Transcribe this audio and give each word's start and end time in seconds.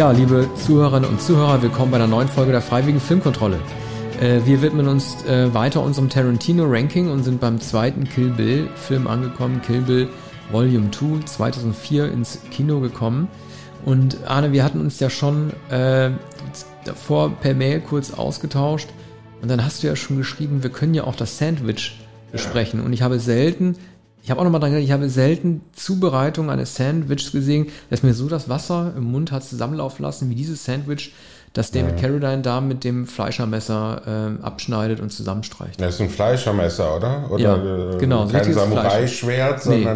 Ja, 0.00 0.12
liebe 0.12 0.48
Zuhörerinnen 0.54 1.10
und 1.10 1.20
Zuhörer, 1.20 1.60
willkommen 1.60 1.90
bei 1.90 1.98
einer 1.98 2.06
neuen 2.06 2.26
Folge 2.26 2.52
der 2.52 2.62
Freiwilligen 2.62 3.00
Filmkontrolle. 3.00 3.58
Äh, 4.18 4.40
wir 4.46 4.62
widmen 4.62 4.88
uns 4.88 5.22
äh, 5.26 5.52
weiter 5.52 5.82
unserem 5.82 6.08
Tarantino-Ranking 6.08 7.10
und 7.10 7.22
sind 7.22 7.38
beim 7.38 7.60
zweiten 7.60 8.04
Kill 8.04 8.30
Bill-Film 8.30 9.06
angekommen. 9.06 9.60
Kill 9.60 9.82
Bill 9.82 10.08
Volume 10.50 10.90
2, 10.90 11.26
2004 11.26 12.12
ins 12.12 12.38
Kino 12.50 12.80
gekommen. 12.80 13.28
Und 13.84 14.16
Arne, 14.26 14.52
wir 14.52 14.64
hatten 14.64 14.80
uns 14.80 15.00
ja 15.00 15.10
schon 15.10 15.50
äh, 15.68 16.08
davor 16.86 17.32
per 17.32 17.52
Mail 17.52 17.82
kurz 17.82 18.14
ausgetauscht. 18.14 18.88
Und 19.42 19.50
dann 19.50 19.62
hast 19.62 19.82
du 19.82 19.86
ja 19.86 19.96
schon 19.96 20.16
geschrieben, 20.16 20.62
wir 20.62 20.70
können 20.70 20.94
ja 20.94 21.04
auch 21.04 21.14
das 21.14 21.36
Sandwich 21.36 22.00
besprechen. 22.32 22.80
Und 22.80 22.94
ich 22.94 23.02
habe 23.02 23.20
selten 23.20 23.76
ich 24.22 24.30
habe 24.30 24.40
auch 24.40 24.44
nochmal 24.44 24.60
dran 24.60 24.70
gedacht, 24.70 24.84
ich 24.84 24.92
habe 24.92 25.08
selten 25.08 25.62
Zubereitung 25.72 26.50
eines 26.50 26.74
Sandwiches 26.74 27.32
gesehen, 27.32 27.68
dass 27.88 28.02
mir 28.02 28.14
so 28.14 28.28
das 28.28 28.48
Wasser 28.48 28.92
im 28.96 29.04
Mund 29.04 29.32
hat 29.32 29.44
zusammenlaufen 29.44 30.02
lassen, 30.02 30.30
wie 30.30 30.34
dieses 30.34 30.64
Sandwich, 30.64 31.12
das 31.52 31.72
David 31.72 31.96
ja. 31.96 32.08
Carradine 32.08 32.42
da 32.42 32.60
mit 32.60 32.84
dem 32.84 33.06
Fleischermesser 33.06 34.38
äh, 34.40 34.44
abschneidet 34.44 35.00
und 35.00 35.10
zusammenstreicht. 35.10 35.80
Das 35.80 35.94
ist 35.94 36.00
ein 36.00 36.10
Fleischermesser, 36.10 36.96
oder? 36.96 37.28
Oder 37.30 37.42
ja, 37.42 37.98
genau. 37.98 38.28
Kein 38.28 38.52
Samurai-Schwert, 38.52 39.66
nee. 39.66 39.86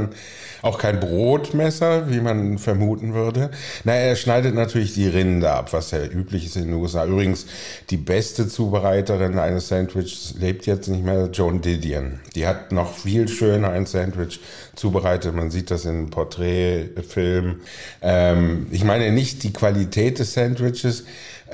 Auch 0.65 0.79
kein 0.79 0.99
Brotmesser, 0.99 2.11
wie 2.11 2.21
man 2.21 2.57
vermuten 2.59 3.13
würde. 3.13 3.51
Na, 3.85 3.93
er 3.93 4.17
schneidet 4.17 4.55
natürlich 4.55 4.95
die 4.95 5.07
Rinde 5.07 5.51
ab, 5.51 5.73
was 5.75 5.91
ja 5.91 6.03
üblich 6.05 6.47
ist 6.47 6.57
in 6.57 6.65
den 6.65 6.75
USA. 6.75 7.05
Übrigens, 7.05 7.47
die 7.91 7.99
beste 7.99 8.49
Zubereiterin 8.49 9.39
eines 9.39 9.69
Sandwiches 9.69 10.35
lebt 10.39 10.65
jetzt 10.65 10.89
nicht 10.89 11.05
mehr, 11.05 11.29
Joan 11.31 11.61
Didion. 11.61 12.21
Die 12.35 12.47
hat 12.47 12.73
noch 12.73 12.95
viel 12.95 13.29
schöner 13.29 13.71
ein 13.71 13.85
Sandwich 13.85 14.41
zubereitet. 14.75 15.35
Man 15.35 15.51
sieht 15.51 15.71
das 15.71 15.85
in 15.85 16.09
Porträtfilmen. 16.09 17.61
Ähm, 18.01 18.67
ich 18.71 18.85
meine 18.85 19.13
nicht 19.13 19.43
die 19.43 19.53
Qualität 19.53 20.19
des 20.19 20.33
Sandwiches, 20.33 21.05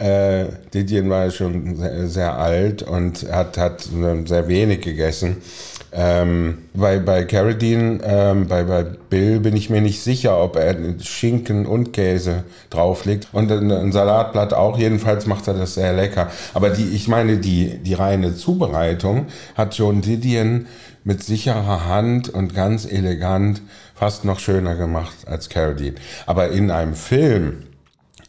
äh, 0.00 0.46
Didion 0.72 1.10
war 1.10 1.30
schon 1.30 1.76
sehr, 1.76 2.08
sehr, 2.08 2.38
alt 2.38 2.82
und 2.82 3.30
hat, 3.30 3.58
hat 3.58 3.88
sehr 4.24 4.48
wenig 4.48 4.80
gegessen. 4.80 5.36
Ähm, 5.92 6.58
bei, 6.72 7.00
bei 7.00 7.24
Carradine, 7.24 7.98
ähm, 8.04 8.46
bei, 8.46 8.62
bei 8.62 8.84
Bill 8.84 9.40
bin 9.40 9.56
ich 9.56 9.70
mir 9.70 9.80
nicht 9.80 10.00
sicher, 10.00 10.40
ob 10.40 10.56
er 10.56 10.76
Schinken 11.00 11.66
und 11.66 11.92
Käse 11.92 12.44
drauflegt. 12.70 13.28
Und 13.32 13.50
ein, 13.50 13.70
ein 13.72 13.92
Salatblatt 13.92 14.54
auch. 14.54 14.78
Jedenfalls 14.78 15.26
macht 15.26 15.48
er 15.48 15.54
das 15.54 15.74
sehr 15.74 15.92
lecker. 15.92 16.30
Aber 16.54 16.70
die, 16.70 16.88
ich 16.94 17.08
meine, 17.08 17.38
die, 17.38 17.78
die 17.78 17.94
reine 17.94 18.36
Zubereitung 18.36 19.26
hat 19.56 19.74
John 19.74 20.00
Didion 20.00 20.66
mit 21.02 21.24
sicherer 21.24 21.86
Hand 21.86 22.28
und 22.28 22.54
ganz 22.54 22.84
elegant 22.84 23.62
fast 23.94 24.24
noch 24.24 24.38
schöner 24.38 24.76
gemacht 24.76 25.26
als 25.26 25.48
Carradine. 25.48 25.96
Aber 26.26 26.50
in 26.50 26.70
einem 26.70 26.94
Film 26.94 27.64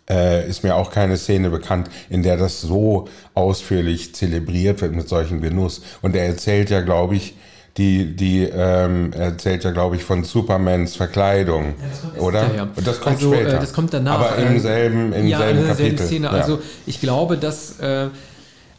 äh, 0.09 0.47
ist 0.47 0.63
mir 0.63 0.75
auch 0.75 0.91
keine 0.91 1.17
Szene 1.17 1.49
bekannt, 1.49 1.89
in 2.09 2.23
der 2.23 2.37
das 2.37 2.61
so 2.61 3.07
ausführlich 3.33 4.13
zelebriert 4.15 4.81
wird 4.81 4.93
mit 4.93 5.07
solchem 5.07 5.41
Genuss. 5.41 5.81
Und 6.01 6.15
er 6.15 6.25
erzählt 6.25 6.69
ja, 6.69 6.81
glaube 6.81 7.15
ich, 7.15 7.35
die, 7.77 8.15
die 8.15 8.43
ähm, 8.43 9.13
erzählt 9.13 9.63
ja, 9.63 9.71
glaube 9.71 9.95
ich, 9.95 10.03
von 10.03 10.25
Supermans 10.25 10.95
Verkleidung, 10.95 11.75
ja, 12.15 12.21
oder? 12.21 12.41
Ja, 12.47 12.55
ja. 12.55 12.67
Das 12.83 12.99
kommt 12.99 13.17
also, 13.17 13.33
später. 13.33 13.57
Äh, 13.57 13.59
das 13.59 13.73
kommt 13.73 13.93
danach. 13.93 14.19
Aber 14.19 14.35
im 14.35 14.59
selben, 14.59 15.13
im 15.13 15.27
ja, 15.27 15.37
selben 15.37 15.59
in 15.59 15.67
Kapitel. 15.67 15.97
Selben 15.97 16.07
Szene. 16.07 16.29
Also 16.31 16.59
ich 16.85 16.99
glaube, 16.99 17.37
dass 17.37 17.79
äh, 17.79 18.07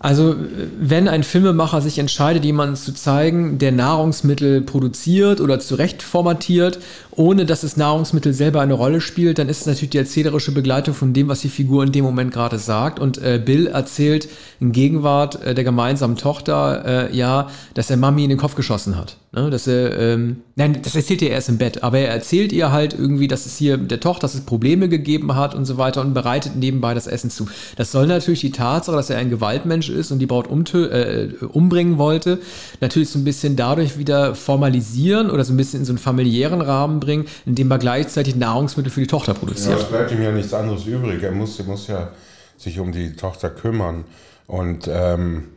also 0.03 0.35
wenn 0.81 1.07
ein 1.07 1.23
Filmemacher 1.23 1.81
sich 1.81 2.01
entscheidet, 2.01 2.45
jemanden 2.45 2.75
zu 2.75 2.93
zeigen, 2.93 3.59
der 3.59 3.71
Nahrungsmittel 3.71 4.61
produziert 4.61 5.41
oder 5.41 5.61
zurecht 5.61 6.03
formatiert, 6.03 6.81
ohne 7.17 7.45
dass 7.45 7.61
das 7.61 7.77
Nahrungsmittel 7.77 8.33
selber 8.33 8.61
eine 8.61 8.73
Rolle 8.73 9.01
spielt, 9.01 9.39
dann 9.39 9.49
ist 9.49 9.61
es 9.61 9.67
natürlich 9.67 9.91
die 9.91 9.99
erzählerische 9.99 10.53
Begleitung 10.53 10.95
von 10.95 11.13
dem, 11.13 11.29
was 11.29 11.41
die 11.41 11.49
Figur 11.49 11.85
in 11.85 11.93
dem 11.93 12.05
Moment 12.05 12.33
gerade 12.33 12.59
sagt. 12.59 12.99
Und 12.99 13.19
äh, 13.19 13.41
Bill 13.45 13.67
erzählt 13.67 14.29
in 14.61 14.73
Gegenwart 14.73 15.43
äh, 15.45 15.55
der 15.55 15.65
gemeinsamen 15.65 16.17
Tochter, 16.17 17.11
äh, 17.11 17.17
ja, 17.17 17.51
dass 17.75 17.91
er 17.91 17.99
Mami 17.99 18.25
in 18.25 18.31
den 18.31 18.39
Kopf 18.39 18.55
geschossen 18.55 18.97
hat. 18.97 19.17
Ne? 19.33 19.51
Dass 19.51 19.67
er, 19.67 19.99
ähm, 19.99 20.43
nein, 20.57 20.81
das 20.83 20.95
erzählt 20.95 21.23
er 21.23 21.31
erst 21.31 21.49
im 21.49 21.59
Bett, 21.59 21.83
aber 21.83 21.99
er 21.99 22.09
erzählt 22.09 22.53
ihr 22.53 22.73
halt 22.73 22.95
irgendwie, 22.95 23.29
dass 23.29 23.47
es 23.47 23.57
hier 23.57 23.77
der 23.77 24.01
Tochter, 24.01 24.23
dass 24.23 24.35
es 24.35 24.43
Probleme 24.43 24.89
gegeben 24.89 25.35
hat 25.37 25.55
und 25.55 25.65
so 25.65 25.79
weiter 25.79 26.01
und 26.01 26.15
bereitet 26.15 26.57
nebenbei 26.57 26.95
das 26.95 27.07
Essen 27.07 27.31
zu. 27.31 27.47
Das 27.77 27.93
soll 27.93 28.07
natürlich 28.07 28.41
die 28.41 28.53
Tatsache, 28.53 28.97
dass 28.97 29.11
er 29.11 29.19
ein 29.19 29.31
Gewaltmensch 29.31 29.89
ist 29.89 30.13
und 30.13 30.19
die 30.19 30.27
Braut 30.27 30.49
äh, 30.75 31.29
umbringen 31.53 31.99
wollte, 31.99 32.39
natürlich 32.81 33.09
so 33.09 33.19
ein 33.19 33.25
bisschen 33.25 33.57
dadurch 33.57 33.99
wieder 33.99 34.35
formalisieren 34.35 35.31
oder 35.31 35.45
so 35.45 35.53
ein 35.53 35.57
bisschen 35.57 35.81
in 35.81 35.87
so 35.87 35.93
einen 35.93 35.99
familiären 35.99 36.61
Rahmen 36.61 37.01
bringen, 37.05 37.27
indem 37.47 37.71
er 37.71 37.79
gleichzeitig 37.79 38.37
Nahrungsmittel 38.37 38.91
für 38.91 39.01
die 39.01 39.07
Tochter 39.07 39.35
produziert. 39.35 39.79
Ja, 39.79 39.85
es 39.85 39.89
bleibt 39.89 40.11
ihm 40.13 40.23
ja 40.23 40.33
nichts 40.33 40.55
anderes 40.55 40.87
übrig. 40.87 41.23
Er 41.23 41.33
muss, 41.33 41.59
er 41.59 41.65
muss 41.65 41.87
ja 41.87 42.11
sich 42.57 42.79
um 42.79 42.93
die 42.93 43.15
Tochter 43.17 43.51
kümmern. 43.51 44.05
Und 44.47 44.89
ähm, 44.91 45.49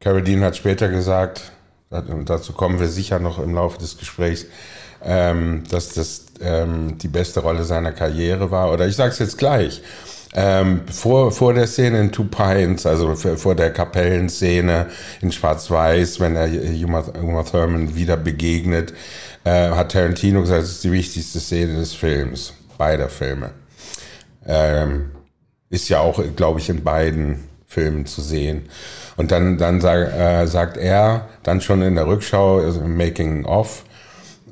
Carradine 0.00 0.46
hat 0.46 0.56
später 0.56 0.88
gesagt, 0.88 1.52
und 1.90 2.28
dazu 2.28 2.52
kommen 2.52 2.80
wir 2.80 2.88
sicher 2.88 3.18
noch 3.18 3.38
im 3.38 3.54
Laufe 3.54 3.78
des 3.78 3.96
Gesprächs, 3.98 4.46
ähm, 5.04 5.62
dass 5.70 5.94
das 5.94 6.26
ähm, 6.40 6.98
die 6.98 7.08
beste 7.08 7.40
Rolle 7.40 7.64
seiner 7.64 7.92
Karriere 7.92 8.50
war. 8.50 8.72
Oder 8.72 8.86
ich 8.86 8.96
sage 8.96 9.10
es 9.12 9.18
jetzt 9.18 9.38
gleich. 9.38 9.82
Ähm, 10.34 10.82
vor, 10.92 11.32
vor 11.32 11.54
der 11.54 11.66
Szene 11.66 12.00
in 12.00 12.12
Two 12.12 12.24
Pines, 12.24 12.84
also 12.84 13.14
vor 13.14 13.54
der 13.54 13.72
Kapellenszene 13.72 14.86
in 15.22 15.32
Schwarz-Weiß, 15.32 16.20
wenn 16.20 16.36
er 16.36 16.48
Uma, 16.84 17.42
Thurman 17.42 17.96
wieder 17.96 18.18
begegnet, 18.18 18.92
äh, 19.46 19.70
hat 19.70 19.92
Tarantino 19.92 20.40
gesagt, 20.40 20.64
es 20.64 20.72
ist 20.72 20.84
die 20.84 20.92
wichtigste 20.92 21.38
Szene 21.38 21.76
des 21.76 21.94
Films, 21.94 22.52
beider 22.76 23.08
Filme. 23.08 23.52
Ähm, 24.44 25.12
ist 25.70 25.88
ja 25.88 26.00
auch, 26.00 26.20
glaube 26.34 26.58
ich, 26.58 26.68
in 26.68 26.82
beiden 26.82 27.44
Filmen 27.66 28.06
zu 28.06 28.22
sehen. 28.22 28.68
Und 29.16 29.30
dann, 29.30 29.56
dann 29.56 29.80
sag, 29.80 30.12
äh, 30.12 30.46
sagt 30.46 30.76
er, 30.76 31.28
dann 31.44 31.60
schon 31.60 31.82
in 31.82 31.94
der 31.94 32.06
Rückschau, 32.06 32.58
also 32.58 32.80
Making 32.80 33.44
of 33.44 33.84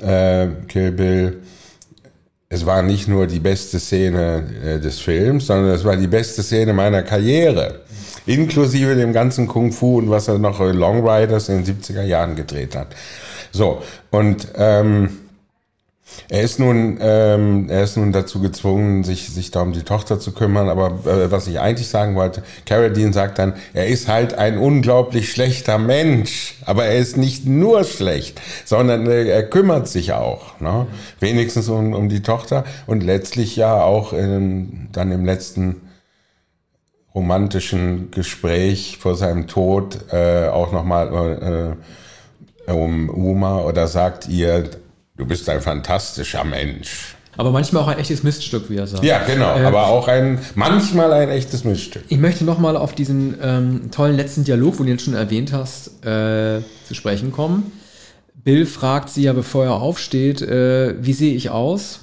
äh, 0.00 0.46
Kill 0.68 0.92
Bill, 0.92 1.42
es 2.48 2.64
war 2.64 2.82
nicht 2.82 3.08
nur 3.08 3.26
die 3.26 3.40
beste 3.40 3.80
Szene 3.80 4.44
äh, 4.64 4.78
des 4.78 5.00
Films, 5.00 5.46
sondern 5.46 5.74
es 5.74 5.84
war 5.84 5.96
die 5.96 6.06
beste 6.06 6.42
Szene 6.42 6.72
meiner 6.72 7.02
Karriere. 7.02 7.80
Inklusive 8.26 8.94
dem 8.94 9.12
ganzen 9.12 9.48
Kung 9.48 9.72
Fu 9.72 9.98
und 9.98 10.08
was 10.08 10.28
er 10.28 10.38
noch 10.38 10.60
Long 10.60 11.06
Riders 11.06 11.48
in 11.48 11.64
den 11.64 11.80
70er 11.80 12.02
Jahren 12.02 12.36
gedreht 12.36 12.76
hat. 12.76 12.88
So, 13.54 13.82
und 14.10 14.48
ähm, 14.56 15.20
er 16.28 16.42
ist 16.42 16.58
nun, 16.58 16.98
ähm, 17.00 17.68
er 17.70 17.84
ist 17.84 17.96
nun 17.96 18.10
dazu 18.10 18.40
gezwungen, 18.40 19.04
sich, 19.04 19.30
sich 19.30 19.52
da 19.52 19.62
um 19.62 19.72
die 19.72 19.84
Tochter 19.84 20.18
zu 20.18 20.32
kümmern. 20.32 20.68
Aber 20.68 21.06
äh, 21.06 21.30
was 21.30 21.46
ich 21.46 21.60
eigentlich 21.60 21.86
sagen 21.86 22.16
wollte, 22.16 22.42
Carradine 22.66 23.12
sagt 23.12 23.38
dann, 23.38 23.54
er 23.72 23.86
ist 23.86 24.08
halt 24.08 24.34
ein 24.34 24.58
unglaublich 24.58 25.30
schlechter 25.30 25.78
Mensch. 25.78 26.56
Aber 26.66 26.86
er 26.86 26.98
ist 26.98 27.16
nicht 27.16 27.46
nur 27.46 27.84
schlecht, 27.84 28.40
sondern 28.64 29.06
äh, 29.06 29.28
er 29.28 29.44
kümmert 29.44 29.86
sich 29.86 30.12
auch. 30.12 30.58
Ne? 30.60 30.88
Wenigstens 31.20 31.68
um, 31.68 31.92
um 31.92 32.08
die 32.08 32.22
Tochter 32.22 32.64
und 32.88 33.04
letztlich 33.04 33.54
ja 33.54 33.84
auch 33.84 34.12
in, 34.12 34.88
dann 34.90 35.12
im 35.12 35.24
letzten 35.24 35.80
romantischen 37.14 38.10
Gespräch 38.10 38.98
vor 39.00 39.14
seinem 39.14 39.46
Tod 39.46 40.12
äh, 40.12 40.48
auch 40.48 40.72
nochmal 40.72 41.76
äh, 41.78 42.03
um 42.66 43.08
Uma 43.10 43.60
oder 43.62 43.88
sagt 43.88 44.28
ihr, 44.28 44.70
Du 45.16 45.24
bist 45.26 45.48
ein 45.48 45.60
fantastischer 45.60 46.42
Mensch. 46.42 47.14
Aber 47.36 47.52
manchmal 47.52 47.82
auch 47.84 47.88
ein 47.88 47.98
echtes 47.98 48.24
Miststück, 48.24 48.68
wie 48.68 48.76
er 48.76 48.86
sagt. 48.88 49.04
Ja, 49.04 49.22
genau. 49.24 49.56
Äh, 49.56 49.64
aber 49.64 49.86
auch 49.86 50.08
ein, 50.08 50.40
manchmal 50.56 51.12
ein 51.12 51.30
echtes 51.30 51.64
Miststück. 51.64 52.02
Ich 52.08 52.18
möchte 52.18 52.44
nochmal 52.44 52.76
auf 52.76 52.94
diesen 52.94 53.36
ähm, 53.40 53.90
tollen 53.92 54.16
letzten 54.16 54.44
Dialog, 54.44 54.78
wo 54.78 54.82
du 54.82 54.90
jetzt 54.90 55.04
schon 55.04 55.14
erwähnt 55.14 55.52
hast, 55.52 56.04
äh, 56.04 56.62
zu 56.86 56.94
sprechen 56.94 57.30
kommen. 57.30 57.72
Bill 58.34 58.66
fragt 58.66 59.08
sie 59.08 59.22
ja, 59.22 59.32
bevor 59.32 59.64
er 59.64 59.74
aufsteht, 59.74 60.42
äh, 60.42 60.96
wie 61.00 61.12
sehe 61.12 61.34
ich 61.34 61.50
aus? 61.50 62.00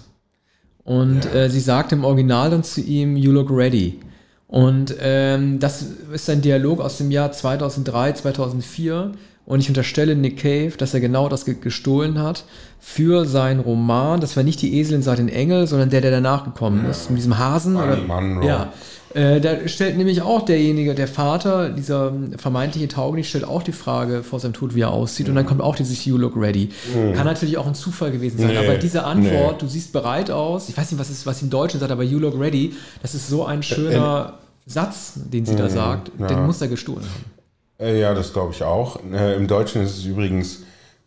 Und 0.83 1.25
ja. 1.25 1.31
äh, 1.31 1.49
sie 1.49 1.59
sagt 1.59 1.91
im 1.91 2.05
Original 2.05 2.49
dann 2.49 2.63
zu 2.63 2.81
ihm, 2.81 3.17
you 3.17 3.31
look 3.31 3.51
ready. 3.51 3.99
Und 4.47 4.95
ähm, 5.01 5.59
das 5.59 5.85
ist 6.13 6.29
ein 6.29 6.41
Dialog 6.41 6.79
aus 6.79 6.97
dem 6.97 7.11
Jahr 7.11 7.31
2003, 7.31 8.13
2004 8.13 9.11
und 9.45 9.59
ich 9.59 9.69
unterstelle 9.69 10.15
Nick 10.15 10.37
Cave, 10.37 10.73
dass 10.77 10.93
er 10.93 10.99
genau 10.99 11.27
das 11.27 11.45
gestohlen 11.45 12.19
hat 12.19 12.45
für 12.79 13.25
seinen 13.25 13.59
Roman. 13.59 14.21
Das 14.21 14.37
war 14.37 14.43
nicht 14.43 14.61
die 14.61 14.79
Eselin 14.79 15.01
seit 15.01 15.19
den 15.19 15.29
Engel, 15.29 15.67
sondern 15.67 15.89
der, 15.89 16.01
der 16.01 16.11
danach 16.11 16.45
gekommen 16.45 16.83
ja. 16.83 16.91
ist. 16.91 17.09
Mit 17.09 17.19
diesem 17.19 17.37
Hasen. 17.37 17.75
Oder, 17.75 17.97
ja. 18.43 18.71
Äh, 19.13 19.41
da 19.41 19.67
stellt 19.67 19.97
nämlich 19.97 20.21
auch 20.21 20.43
derjenige, 20.43 20.95
der 20.95 21.07
Vater, 21.07 21.69
dieser 21.69 22.13
vermeintliche 22.37 22.87
Taugenicht, 22.87 23.29
stellt 23.29 23.43
auch 23.43 23.63
die 23.63 23.73
Frage 23.73 24.23
vor 24.23 24.39
seinem 24.39 24.53
Tod, 24.53 24.73
wie 24.73 24.81
er 24.81 24.91
aussieht. 24.91 25.27
Mhm. 25.27 25.31
Und 25.31 25.35
dann 25.35 25.45
kommt 25.45 25.61
auch 25.61 25.75
dieses 25.75 26.05
You 26.05 26.17
look 26.17 26.37
ready. 26.37 26.69
Mhm. 26.95 27.13
Kann 27.13 27.25
natürlich 27.25 27.57
auch 27.57 27.67
ein 27.67 27.75
Zufall 27.75 28.11
gewesen 28.11 28.37
sein. 28.37 28.49
Nee. 28.49 28.57
Aber 28.57 28.77
diese 28.77 29.03
Antwort, 29.03 29.53
nee. 29.53 29.59
du 29.59 29.67
siehst 29.67 29.91
bereit 29.91 30.31
aus, 30.31 30.69
ich 30.69 30.77
weiß 30.77 30.91
nicht, 30.91 30.99
was 30.99 31.09
ist, 31.09 31.25
was 31.25 31.41
im 31.41 31.49
Deutschen 31.49 31.79
sagt, 31.79 31.91
aber 31.91 32.03
You 32.03 32.19
look 32.19 32.39
ready, 32.39 32.73
das 33.01 33.15
ist 33.15 33.27
so 33.27 33.45
ein 33.45 33.63
schöner 33.63 34.33
äh, 34.37 34.69
Satz, 34.69 35.13
den 35.15 35.45
sie 35.45 35.55
da 35.55 35.65
mhm. 35.65 35.69
sagt. 35.69 36.11
Ja. 36.19 36.27
Den 36.27 36.45
muss 36.45 36.61
er 36.61 36.67
gestohlen 36.67 37.03
haben. 37.03 37.40
Äh, 37.81 37.99
ja, 37.99 38.13
das 38.13 38.31
glaube 38.31 38.53
ich 38.53 38.63
auch. 38.63 38.99
Äh, 39.11 39.35
Im 39.35 39.47
Deutschen 39.47 39.81
ist 39.81 39.97
es 39.97 40.05
übrigens, 40.05 40.59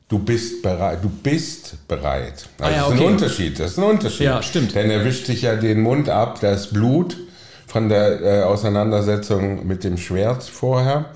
du 0.09 0.19
bist 0.19 0.63
bereit. 0.63 0.99
Du 1.03 1.09
bist 1.09 1.77
bereit. 1.89 2.47
Also 2.59 2.75
ah, 2.75 2.77
ja, 2.77 2.87
okay. 2.87 2.91
Das 2.91 2.99
ist 2.99 3.01
ein 3.01 3.13
Unterschied. 3.13 3.61
Das 3.61 3.71
ist 3.71 3.79
ein 3.79 3.85
Unterschied. 3.85 4.27
Ja, 4.27 4.43
stimmt. 4.43 4.75
Denn 4.75 4.91
er 4.91 5.05
wischt 5.05 5.27
sich 5.27 5.43
ja 5.43 5.55
den 5.55 5.81
Mund 5.81 6.09
ab, 6.09 6.39
da 6.41 6.53
ist 6.53 6.73
Blut 6.73 7.17
von 7.67 7.89
der 7.89 8.21
äh, 8.23 8.43
Auseinandersetzung 8.43 9.67
mit 9.67 9.85
dem 9.85 9.97
Schwert 9.97 10.43
vorher. 10.43 11.07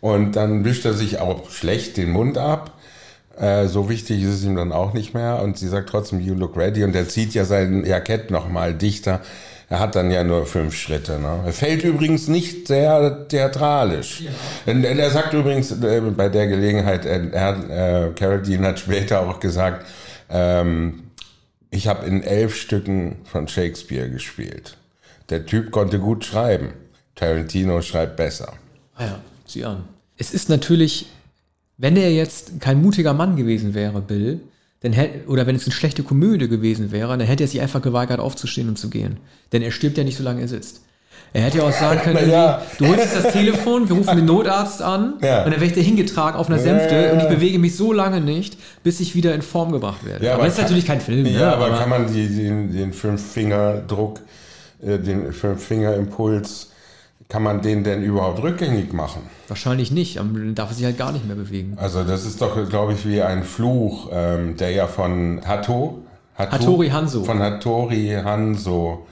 Und 0.00 0.36
dann 0.36 0.64
wischt 0.64 0.84
er 0.84 0.92
sich 0.92 1.18
auch 1.18 1.50
schlecht 1.50 1.96
den 1.96 2.10
Mund 2.10 2.36
ab. 2.36 2.72
Äh, 3.38 3.66
so 3.68 3.88
wichtig 3.88 4.22
ist 4.22 4.34
es 4.34 4.44
ihm 4.44 4.56
dann 4.56 4.72
auch 4.72 4.92
nicht 4.92 5.14
mehr. 5.14 5.40
Und 5.42 5.58
sie 5.58 5.68
sagt 5.68 5.88
trotzdem, 5.88 6.20
you 6.20 6.34
look 6.34 6.56
ready. 6.56 6.84
Und 6.84 6.94
er 6.94 7.08
zieht 7.08 7.34
ja 7.34 7.44
sein 7.44 7.84
Jackett 7.84 8.30
nochmal 8.30 8.74
dichter. 8.74 9.20
Er 9.74 9.80
hat 9.80 9.96
dann 9.96 10.12
ja 10.12 10.22
nur 10.22 10.46
fünf 10.46 10.76
Schritte. 10.76 11.18
Ne? 11.18 11.42
Er 11.46 11.52
fällt 11.52 11.82
übrigens 11.82 12.28
nicht 12.28 12.68
sehr 12.68 13.26
theatralisch. 13.26 14.20
Ja. 14.20 14.72
Er 14.72 15.10
sagt 15.10 15.32
übrigens 15.32 15.72
äh, 15.82 16.00
bei 16.00 16.28
der 16.28 16.46
Gelegenheit, 16.46 17.04
er, 17.04 17.32
er, 17.32 18.06
äh, 18.06 18.10
Carradine 18.12 18.68
hat 18.68 18.78
später 18.78 19.26
auch 19.26 19.40
gesagt, 19.40 19.84
ähm, 20.30 21.10
ich 21.70 21.88
habe 21.88 22.06
in 22.06 22.22
elf 22.22 22.54
Stücken 22.54 23.16
von 23.24 23.48
Shakespeare 23.48 24.08
gespielt. 24.08 24.76
Der 25.28 25.44
Typ 25.44 25.72
konnte 25.72 25.98
gut 25.98 26.24
schreiben. 26.24 26.74
Tarantino 27.16 27.82
schreibt 27.82 28.16
besser. 28.16 28.52
Ah 28.94 29.06
ja, 29.06 29.18
sieh 29.44 29.64
an. 29.64 29.88
Es 30.16 30.32
ist 30.32 30.48
natürlich, 30.48 31.06
wenn 31.78 31.96
er 31.96 32.12
jetzt 32.12 32.60
kein 32.60 32.80
mutiger 32.80 33.12
Mann 33.12 33.34
gewesen 33.34 33.74
wäre, 33.74 34.00
Bill, 34.00 34.38
dann 34.84 34.92
hätte, 34.92 35.26
oder 35.28 35.46
wenn 35.46 35.56
es 35.56 35.64
eine 35.64 35.72
schlechte 35.72 36.02
Komödie 36.02 36.46
gewesen 36.46 36.92
wäre, 36.92 37.16
dann 37.16 37.26
hätte 37.26 37.44
er 37.44 37.48
sich 37.48 37.62
einfach 37.62 37.80
geweigert 37.80 38.20
aufzustehen 38.20 38.68
und 38.68 38.78
zu 38.78 38.90
gehen. 38.90 39.16
Denn 39.52 39.62
er 39.62 39.70
stirbt 39.70 39.96
ja 39.96 40.04
nicht, 40.04 40.18
solange 40.18 40.42
er 40.42 40.48
sitzt. 40.48 40.82
Er 41.32 41.40
hätte 41.40 41.58
ja 41.58 41.64
auch 41.64 41.72
sagen 41.72 42.00
können, 42.00 42.30
ja. 42.30 42.60
du 42.78 42.86
holst 42.88 43.02
jetzt 43.02 43.24
das 43.24 43.32
Telefon, 43.32 43.88
wir 43.88 43.96
rufen 43.96 44.14
den 44.14 44.26
Notarzt 44.26 44.82
an 44.82 45.14
ja. 45.22 45.38
und 45.44 45.52
dann 45.52 45.60
werde 45.60 45.64
ich 45.64 45.72
da 45.72 45.80
hingetragen 45.80 46.38
auf 46.38 46.48
einer 46.48 46.58
Sänfte 46.58 46.94
ja, 46.94 47.12
und 47.12 47.20
ich 47.20 47.28
bewege 47.28 47.58
mich 47.58 47.76
so 47.76 47.94
lange 47.94 48.20
nicht, 48.20 48.58
bis 48.82 49.00
ich 49.00 49.14
wieder 49.14 49.34
in 49.34 49.40
Form 49.40 49.72
gebracht 49.72 50.04
werde. 50.04 50.26
aber, 50.26 50.34
aber 50.34 50.44
das 50.44 50.58
ist 50.58 50.62
natürlich 50.62 50.86
kein 50.86 51.00
Film. 51.00 51.24
Ja, 51.26 51.32
ne? 51.32 51.52
aber, 51.54 51.66
aber, 51.66 51.78
kann 51.78 51.88
man 51.88 52.12
die, 52.12 52.28
den, 52.28 52.70
den 52.70 52.92
Fünf-Finger-Druck, 52.92 54.20
äh, 54.82 54.98
den 54.98 55.32
Fünf-Finger-Impuls 55.32 56.72
kann 57.28 57.42
man 57.42 57.62
den 57.62 57.84
denn 57.84 58.02
überhaupt 58.02 58.42
rückgängig 58.42 58.92
machen? 58.92 59.22
Wahrscheinlich 59.48 59.90
nicht, 59.90 60.16
dann 60.16 60.54
darf 60.54 60.70
er 60.70 60.74
sich 60.74 60.84
halt 60.84 60.98
gar 60.98 61.12
nicht 61.12 61.26
mehr 61.26 61.36
bewegen. 61.36 61.74
Also 61.76 62.04
das 62.04 62.24
ist 62.24 62.40
doch, 62.40 62.68
glaube 62.68 62.92
ich, 62.92 63.06
wie 63.08 63.22
ein 63.22 63.42
Fluch, 63.42 64.10
ähm, 64.12 64.56
der 64.56 64.70
ja 64.70 64.86
von 64.86 65.40
Hato, 65.46 66.02
Hato, 66.36 66.52
Hattori 66.52 66.88
Hanzo. 66.88 67.24
Von 67.24 67.38
Hattori 67.40 68.16
Hanzo. 68.22 69.06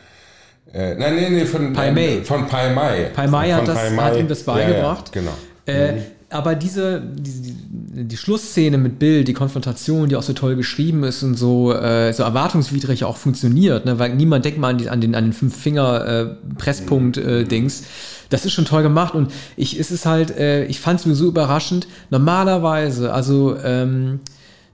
Äh, 0.72 0.94
nein, 0.94 1.16
nein, 1.16 1.36
nein, 1.36 1.46
von 1.46 1.72
Pai 1.72 1.90
Mei. 1.90 2.04
Äh, 2.04 2.24
von 2.24 2.46
Pai 2.46 2.72
Mei. 2.72 3.10
Pai 3.14 3.26
Mei 3.26 3.52
hat, 3.52 3.68
das, 3.68 3.78
hat 3.78 4.16
ihm 4.16 4.28
das 4.28 4.42
beigebracht. 4.42 5.14
Ja, 5.14 5.22
ja, 5.22 5.30
genau. 5.30 5.32
Äh, 5.66 5.92
mhm 5.92 6.02
aber 6.32 6.54
diese, 6.54 7.00
die, 7.00 7.54
die 7.94 8.16
Schlussszene 8.16 8.78
mit 8.78 8.98
Bill, 8.98 9.22
die 9.22 9.34
Konfrontation, 9.34 10.08
die 10.08 10.16
auch 10.16 10.22
so 10.22 10.32
toll 10.32 10.56
geschrieben 10.56 11.04
ist 11.04 11.22
und 11.22 11.34
so, 11.34 11.74
äh, 11.74 12.10
so 12.14 12.22
erwartungswidrig 12.22 13.04
auch 13.04 13.18
funktioniert, 13.18 13.84
ne? 13.84 13.98
weil 13.98 14.14
niemand 14.14 14.46
denkt 14.46 14.58
mal 14.58 14.70
an, 14.70 14.78
die, 14.78 14.88
an 14.88 15.02
den, 15.02 15.14
an 15.14 15.24
den 15.24 15.34
Fünf-Finger-Presspunkt-Dings. 15.34 17.80
Äh, 17.80 17.84
das 18.30 18.46
ist 18.46 18.52
schon 18.52 18.64
toll 18.64 18.82
gemacht 18.82 19.14
und 19.14 19.30
ich, 19.56 19.76
ist 19.76 19.90
es 19.90 20.06
halt, 20.06 20.30
äh, 20.30 20.64
ich 20.64 20.80
fand 20.80 21.00
es 21.00 21.06
mir 21.06 21.14
so 21.14 21.26
überraschend. 21.26 21.86
Normalerweise, 22.08 23.12
also, 23.12 23.58
ähm, 23.62 24.20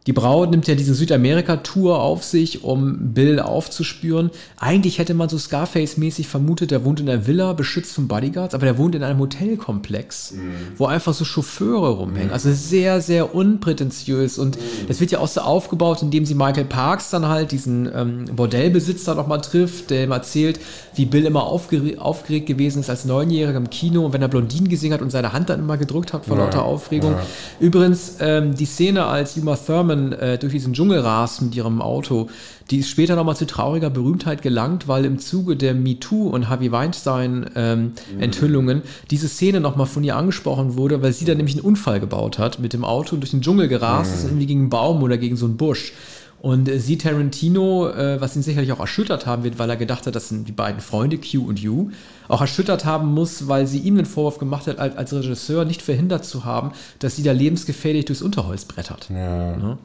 die 0.07 0.15
Braut 0.15 0.51
nimmt 0.51 0.67
ja 0.67 0.75
diese 0.75 0.95
Südamerika-Tour 0.95 2.01
auf 2.01 2.25
sich, 2.25 2.65
um 2.65 3.13
Bill 3.13 3.41
aufzuspüren. 3.41 4.31
Eigentlich 4.57 4.99
hätte 4.99 5.13
man 5.13 5.29
so 5.29 5.37
Scarface-mäßig 5.37 6.29
vermutet, 6.29 6.71
der 6.71 6.85
wohnt 6.85 7.01
in 7.01 7.11
einer 7.11 7.27
Villa, 7.27 7.53
beschützt 7.53 7.93
von 7.93 8.09
Bodyguards, 8.09 8.55
aber 8.55 8.65
der 8.65 8.79
wohnt 8.79 8.95
in 8.95 9.03
einem 9.03 9.19
Hotelkomplex, 9.19 10.33
mhm. 10.33 10.39
wo 10.79 10.87
einfach 10.87 11.13
so 11.13 11.27
Chauffeure 11.27 11.91
rumhängen. 11.91 12.29
Mhm. 12.29 12.33
Also 12.33 12.51
sehr, 12.53 13.03
sehr 13.03 13.35
unprätentiös. 13.35 14.39
Und 14.39 14.57
mhm. 14.57 14.87
das 14.89 15.01
wird 15.01 15.11
ja 15.11 15.19
auch 15.19 15.29
so 15.29 15.43
aufgebaut, 15.43 16.01
indem 16.01 16.25
sie 16.25 16.35
Michael 16.35 16.65
Parks 16.65 17.11
dann 17.11 17.29
halt, 17.29 17.53
diesen 17.53 17.91
ähm, 17.95 18.25
Bordellbesitzer 18.35 19.15
nochmal 19.15 19.43
trifft, 19.43 19.91
der 19.91 20.05
ihm 20.05 20.13
erzählt, 20.13 20.59
wie 20.95 21.05
Bill 21.05 21.27
immer 21.27 21.43
aufgeregt, 21.45 21.99
aufgeregt 21.99 22.47
gewesen 22.47 22.81
ist 22.81 22.89
als 22.89 23.05
Neunjähriger 23.05 23.59
im 23.59 23.69
Kino 23.69 24.07
und 24.07 24.15
wenn 24.15 24.23
er 24.23 24.29
Blondinen 24.29 24.69
gesehen 24.69 24.93
hat 24.95 25.03
und 25.03 25.11
seine 25.11 25.35
Hand 25.35 25.51
dann 25.51 25.61
immer 25.61 25.77
gedrückt 25.77 26.15
hat 26.15 26.25
vor 26.25 26.39
ja. 26.39 26.45
lauter 26.45 26.65
Aufregung. 26.65 27.13
Ja. 27.13 27.27
Übrigens, 27.61 28.17
ähm, 28.21 28.55
die 28.55 28.65
Szene, 28.65 29.05
als 29.05 29.37
Uma 29.37 29.57
Thurman 29.57 29.88
Damen 29.89 30.13
äh, 30.13 30.39
durch 30.39 30.53
diesen 30.53 30.75
Dschungel 30.75 31.01
rasen 31.01 31.47
mit 31.49 31.57
ihrem 31.57 31.81
Auto, 31.81 32.29
die 32.71 32.79
ist 32.79 32.91
später 32.91 33.17
nochmal 33.17 33.37
zu 33.37 33.47
trauriger 33.47 33.91
Berühmtheit 33.91 34.43
gelangt, 34.43 34.89
weil 34.89 35.05
im 35.05 35.19
Zuge 35.19 35.57
der 35.57 35.75
MeToo 35.75 36.29
und 36.29 36.49
Harvey 36.49 36.71
Weinstein 36.71 37.51
ähm, 37.55 37.93
mhm. 38.15 38.21
Enthüllungen 38.21 38.83
diese 39.11 39.29
Szene 39.29 39.61
nochmal 39.61 39.87
von 39.87 40.05
ihr 40.05 40.17
angesprochen 40.17 40.77
wurde, 40.77 41.03
weil 41.03 41.13
sie 41.13 41.25
da 41.25 41.35
nämlich 41.35 41.57
einen 41.57 41.65
Unfall 41.65 42.01
gebaut 42.01 42.39
hat, 42.39 42.59
mit 42.59 42.73
dem 42.73 42.85
Auto 42.85 43.17
durch 43.17 43.31
den 43.31 43.41
Dschungel 43.41 43.69
gerast 43.69 44.11
mhm. 44.11 44.17
ist, 44.17 44.25
irgendwie 44.25 44.47
gegen 44.47 44.61
einen 44.61 44.71
Baum 44.71 45.03
oder 45.03 45.17
gegen 45.17 45.37
so 45.37 45.47
einen 45.47 45.57
Busch. 45.57 45.93
Und 46.41 46.69
äh, 46.69 46.79
sie 46.79 46.99
Tarantino, 46.99 47.89
äh, 47.89 48.21
was 48.21 48.37
ihn 48.37 48.43
sicherlich 48.43 48.73
auch 48.73 48.81
erschüttert 48.81 49.27
haben 49.27 49.45
wird, 49.45 49.59
weil 49.59 49.69
er 49.71 49.77
gedacht 49.77 50.07
hat, 50.07 50.15
das 50.15 50.29
sind 50.29 50.47
die 50.47 50.53
beiden 50.53 50.81
Freunde, 50.81 51.19
Q 51.19 51.47
und 51.47 51.65
U, 51.65 51.91
auch 52.29 52.41
erschüttert 52.41 52.85
haben 52.85 53.13
muss, 53.13 53.49
weil 53.49 53.67
sie 53.67 53.79
ihm 53.79 53.97
den 53.97 54.07
Vorwurf 54.07 54.39
gemacht 54.39 54.67
hat, 54.67 54.79
als, 54.79 54.97
als 54.97 55.13
Regisseur 55.13 55.65
nicht 55.65 55.83
verhindert 55.83 56.25
zu 56.25 56.45
haben, 56.45 56.73
dass 57.01 57.17
sie 57.17 57.23
da 57.23 57.33
lebensgefährlich 57.33 58.05
durchs 58.05 58.23
Unterholz 58.23 58.65
brettert. 58.65 59.09
Ja. 59.11 59.57
Ne? 59.57 59.79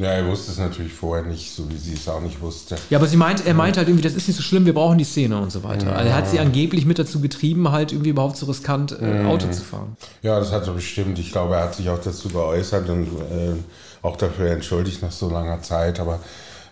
Ja, 0.00 0.12
er 0.12 0.26
wusste 0.26 0.50
es 0.50 0.56
natürlich 0.56 0.94
vorher 0.94 1.26
nicht, 1.26 1.54
so 1.54 1.70
wie 1.70 1.76
sie 1.76 1.92
es 1.92 2.08
auch 2.08 2.22
nicht 2.22 2.40
wusste. 2.40 2.76
Ja, 2.88 2.96
aber 2.96 3.06
sie 3.06 3.18
meint, 3.18 3.46
er 3.46 3.52
meint 3.52 3.76
halt 3.76 3.86
irgendwie, 3.86 4.02
das 4.02 4.14
ist 4.14 4.28
nicht 4.28 4.36
so 4.38 4.42
schlimm, 4.42 4.64
wir 4.64 4.72
brauchen 4.72 4.96
die 4.96 5.04
Szene 5.04 5.38
und 5.38 5.52
so 5.52 5.62
weiter. 5.62 5.88
Ja. 5.88 5.92
Also 5.92 6.08
er 6.08 6.16
hat 6.16 6.26
sie 6.26 6.40
angeblich 6.40 6.86
mit 6.86 6.98
dazu 6.98 7.20
getrieben, 7.20 7.70
halt 7.70 7.92
irgendwie 7.92 8.08
überhaupt 8.08 8.38
so 8.38 8.46
riskant 8.46 8.96
äh, 8.98 9.24
Auto 9.26 9.50
zu 9.50 9.62
fahren. 9.62 9.98
Ja, 10.22 10.40
das 10.40 10.52
hat 10.52 10.66
er 10.66 10.72
bestimmt. 10.72 11.18
Ich 11.18 11.32
glaube, 11.32 11.56
er 11.56 11.64
hat 11.64 11.74
sich 11.74 11.90
auch 11.90 11.98
dazu 11.98 12.30
geäußert 12.30 12.88
und 12.88 13.08
äh, 13.08 13.56
auch 14.02 14.16
dafür 14.16 14.50
entschuldigt 14.50 15.02
nach 15.02 15.12
so 15.12 15.30
langer 15.30 15.62
Zeit, 15.62 16.00
aber 16.00 16.20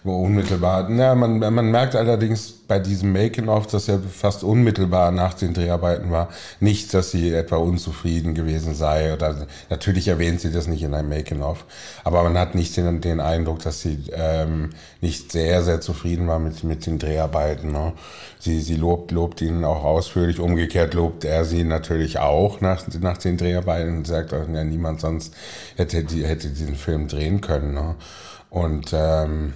unmittelbar. 0.05 0.89
Na, 0.89 1.15
man, 1.15 1.39
man 1.39 1.71
merkt 1.71 1.95
allerdings 1.97 2.53
bei 2.69 2.79
diesem 2.79 3.12
Making-of, 3.12 3.67
das 3.67 3.87
ja 3.87 3.99
fast 3.99 4.45
unmittelbar 4.45 5.11
nach 5.11 5.35
den 5.35 5.55
Dreharbeiten 5.55 6.11
war, 6.11 6.29
nicht, 6.61 6.93
dass 6.95 7.11
sie 7.11 7.33
etwa 7.33 7.56
unzufrieden 7.56 8.35
gewesen 8.35 8.75
sei. 8.75 9.15
Oder 9.15 9.47
natürlich 9.71 10.09
erwähnt 10.09 10.41
sie 10.41 10.53
das 10.53 10.67
nicht 10.67 10.83
in 10.83 10.95
einem 10.95 11.09
Making-of, 11.09 11.65
aber 12.05 12.23
man 12.23 12.39
hat 12.39 12.55
nicht 12.55 12.77
den, 12.77 13.00
den 13.00 13.21
Eindruck, 13.21 13.61
dass 13.61 13.81
sie 13.81 13.99
ähm, 14.12 14.71
nicht 15.00 15.33
sehr, 15.33 15.62
sehr 15.62 15.81
zufrieden 15.81 16.29
war 16.29 16.39
mit, 16.39 16.62
mit 16.62 16.87
den 16.87 16.99
Dreharbeiten. 16.99 17.73
Ne? 17.73 17.93
Sie, 18.38 18.61
sie 18.61 18.76
lobt, 18.76 19.11
lobt 19.11 19.40
ihn 19.40 19.64
auch 19.64 19.85
ausführlich. 19.85 20.38
Umgekehrt 20.38 20.95
lobt 20.95 21.25
er 21.25 21.45
sie 21.45 21.64
natürlich 21.64 22.19
auch 22.19 22.61
nach, 22.61 22.87
nach 23.00 23.17
den 23.17 23.37
Dreharbeiten 23.37 23.99
und 23.99 24.07
sagt, 24.07 24.33
ja, 24.33 24.64
niemand 24.64 25.00
sonst 25.00 25.35
hätte, 25.76 26.05
die, 26.05 26.25
hätte 26.25 26.49
diesen 26.49 26.76
Film 26.76 27.09
drehen 27.09 27.40
können. 27.40 27.75
Ne? 27.75 27.95
Und 28.50 28.93
ähm, 28.93 29.55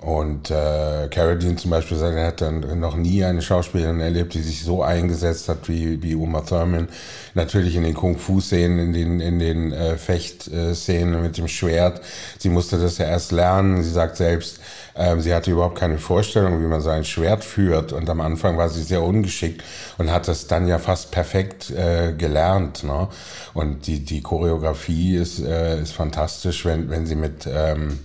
und 0.00 0.50
äh, 0.50 1.08
Carradine 1.10 1.56
zum 1.56 1.70
Beispiel 1.70 1.98
sagt, 1.98 2.16
er 2.16 2.28
hat 2.28 2.40
dann 2.40 2.80
noch 2.80 2.96
nie 2.96 3.22
eine 3.22 3.42
Schauspielerin 3.42 4.00
erlebt, 4.00 4.32
die 4.32 4.40
sich 4.40 4.64
so 4.64 4.82
eingesetzt 4.82 5.50
hat 5.50 5.68
wie, 5.68 6.02
wie 6.02 6.14
Uma 6.14 6.40
Thurman. 6.40 6.88
Natürlich 7.34 7.76
in 7.76 7.82
den 7.82 7.92
Kung-Fu-Szenen, 7.92 8.78
in 8.78 8.92
den, 8.94 9.20
in 9.20 9.38
den 9.38 9.72
äh, 9.72 9.98
Fecht-Szenen 9.98 11.20
mit 11.20 11.36
dem 11.36 11.48
Schwert. 11.48 12.00
Sie 12.38 12.48
musste 12.48 12.78
das 12.78 12.96
ja 12.96 13.06
erst 13.06 13.30
lernen. 13.30 13.82
Sie 13.82 13.90
sagt 13.90 14.16
selbst, 14.16 14.60
ähm, 14.96 15.20
sie 15.20 15.34
hatte 15.34 15.50
überhaupt 15.50 15.78
keine 15.78 15.98
Vorstellung, 15.98 16.62
wie 16.62 16.66
man 16.66 16.80
so 16.80 16.88
ein 16.88 17.04
Schwert 17.04 17.44
führt. 17.44 17.92
Und 17.92 18.08
am 18.08 18.22
Anfang 18.22 18.56
war 18.56 18.70
sie 18.70 18.82
sehr 18.82 19.02
ungeschickt 19.02 19.62
und 19.98 20.10
hat 20.10 20.28
das 20.28 20.46
dann 20.46 20.66
ja 20.66 20.78
fast 20.78 21.10
perfekt 21.10 21.68
äh, 21.72 22.14
gelernt. 22.14 22.84
Ne? 22.84 23.08
Und 23.52 23.86
die, 23.86 24.02
die 24.02 24.22
Choreografie 24.22 25.16
ist, 25.16 25.40
äh, 25.40 25.78
ist 25.78 25.92
fantastisch, 25.92 26.64
wenn, 26.64 26.88
wenn 26.88 27.04
sie 27.04 27.16
mit... 27.16 27.46
Ähm, 27.46 27.98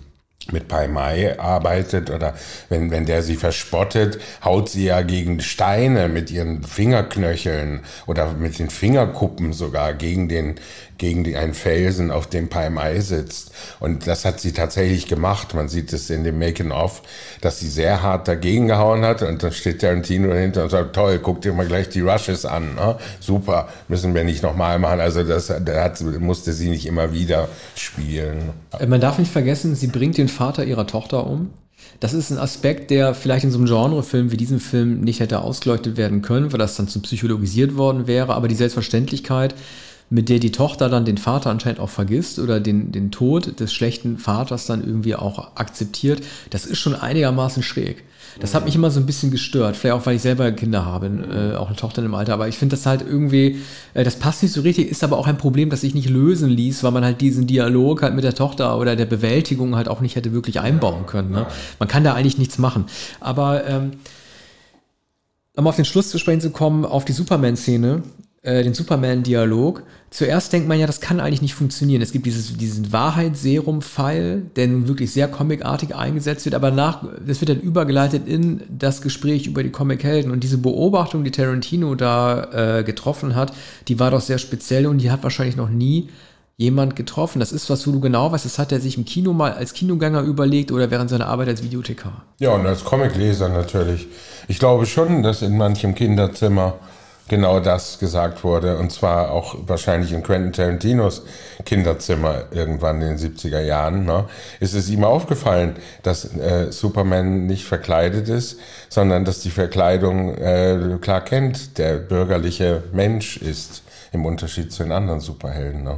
mit 0.51 0.67
Pai 0.67 0.87
Mai 0.87 1.39
arbeitet 1.39 2.09
oder 2.09 2.35
wenn, 2.69 2.91
wenn 2.91 3.05
der 3.05 3.23
sie 3.23 3.35
verspottet, 3.35 4.19
haut 4.43 4.69
sie 4.69 4.85
ja 4.85 5.01
gegen 5.01 5.41
Steine 5.41 6.07
mit 6.07 6.31
ihren 6.31 6.63
Fingerknöcheln 6.63 7.81
oder 8.05 8.33
mit 8.33 8.59
den 8.59 8.69
Fingerkuppen 8.69 9.53
sogar 9.53 9.93
gegen 9.93 10.29
den, 10.29 10.55
gegen 10.97 11.23
die, 11.23 11.35
einen 11.35 11.53
Felsen, 11.53 12.11
auf 12.11 12.27
dem 12.27 12.49
Pai 12.49 12.69
Mai 12.69 12.99
sitzt. 12.99 13.51
Und 13.79 14.07
das 14.07 14.25
hat 14.25 14.39
sie 14.39 14.51
tatsächlich 14.51 15.07
gemacht. 15.07 15.53
Man 15.53 15.67
sieht 15.67 15.93
es 15.93 16.09
in 16.09 16.23
dem 16.23 16.39
Making-of, 16.39 17.01
dass 17.41 17.59
sie 17.59 17.69
sehr 17.69 18.01
hart 18.01 18.27
dagegen 18.27 18.67
gehauen 18.67 19.03
hat. 19.03 19.21
Und 19.21 19.43
dann 19.43 19.51
steht 19.51 19.81
Tarantino 19.81 20.29
dahinter 20.29 20.63
und 20.63 20.69
sagt, 20.69 20.95
toll, 20.95 21.19
guck 21.21 21.41
dir 21.41 21.53
mal 21.53 21.67
gleich 21.67 21.89
die 21.89 22.01
Rushes 22.01 22.45
an. 22.45 22.75
Ne? 22.75 22.95
Super, 23.19 23.67
müssen 23.87 24.13
wir 24.13 24.23
nicht 24.23 24.43
nochmal 24.43 24.79
machen. 24.79 24.99
Also 24.99 25.23
das 25.23 25.47
da 25.47 25.83
hat, 25.83 26.01
musste 26.01 26.53
sie 26.53 26.69
nicht 26.69 26.85
immer 26.85 27.13
wieder 27.13 27.47
spielen. 27.75 28.51
Äh, 28.79 28.87
man 28.87 29.01
darf 29.01 29.17
nicht 29.17 29.31
vergessen, 29.31 29.75
sie 29.75 29.87
bringt 29.87 30.17
den 30.17 30.27
Vater 30.27 30.63
ihrer 30.65 30.87
Tochter 30.87 31.27
um. 31.27 31.51
Das 31.99 32.13
ist 32.13 32.31
ein 32.31 32.37
Aspekt, 32.37 32.91
der 32.91 33.13
vielleicht 33.13 33.45
in 33.45 33.51
so 33.51 33.57
einem 33.57 33.67
Genrefilm 33.67 34.31
wie 34.31 34.37
diesem 34.37 34.59
Film 34.59 35.01
nicht 35.01 35.19
hätte 35.19 35.39
ausgeleuchtet 35.39 35.97
werden 35.97 36.21
können, 36.21 36.51
weil 36.51 36.59
das 36.59 36.75
dann 36.75 36.87
zu 36.87 36.99
psychologisiert 37.01 37.77
worden 37.77 38.07
wäre. 38.07 38.33
Aber 38.33 38.47
die 38.47 38.55
Selbstverständlichkeit, 38.55 39.55
mit 40.09 40.29
der 40.29 40.39
die 40.39 40.51
Tochter 40.51 40.89
dann 40.89 41.05
den 41.05 41.17
Vater 41.17 41.49
anscheinend 41.49 41.79
auch 41.79 41.89
vergisst 41.89 42.39
oder 42.39 42.59
den, 42.59 42.91
den 42.91 43.11
Tod 43.11 43.59
des 43.59 43.73
schlechten 43.73 44.17
Vaters 44.17 44.65
dann 44.65 44.85
irgendwie 44.85 45.15
auch 45.15 45.55
akzeptiert, 45.55 46.21
das 46.51 46.65
ist 46.65 46.79
schon 46.79 46.95
einigermaßen 46.95 47.63
schräg. 47.63 48.03
Das 48.39 48.53
hat 48.53 48.65
mich 48.65 48.75
immer 48.75 48.91
so 48.91 48.99
ein 48.99 49.05
bisschen 49.05 49.31
gestört. 49.31 49.77
Vielleicht 49.77 49.95
auch, 49.95 50.05
weil 50.05 50.17
ich 50.17 50.21
selber 50.21 50.51
Kinder 50.51 50.85
habe, 50.85 51.07
äh, 51.07 51.55
auch 51.55 51.67
eine 51.67 51.75
Tochter 51.75 52.03
im 52.03 52.13
Alter. 52.13 52.33
Aber 52.33 52.47
ich 52.47 52.57
finde 52.57 52.75
das 52.75 52.85
halt 52.85 53.01
irgendwie, 53.01 53.61
äh, 53.93 54.03
das 54.03 54.17
passt 54.17 54.43
nicht 54.43 54.51
so 54.51 54.61
richtig, 54.61 54.89
ist 54.89 55.03
aber 55.03 55.17
auch 55.17 55.27
ein 55.27 55.37
Problem, 55.37 55.69
das 55.69 55.81
sich 55.81 55.95
nicht 55.95 56.09
lösen 56.09 56.49
ließ, 56.49 56.83
weil 56.83 56.91
man 56.91 57.05
halt 57.05 57.21
diesen 57.21 57.47
Dialog 57.47 58.01
halt 58.01 58.13
mit 58.13 58.23
der 58.23 58.33
Tochter 58.33 58.77
oder 58.77 58.95
der 58.95 59.05
Bewältigung 59.05 59.75
halt 59.75 59.87
auch 59.87 60.01
nicht 60.01 60.15
hätte 60.15 60.33
wirklich 60.33 60.59
einbauen 60.59 61.05
können. 61.05 61.31
Ne? 61.31 61.47
Man 61.79 61.87
kann 61.87 62.03
da 62.03 62.13
eigentlich 62.13 62.37
nichts 62.37 62.57
machen. 62.57 62.85
Aber 63.21 63.65
ähm, 63.67 63.91
um 65.55 65.67
auf 65.67 65.77
den 65.77 65.85
Schluss 65.85 66.09
zu 66.09 66.17
sprechen 66.17 66.41
zu 66.41 66.49
kommen, 66.49 66.83
auf 66.83 67.05
die 67.05 67.13
Superman-Szene, 67.13 68.03
äh, 68.45 68.63
den 68.63 68.73
Superman-Dialog. 68.73 69.83
Zuerst 70.09 70.53
denkt 70.53 70.67
man 70.67 70.79
ja, 70.79 70.87
das 70.87 71.01
kann 71.01 71.19
eigentlich 71.19 71.41
nicht 71.41 71.55
funktionieren. 71.55 72.01
Es 72.01 72.11
gibt 72.11 72.25
dieses, 72.25 72.55
diesen 72.55 72.93
Wahrheitsserum-Pfeil, 72.93 74.43
der 74.55 74.67
nun 74.67 74.87
wirklich 74.87 75.11
sehr 75.11 75.27
comicartig 75.27 75.95
eingesetzt 75.95 76.45
wird, 76.45 76.55
aber 76.55 76.71
nach, 76.71 77.03
das 77.25 77.41
wird 77.41 77.49
dann 77.49 77.59
übergeleitet 77.59 78.27
in 78.27 78.61
das 78.69 79.01
Gespräch 79.01 79.47
über 79.47 79.63
die 79.63 79.71
Comic-Helden. 79.71 80.31
Und 80.31 80.43
diese 80.43 80.57
Beobachtung, 80.57 81.23
die 81.23 81.31
Tarantino 81.31 81.95
da 81.95 82.79
äh, 82.79 82.83
getroffen 82.83 83.35
hat, 83.35 83.53
die 83.87 83.99
war 83.99 84.11
doch 84.11 84.21
sehr 84.21 84.37
speziell 84.37 84.87
und 84.87 84.99
die 84.99 85.11
hat 85.11 85.23
wahrscheinlich 85.23 85.57
noch 85.57 85.69
nie 85.69 86.09
jemand 86.57 86.95
getroffen. 86.95 87.39
Das 87.39 87.51
ist 87.51 87.69
was, 87.69 87.85
wo 87.85 87.91
du 87.91 87.99
genau 87.99 88.31
weißt, 88.31 88.45
das 88.45 88.59
hat 88.59 88.71
er 88.71 88.79
sich 88.79 88.97
im 88.97 89.05
Kino 89.05 89.33
mal 89.33 89.53
als 89.53 89.73
Kinogänger 89.73 90.21
überlegt 90.21 90.71
oder 90.71 90.89
während 90.89 91.09
seiner 91.09 91.27
Arbeit 91.27 91.49
als 91.49 91.63
Videothekar. 91.63 92.23
Ja, 92.39 92.51
und 92.51 92.65
als 92.65 92.85
Comicleser 92.85 93.49
natürlich. 93.49 94.07
Ich 94.47 94.59
glaube 94.59 94.85
schon, 94.85 95.23
dass 95.23 95.41
in 95.41 95.57
manchem 95.57 95.95
Kinderzimmer 95.95 96.75
genau 97.27 97.59
das 97.59 97.99
gesagt 97.99 98.43
wurde. 98.43 98.77
Und 98.77 98.91
zwar 98.91 99.31
auch 99.31 99.55
wahrscheinlich 99.67 100.13
in 100.13 100.23
Quentin 100.23 100.53
Tarantinos 100.53 101.23
Kinderzimmer 101.65 102.45
irgendwann 102.51 103.01
in 103.01 103.17
den 103.17 103.17
70er 103.17 103.61
Jahren. 103.61 104.05
Ne, 104.05 104.25
ist 104.59 104.73
es 104.73 104.89
ihm 104.89 105.03
aufgefallen, 105.03 105.75
dass 106.03 106.25
äh, 106.37 106.71
Superman 106.71 107.45
nicht 107.47 107.65
verkleidet 107.65 108.29
ist, 108.29 108.59
sondern 108.89 109.25
dass 109.25 109.39
die 109.39 109.51
Verkleidung 109.51 110.35
äh, 110.35 110.97
klar 111.01 111.21
kennt, 111.21 111.77
der 111.77 111.97
bürgerliche 111.97 112.83
Mensch 112.91 113.37
ist, 113.37 113.83
im 114.11 114.25
Unterschied 114.25 114.71
zu 114.71 114.83
den 114.83 114.91
anderen 114.91 115.19
Superhelden. 115.19 115.83
Ne? 115.83 115.97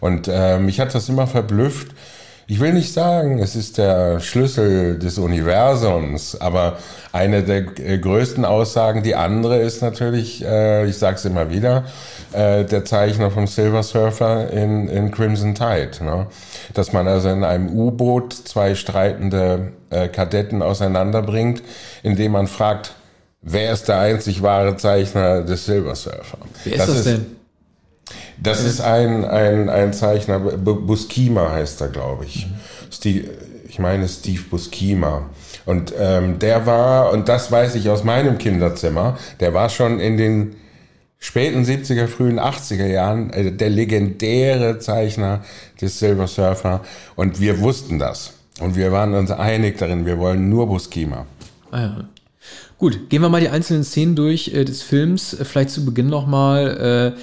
Und 0.00 0.28
äh, 0.28 0.58
mich 0.58 0.80
hat 0.80 0.94
das 0.94 1.08
immer 1.08 1.26
verblüfft. 1.26 1.88
Ich 2.50 2.58
will 2.58 2.72
nicht 2.72 2.92
sagen, 2.92 3.38
es 3.38 3.54
ist 3.54 3.78
der 3.78 4.18
Schlüssel 4.18 4.98
des 4.98 5.18
Universums, 5.18 6.34
aber 6.34 6.78
eine 7.12 7.44
der 7.44 7.78
äh, 7.78 7.96
größten 7.96 8.44
Aussagen, 8.44 9.04
die 9.04 9.14
andere 9.14 9.60
ist 9.60 9.82
natürlich, 9.82 10.44
äh, 10.44 10.84
ich 10.84 10.98
sage 10.98 11.14
es 11.14 11.24
immer 11.24 11.50
wieder, 11.50 11.84
äh, 12.32 12.64
der 12.64 12.84
Zeichner 12.84 13.30
vom 13.30 13.46
Silver 13.46 13.84
Surfer 13.84 14.50
in, 14.50 14.88
in 14.88 15.12
Crimson 15.12 15.54
Tide. 15.54 16.02
Ne? 16.02 16.26
Dass 16.74 16.92
man 16.92 17.06
also 17.06 17.28
in 17.28 17.44
einem 17.44 17.68
U-Boot 17.68 18.32
zwei 18.32 18.74
streitende 18.74 19.70
äh, 19.90 20.08
Kadetten 20.08 20.60
auseinanderbringt, 20.60 21.62
indem 22.02 22.32
man 22.32 22.48
fragt, 22.48 22.94
wer 23.42 23.72
ist 23.72 23.86
der 23.86 24.00
einzig 24.00 24.42
wahre 24.42 24.76
Zeichner 24.76 25.42
des 25.42 25.66
Silver 25.66 25.94
Surfer? 25.94 26.38
Wer 26.64 26.72
ist 26.72 26.80
das, 26.80 26.94
das 26.96 27.04
denn? 27.04 27.39
Das 28.42 28.64
ist 28.64 28.80
ein, 28.80 29.24
ein, 29.24 29.68
ein 29.68 29.92
Zeichner, 29.92 30.38
Buskima 30.38 31.52
heißt 31.52 31.80
er, 31.80 31.88
glaube 31.88 32.24
ich. 32.24 32.46
Mhm. 32.46 32.54
Steve, 32.90 33.28
ich 33.68 33.78
meine 33.78 34.08
Steve 34.08 34.42
Buskima. 34.50 35.30
Und 35.66 35.92
ähm, 35.98 36.38
der 36.38 36.66
war, 36.66 37.12
und 37.12 37.28
das 37.28 37.52
weiß 37.52 37.74
ich 37.74 37.88
aus 37.88 38.02
meinem 38.02 38.38
Kinderzimmer, 38.38 39.18
der 39.40 39.54
war 39.54 39.68
schon 39.68 40.00
in 40.00 40.16
den 40.16 40.56
späten 41.18 41.64
70er, 41.64 42.06
frühen 42.06 42.40
80er 42.40 42.86
Jahren 42.86 43.30
äh, 43.30 43.52
der 43.52 43.70
legendäre 43.70 44.78
Zeichner 44.78 45.44
des 45.80 45.98
Silver 45.98 46.26
Surfer. 46.26 46.80
Und 47.14 47.40
wir 47.40 47.60
wussten 47.60 47.98
das. 47.98 48.32
Und 48.58 48.76
wir 48.76 48.90
waren 48.90 49.14
uns 49.14 49.30
einig 49.30 49.78
darin, 49.78 50.06
wir 50.06 50.18
wollen 50.18 50.48
nur 50.48 50.66
Buskima. 50.66 51.26
Ah 51.70 51.80
ja. 51.80 52.04
Gut, 52.78 53.10
gehen 53.10 53.20
wir 53.20 53.28
mal 53.28 53.40
die 53.42 53.50
einzelnen 53.50 53.84
Szenen 53.84 54.16
durch 54.16 54.54
äh, 54.54 54.64
des 54.64 54.82
Films. 54.82 55.36
Vielleicht 55.42 55.70
zu 55.70 55.84
Beginn 55.84 56.08
nochmal. 56.08 57.14
Äh, 57.16 57.20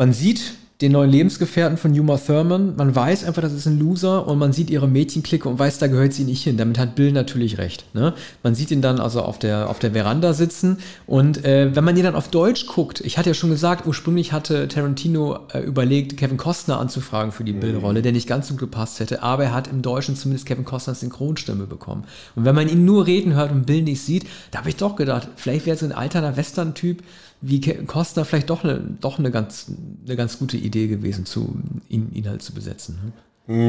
man 0.00 0.14
sieht 0.14 0.54
den 0.80 0.92
neuen 0.92 1.10
Lebensgefährten 1.10 1.76
von 1.76 1.92
Yuma 1.92 2.16
Thurman. 2.16 2.74
Man 2.74 2.94
weiß 2.94 3.24
einfach, 3.24 3.42
das 3.42 3.52
ist 3.52 3.66
ein 3.66 3.78
Loser 3.78 4.26
und 4.26 4.38
man 4.38 4.54
sieht 4.54 4.70
ihre 4.70 4.88
Mädchenklicke 4.88 5.46
und 5.46 5.58
weiß, 5.58 5.76
da 5.76 5.88
gehört 5.88 6.14
sie 6.14 6.24
nicht 6.24 6.42
hin. 6.42 6.56
Damit 6.56 6.78
hat 6.78 6.94
Bill 6.94 7.12
natürlich 7.12 7.58
recht. 7.58 7.84
Ne? 7.92 8.14
Man 8.42 8.54
sieht 8.54 8.70
ihn 8.70 8.80
dann 8.80 8.98
also 8.98 9.20
auf 9.20 9.38
der, 9.38 9.68
auf 9.68 9.78
der 9.78 9.90
Veranda 9.90 10.32
sitzen 10.32 10.78
und 11.06 11.44
äh, 11.44 11.76
wenn 11.76 11.84
man 11.84 11.98
ihn 11.98 12.04
dann 12.04 12.14
auf 12.14 12.28
Deutsch 12.28 12.66
guckt, 12.66 13.02
ich 13.02 13.18
hatte 13.18 13.28
ja 13.28 13.34
schon 13.34 13.50
gesagt, 13.50 13.86
ursprünglich 13.86 14.32
hatte 14.32 14.68
Tarantino 14.68 15.40
äh, 15.52 15.58
überlegt, 15.58 16.16
Kevin 16.16 16.38
Costner 16.38 16.80
anzufragen 16.80 17.30
für 17.30 17.44
die 17.44 17.52
mhm. 17.52 17.60
Bill-Rolle, 17.60 18.00
der 18.00 18.12
nicht 18.12 18.26
ganz 18.26 18.48
so 18.48 18.54
gepasst 18.54 19.00
hätte, 19.00 19.22
aber 19.22 19.44
er 19.44 19.54
hat 19.54 19.68
im 19.68 19.82
Deutschen 19.82 20.16
zumindest 20.16 20.46
Kevin 20.46 20.64
Costners 20.64 21.00
Synchronstimme 21.00 21.66
bekommen. 21.66 22.04
Und 22.36 22.46
wenn 22.46 22.54
man 22.54 22.70
ihn 22.70 22.86
nur 22.86 23.06
reden 23.06 23.34
hört 23.34 23.52
und 23.52 23.66
Bill 23.66 23.82
nicht 23.82 24.00
sieht, 24.00 24.26
da 24.50 24.60
habe 24.60 24.70
ich 24.70 24.76
doch 24.76 24.96
gedacht, 24.96 25.28
vielleicht 25.36 25.66
wäre 25.66 25.76
es 25.76 25.82
ein 25.82 25.92
alterner 25.92 26.38
Western-Typ, 26.38 27.02
wie 27.42 27.60
Costa 27.60 28.24
vielleicht 28.24 28.50
doch 28.50 28.64
eine, 28.64 28.80
doch 29.00 29.18
eine, 29.18 29.30
ganz, 29.30 29.70
eine 30.06 30.16
ganz 30.16 30.38
gute 30.38 30.56
Idee 30.56 30.88
gewesen, 30.88 31.26
zu, 31.26 31.60
ihn, 31.88 32.10
ihn 32.12 32.28
halt 32.28 32.42
zu 32.42 32.52
besetzen. 32.52 32.98
Ne? 33.04 33.12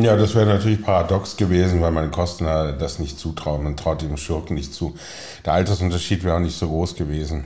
Ja, 0.04 0.16
das 0.16 0.36
wäre 0.36 0.46
natürlich 0.46 0.84
paradox 0.84 1.38
gewesen, 1.38 1.82
weil 1.82 1.92
man 1.92 2.12
Kostner 2.12 2.74
das 2.74 3.00
nicht 3.00 3.18
zutraut. 3.18 3.64
Man 3.64 3.78
traut 3.78 4.02
dem 4.02 4.16
Schurken 4.18 4.56
nicht 4.56 4.74
zu. 4.74 4.96
Der 5.46 5.54
Altersunterschied 5.54 6.24
wäre 6.24 6.36
auch 6.36 6.42
nicht 6.42 6.58
so 6.58 6.68
groß 6.68 6.96
gewesen. 6.96 7.46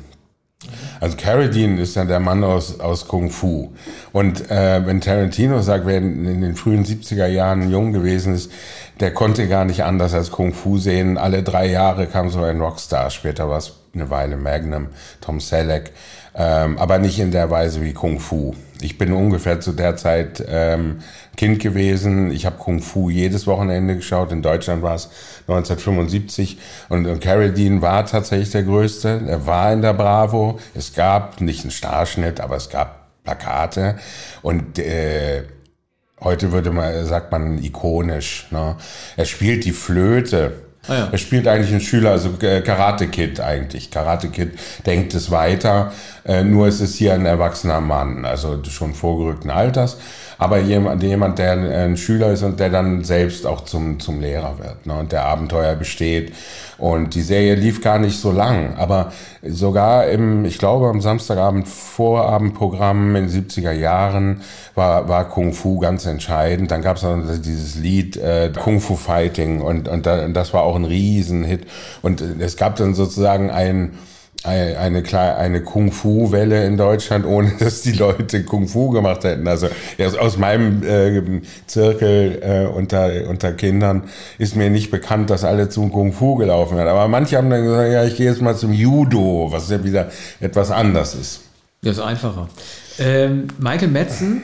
Also 1.00 1.18
Carradine 1.18 1.82
ist 1.82 1.96
ja 1.96 2.06
der 2.06 2.20
Mann 2.20 2.44
aus, 2.44 2.80
aus 2.80 3.08
Kung 3.08 3.30
Fu. 3.30 3.74
Und 4.12 4.50
äh, 4.50 4.86
wenn 4.86 5.02
Tarantino 5.02 5.62
sagt, 5.62 5.86
wer 5.86 5.98
in, 5.98 6.42
den 6.42 6.56
frühen 6.56 6.86
70er 6.86 7.28
Jahren 7.28 7.70
jung 7.70 7.94
gewesen 7.94 8.34
ist, 8.34 8.52
der 9.00 9.14
konnte 9.14 9.48
gar 9.48 9.66
nicht 9.66 9.84
anders 9.84 10.14
als 10.14 10.32
Kung 10.32 10.54
Fu 10.54 10.78
sehen. 10.78 11.18
Alle 11.18 11.44
drei 11.44 11.68
Jahre 11.68 12.08
kam 12.08 12.30
so 12.30 12.42
ein 12.42 12.62
Rockstar. 12.62 13.10
Später 13.10 13.50
war 13.50 13.58
es 13.58 13.74
eine 13.94 14.10
Weile 14.10 14.38
Magnum, 14.38 14.88
Tom 15.22 15.40
Selleck. 15.40 15.92
Ähm, 16.38 16.78
aber 16.78 17.00
nicht 17.00 17.20
in 17.20 17.32
der 17.32 17.50
Weise 17.50 17.82
wie 17.82 17.94
Kung 17.94 18.20
Fu. 18.20 18.54
Ich 18.82 18.98
bin 18.98 19.14
ungefähr 19.14 19.62
zu 19.62 19.72
der 19.72 19.96
Zeit 19.96 20.44
ähm, 20.48 21.00
Kind 21.38 21.60
gewesen. 21.62 22.30
Ich 22.32 22.46
habe 22.46 22.58
Kung 22.58 22.82
Fu 22.82 23.10
jedes 23.10 23.48
Wochenende 23.48 23.96
geschaut. 23.96 24.34
In 24.34 24.42
Deutschland 24.42 24.84
war 24.84 24.96
es 24.96 25.10
1975 25.48 26.60
und, 26.90 27.06
und 27.08 27.22
Carradine 27.22 27.82
war 27.82 28.06
tatsächlich 28.06 28.52
der 28.52 28.64
Größte. 28.64 29.22
Er 29.28 29.48
war 29.48 29.72
in 29.72 29.82
der 29.82 29.94
Bravo. 29.94 30.60
Es 30.74 30.94
gab 30.94 31.40
nicht 31.40 31.62
einen 31.62 31.72
Starschnitt, 31.72 32.42
aber 32.42 32.58
es 32.58 32.70
gab 32.70 33.24
Plakate 33.24 33.96
und 34.42 34.78
äh, 34.78 35.44
heute 36.20 36.52
würde 36.52 36.72
man 36.72 37.06
sagt 37.06 37.32
man 37.32 37.64
ikonisch. 37.64 38.48
Ne? 38.52 38.76
Er 39.16 39.26
spielt 39.26 39.66
die 39.66 39.72
Flöte 39.72 40.65
Ah, 40.88 40.94
ja. 40.94 41.10
Er 41.12 41.18
spielt 41.18 41.48
eigentlich 41.48 41.72
einen 41.72 41.82
Schüler, 41.82 42.12
also 42.12 42.30
äh, 42.42 42.62
Karate 42.62 43.08
Kid 43.08 43.40
eigentlich. 43.40 43.92
Karate 43.92 44.30
Kid 44.30 44.60
denkt 44.86 45.14
es 45.14 45.32
weiter, 45.32 45.92
äh, 46.26 46.44
nur 46.44 46.68
es 46.68 46.82
ist 46.82 46.96
hier 46.96 47.14
ein 47.14 47.26
erwachsener 47.26 47.82
Mann, 47.82 48.26
also 48.26 48.62
schon 48.64 48.94
vorgerückten 48.94 49.50
Alters 49.50 49.98
aber 50.38 50.60
jemand, 50.60 51.02
jemand, 51.04 51.40
der 51.40 51.54
ein 51.54 51.98
Schüler 51.98 52.32
ist 52.32 52.44
und 52.44 52.60
der 52.60 52.70
dann 52.70 53.04
selbst 53.04 53.46
auch 53.46 53.62
zum, 53.62 54.00
zum 54.00 54.20
Lehrer 54.20 54.58
wird 54.60 54.86
ne, 54.86 54.98
und 55.00 55.12
der 55.12 55.26
Abenteuer 55.26 55.76
besteht. 55.76 56.34
Und 56.78 57.16
die 57.16 57.22
Serie 57.22 57.56
lief 57.56 57.82
gar 57.82 58.00
nicht 58.00 58.20
so 58.20 58.32
lang, 58.32 58.76
aber 58.76 59.14
sogar 59.42 60.08
im, 60.08 60.44
ich 60.44 60.58
glaube, 60.58 60.88
am 60.88 61.00
Samstagabend 61.00 61.70
Vorabendprogramm 61.70 63.16
in 63.16 63.28
den 63.28 63.48
70er 63.48 63.72
Jahren 63.72 64.42
war, 64.74 65.08
war 65.08 65.30
Kung 65.30 65.54
Fu 65.54 65.80
ganz 65.80 66.06
entscheidend. 66.06 66.72
Dann 66.72 66.82
gab 66.82 66.98
es 66.98 67.42
dieses 67.42 67.76
Lied 67.76 68.18
äh, 68.18 68.52
Kung 68.62 68.82
Fu 68.82 68.98
Fighting 68.98 69.62
und, 69.62 69.88
und, 69.88 70.06
da, 70.06 70.26
und 70.26 70.34
das 70.34 70.54
war 70.54 70.64
auch 70.64 70.76
ein 70.76 70.84
Riesenhit. 70.84 71.66
Und 72.02 72.22
es 72.22 72.58
gab 72.58 72.76
dann 72.76 72.94
sozusagen 72.94 73.52
ein 73.52 73.98
eine, 74.44 75.04
eine, 75.38 75.62
Kung-Fu-Welle 75.62 76.66
in 76.66 76.78
Deutschland, 76.78 77.26
ohne 77.26 77.52
dass 77.60 77.82
die 77.82 77.94
Leute 77.94 78.44
Kung-Fu 78.44 78.90
gemacht 78.90 79.24
hätten. 79.24 79.48
Also 79.48 79.68
aus 80.20 80.38
meinem 80.38 80.84
äh, 80.84 81.42
Zirkel 81.66 82.40
äh, 82.42 82.66
unter, 82.68 83.12
unter 83.28 83.54
Kindern 83.54 84.04
ist 84.38 84.56
mir 84.56 84.70
nicht 84.70 84.92
bekannt, 84.92 85.30
dass 85.30 85.44
alle 85.44 85.70
zum 85.70 85.92
Kung-Fu 85.92 86.36
gelaufen 86.36 86.78
sind. 86.78 86.88
Aber 86.88 87.08
manche 87.08 87.38
haben 87.38 87.50
dann 87.50 87.64
gesagt, 87.64 87.92
ja, 87.92 88.04
ich 88.04 88.16
gehe 88.16 88.30
jetzt 88.30 88.42
mal 88.42 88.56
zum 88.56 88.74
Judo, 88.74 89.48
was 89.52 89.70
ja 89.70 89.84
wieder 89.84 90.12
etwas 90.40 90.72
anders 90.72 91.16
ist. 91.16 91.42
Das 91.82 91.98
ist 91.98 92.04
einfacher. 92.04 92.50
Ähm, 93.00 93.48
Michael 93.58 93.90
Metzen, 93.90 94.44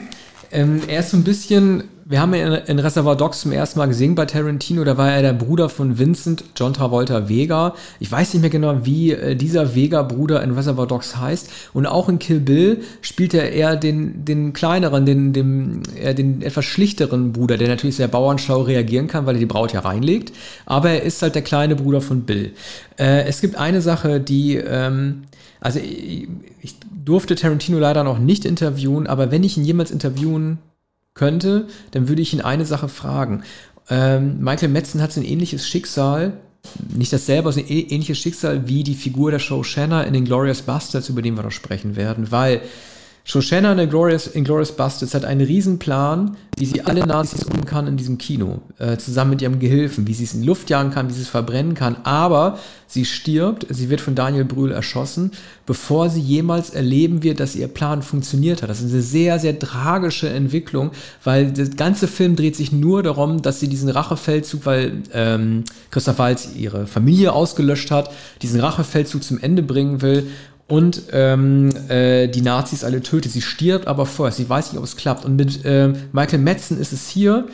ähm, 0.50 0.82
er 0.86 1.00
ist 1.00 1.10
so 1.10 1.16
ein 1.16 1.24
bisschen 1.24 1.84
wir 2.12 2.20
haben 2.20 2.34
ihn 2.34 2.52
in 2.66 2.78
Reservoir 2.78 3.16
Dogs 3.16 3.40
zum 3.40 3.52
ersten 3.52 3.78
Mal 3.78 3.86
gesehen 3.86 4.14
bei 4.14 4.26
Tarantino. 4.26 4.84
Da 4.84 4.98
war 4.98 5.10
er 5.10 5.22
der 5.22 5.32
Bruder 5.32 5.70
von 5.70 5.98
Vincent 5.98 6.44
John 6.54 6.74
Travolta 6.74 7.30
Vega. 7.30 7.74
Ich 8.00 8.12
weiß 8.12 8.34
nicht 8.34 8.42
mehr 8.42 8.50
genau, 8.50 8.84
wie 8.84 9.12
äh, 9.12 9.34
dieser 9.34 9.74
Vega-Bruder 9.74 10.42
in 10.42 10.50
Reservoir 10.50 10.86
Dogs 10.86 11.16
heißt. 11.16 11.48
Und 11.72 11.86
auch 11.86 12.10
in 12.10 12.18
Kill 12.18 12.40
Bill 12.40 12.82
spielt 13.00 13.32
er 13.32 13.50
eher 13.50 13.76
den, 13.76 14.26
den 14.26 14.52
kleineren, 14.52 15.06
den, 15.06 15.32
den, 15.32 15.84
eher 15.98 16.12
den 16.12 16.42
etwas 16.42 16.66
schlichteren 16.66 17.32
Bruder, 17.32 17.56
der 17.56 17.68
natürlich 17.68 17.96
sehr 17.96 18.08
bauernschlau 18.08 18.60
reagieren 18.60 19.06
kann, 19.06 19.24
weil 19.24 19.36
er 19.36 19.40
die 19.40 19.46
Braut 19.46 19.72
ja 19.72 19.80
reinlegt. 19.80 20.34
Aber 20.66 20.90
er 20.90 21.04
ist 21.04 21.22
halt 21.22 21.34
der 21.34 21.40
kleine 21.40 21.76
Bruder 21.76 22.02
von 22.02 22.24
Bill. 22.24 22.52
Äh, 22.98 23.22
es 23.22 23.40
gibt 23.40 23.56
eine 23.56 23.80
Sache, 23.80 24.20
die, 24.20 24.56
ähm, 24.56 25.22
also 25.60 25.80
ich 25.80 26.76
durfte 27.06 27.36
Tarantino 27.36 27.78
leider 27.78 28.04
noch 28.04 28.18
nicht 28.18 28.44
interviewen, 28.44 29.06
aber 29.06 29.30
wenn 29.30 29.44
ich 29.44 29.56
ihn 29.56 29.64
jemals 29.64 29.90
interviewen 29.90 30.58
könnte, 31.14 31.66
dann 31.90 32.08
würde 32.08 32.22
ich 32.22 32.32
ihn 32.32 32.40
eine 32.40 32.64
Sache 32.64 32.88
fragen. 32.88 33.42
Ähm, 33.90 34.40
Michael 34.40 34.68
Metzen 34.68 35.02
hat 35.02 35.16
ein 35.16 35.24
ähnliches 35.24 35.66
Schicksal, 35.66 36.34
nicht 36.88 37.12
dasselbe, 37.12 37.52
sondern 37.52 37.72
ein 37.72 37.78
ähnliches 37.90 38.18
Schicksal 38.18 38.68
wie 38.68 38.84
die 38.84 38.94
Figur 38.94 39.30
der 39.30 39.38
Show 39.38 39.62
Shanna 39.62 40.02
in 40.04 40.14
den 40.14 40.24
Glorious 40.24 40.62
Bastards, 40.62 41.08
über 41.08 41.22
den 41.22 41.36
wir 41.36 41.42
noch 41.42 41.50
sprechen 41.50 41.96
werden, 41.96 42.30
weil 42.30 42.62
Shoshana 43.24 43.72
in 43.72 43.78
Inglourious, 43.78 44.26
Inglourious 44.26 44.72
Bastards 44.72 45.14
hat 45.14 45.24
einen 45.24 45.42
Riesenplan, 45.46 46.36
wie 46.58 46.66
sie 46.66 46.82
alle 46.82 47.06
Nazis 47.06 47.44
um 47.44 47.64
kann 47.64 47.86
in 47.86 47.96
diesem 47.96 48.18
Kino, 48.18 48.62
äh, 48.78 48.96
zusammen 48.96 49.30
mit 49.30 49.42
ihrem 49.42 49.60
Gehilfen, 49.60 50.08
wie 50.08 50.14
sie 50.14 50.24
es 50.24 50.34
in 50.34 50.40
die 50.40 50.46
Luft 50.48 50.70
jagen 50.70 50.90
kann, 50.90 51.08
wie 51.08 51.12
sie 51.12 51.22
es 51.22 51.28
verbrennen 51.28 51.74
kann, 51.74 51.96
aber 52.02 52.58
sie 52.88 53.04
stirbt, 53.04 53.66
sie 53.70 53.88
wird 53.90 54.00
von 54.00 54.16
Daniel 54.16 54.44
Brühl 54.44 54.72
erschossen, 54.72 55.30
bevor 55.66 56.10
sie 56.10 56.20
jemals 56.20 56.70
erleben 56.70 57.22
wird, 57.22 57.38
dass 57.38 57.54
ihr 57.54 57.68
Plan 57.68 58.02
funktioniert 58.02 58.60
hat. 58.60 58.68
Das 58.68 58.80
ist 58.80 58.92
eine 58.92 59.02
sehr, 59.02 59.38
sehr 59.38 59.56
tragische 59.58 60.28
Entwicklung, 60.28 60.90
weil 61.22 61.52
der 61.52 61.68
ganze 61.68 62.08
Film 62.08 62.34
dreht 62.34 62.56
sich 62.56 62.72
nur 62.72 63.04
darum, 63.04 63.40
dass 63.40 63.60
sie 63.60 63.68
diesen 63.68 63.88
Rachefeldzug, 63.88 64.66
weil 64.66 65.02
ähm, 65.12 65.64
Christoph 65.90 66.18
Waltz 66.18 66.50
ihre 66.56 66.88
Familie 66.88 67.32
ausgelöscht 67.32 67.92
hat, 67.92 68.10
diesen 68.42 68.60
Rachefeldzug 68.60 69.22
zum 69.22 69.38
Ende 69.38 69.62
bringen 69.62 70.02
will 70.02 70.26
und 70.72 71.02
ähm, 71.12 71.68
äh, 71.90 72.28
die 72.28 72.40
Nazis 72.40 72.82
alle 72.82 73.02
tötet. 73.02 73.30
Sie 73.30 73.42
stirbt 73.42 73.86
aber 73.86 74.06
vorher. 74.06 74.32
Sie 74.32 74.48
weiß 74.48 74.72
nicht, 74.72 74.78
ob 74.78 74.84
es 74.84 74.96
klappt. 74.96 75.26
Und 75.26 75.36
mit 75.36 75.66
äh, 75.66 75.92
Michael 76.12 76.38
Madsen 76.38 76.80
ist 76.80 76.94
es 76.94 77.10
hier 77.10 77.46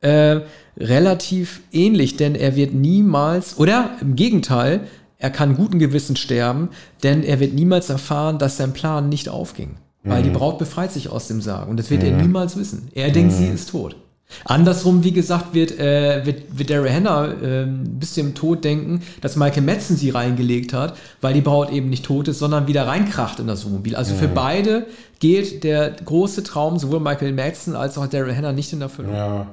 äh, 0.00 0.40
relativ 0.78 1.60
ähnlich, 1.70 2.16
denn 2.16 2.34
er 2.34 2.56
wird 2.56 2.72
niemals, 2.72 3.58
oder 3.58 3.90
im 4.00 4.16
Gegenteil, 4.16 4.80
er 5.18 5.28
kann 5.28 5.54
guten 5.54 5.78
Gewissen 5.80 6.16
sterben, 6.16 6.70
denn 7.02 7.22
er 7.22 7.40
wird 7.40 7.52
niemals 7.52 7.90
erfahren, 7.90 8.38
dass 8.38 8.56
sein 8.56 8.72
Plan 8.72 9.10
nicht 9.10 9.28
aufging. 9.28 9.76
Weil 10.02 10.22
die 10.22 10.30
Mhm. 10.30 10.34
Braut 10.34 10.58
befreit 10.58 10.92
sich 10.92 11.10
aus 11.10 11.28
dem 11.28 11.42
Sarg. 11.42 11.68
Und 11.68 11.76
das 11.76 11.90
wird 11.90 12.02
er 12.02 12.16
niemals 12.16 12.56
wissen. 12.56 12.88
Er 12.94 13.10
denkt, 13.10 13.34
sie 13.34 13.48
ist 13.48 13.68
tot. 13.68 13.96
Andersrum, 14.44 15.04
wie 15.04 15.12
gesagt, 15.12 15.54
wird, 15.54 15.78
äh, 15.78 16.24
wird, 16.24 16.58
wird 16.58 16.70
Daryl 16.70 16.92
Hannah 16.92 17.34
ähm, 17.42 17.84
bis 17.98 18.14
zum 18.14 18.34
Tod 18.34 18.64
denken, 18.64 19.02
dass 19.20 19.36
Michael 19.36 19.62
Madsen 19.62 19.96
sie 19.96 20.10
reingelegt 20.10 20.72
hat, 20.72 20.96
weil 21.20 21.34
die 21.34 21.40
Braut 21.40 21.70
eben 21.70 21.90
nicht 21.90 22.04
tot 22.04 22.28
ist, 22.28 22.38
sondern 22.38 22.66
wieder 22.66 22.86
reinkracht 22.86 23.40
in 23.40 23.46
das 23.46 23.64
Wohnmobil. 23.64 23.96
Also 23.96 24.14
für 24.14 24.28
beide 24.28 24.86
geht 25.20 25.64
der 25.64 25.90
große 25.90 26.42
Traum, 26.42 26.78
sowohl 26.78 27.00
Michael 27.00 27.32
Madsen 27.32 27.76
als 27.76 27.98
auch 27.98 28.06
Daryl 28.06 28.36
Hannah, 28.36 28.52
nicht 28.52 28.72
in 28.72 28.80
Erfüllung. 28.80 29.14
Ja, 29.14 29.46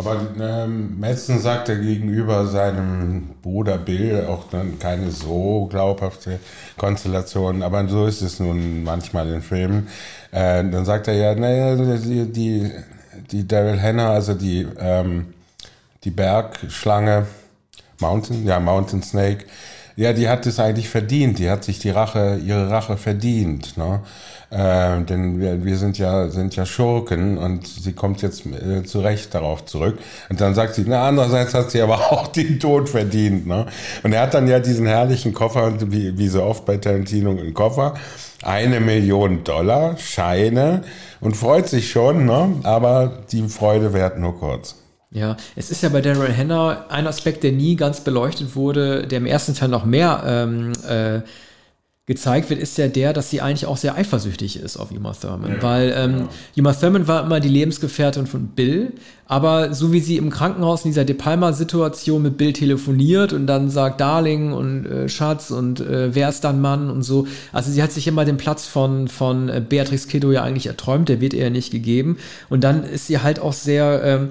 aber 0.00 0.18
ähm, 0.40 0.98
Madsen 0.98 1.40
sagt 1.40 1.68
ja 1.68 1.74
gegenüber 1.74 2.46
seinem 2.46 3.34
Bruder 3.42 3.76
Bill 3.76 4.24
auch 4.30 4.48
dann 4.50 4.78
keine 4.78 5.10
so 5.10 5.66
glaubhafte 5.70 6.38
Konstellation, 6.78 7.62
aber 7.62 7.86
so 7.86 8.06
ist 8.06 8.22
es 8.22 8.40
nun 8.40 8.82
manchmal 8.82 9.28
in 9.28 9.42
Filmen. 9.42 9.88
Äh, 10.30 10.64
dann 10.70 10.86
sagt 10.86 11.06
er 11.08 11.14
ja, 11.14 11.34
naja, 11.34 11.76
die, 11.76 12.32
die, 12.32 12.70
die 13.32 13.46
Daryl 13.46 13.80
Hannah, 13.80 14.12
also 14.12 14.34
die, 14.34 14.66
ähm, 14.78 15.34
die 16.04 16.10
Bergschlange, 16.10 17.26
Mountain, 18.00 18.46
ja, 18.46 18.60
Mountain 18.60 19.02
Snake, 19.02 19.44
ja, 19.96 20.14
die 20.14 20.30
hat 20.30 20.46
es 20.46 20.58
eigentlich 20.58 20.88
verdient. 20.88 21.38
Die 21.38 21.50
hat 21.50 21.62
sich 21.62 21.78
die 21.78 21.90
Rache, 21.90 22.40
ihre 22.42 22.70
Rache 22.70 22.96
verdient. 22.96 23.76
Ne? 23.76 24.00
Äh, 24.50 25.02
denn 25.04 25.38
wir, 25.38 25.62
wir 25.62 25.76
sind 25.76 25.98
ja 25.98 26.28
sind 26.30 26.56
ja 26.56 26.64
Schurken 26.64 27.36
und 27.36 27.66
sie 27.66 27.92
kommt 27.92 28.22
jetzt 28.22 28.46
äh, 28.46 28.82
zu 28.82 29.00
Recht 29.00 29.34
darauf 29.34 29.66
zurück. 29.66 29.98
Und 30.30 30.40
dann 30.40 30.54
sagt 30.54 30.74
sie, 30.74 30.84
na 30.86 31.06
andererseits 31.06 31.52
hat 31.52 31.70
sie 31.70 31.82
aber 31.82 31.96
auch 32.12 32.28
den 32.28 32.58
Tod 32.58 32.88
verdient. 32.88 33.46
Ne? 33.46 33.66
Und 34.02 34.14
er 34.14 34.22
hat 34.22 34.32
dann 34.32 34.48
ja 34.48 34.58
diesen 34.58 34.86
herrlichen 34.86 35.34
Koffer, 35.34 35.74
wie, 35.92 36.16
wie 36.16 36.28
so 36.28 36.44
oft 36.44 36.64
bei 36.64 36.78
Tarantino, 36.78 37.30
einen 37.30 37.52
Koffer, 37.52 37.94
eine 38.42 38.80
Million 38.80 39.44
Dollar 39.44 39.96
Scheine 39.98 40.82
und 41.20 41.36
freut 41.36 41.68
sich 41.68 41.90
schon, 41.90 42.24
ne? 42.24 42.56
aber 42.62 43.24
die 43.30 43.48
Freude 43.48 43.92
währt 43.92 44.18
nur 44.18 44.38
kurz. 44.38 44.76
Ja, 45.12 45.36
es 45.56 45.70
ist 45.70 45.82
ja 45.82 45.88
bei 45.88 46.00
Daryl 46.00 46.36
Hannah 46.36 46.86
ein 46.88 47.06
Aspekt, 47.06 47.42
der 47.42 47.50
nie 47.52 47.74
ganz 47.74 48.00
beleuchtet 48.00 48.54
wurde, 48.54 49.06
der 49.08 49.18
im 49.18 49.26
ersten 49.26 49.54
Teil 49.54 49.68
noch 49.68 49.84
mehr 49.84 50.22
ähm, 50.24 50.72
äh, 50.88 51.20
gezeigt 52.10 52.50
wird, 52.50 52.58
ist 52.58 52.76
ja 52.76 52.88
der, 52.88 53.12
dass 53.12 53.30
sie 53.30 53.40
eigentlich 53.40 53.66
auch 53.66 53.76
sehr 53.76 53.94
eifersüchtig 53.94 54.60
ist 54.60 54.76
auf 54.76 54.90
Uma 54.90 55.12
Thurman. 55.12 55.58
Weil 55.60 55.94
ähm, 55.96 56.28
Uma 56.56 56.72
Thurman 56.72 57.06
war 57.06 57.24
immer 57.24 57.38
die 57.38 57.48
Lebensgefährtin 57.48 58.26
von 58.26 58.48
Bill, 58.48 58.94
aber 59.26 59.72
so 59.74 59.92
wie 59.92 60.00
sie 60.00 60.16
im 60.16 60.28
Krankenhaus 60.28 60.84
in 60.84 60.90
dieser 60.90 61.04
De 61.04 61.14
Palma-Situation 61.14 62.20
mit 62.20 62.36
Bill 62.36 62.52
telefoniert 62.52 63.32
und 63.32 63.46
dann 63.46 63.70
sagt 63.70 64.00
Darling 64.00 64.52
und 64.52 64.86
äh, 64.86 65.08
Schatz 65.08 65.52
und 65.52 65.78
äh, 65.78 66.12
wer 66.12 66.28
ist 66.28 66.42
dann 66.42 66.60
Mann 66.60 66.90
und 66.90 67.04
so. 67.04 67.28
Also 67.52 67.70
sie 67.70 67.80
hat 67.80 67.92
sich 67.92 68.08
immer 68.08 68.24
den 68.24 68.38
Platz 68.38 68.66
von, 68.66 69.06
von 69.06 69.48
äh, 69.48 69.62
Beatrix 69.66 70.08
Kiddo 70.08 70.32
ja 70.32 70.42
eigentlich 70.42 70.66
erträumt, 70.66 71.08
der 71.08 71.20
wird 71.20 71.32
ihr 71.32 71.48
nicht 71.50 71.70
gegeben. 71.70 72.16
Und 72.48 72.64
dann 72.64 72.82
ist 72.82 73.06
sie 73.06 73.20
halt 73.20 73.38
auch 73.38 73.52
sehr... 73.52 74.02
Ähm, 74.02 74.30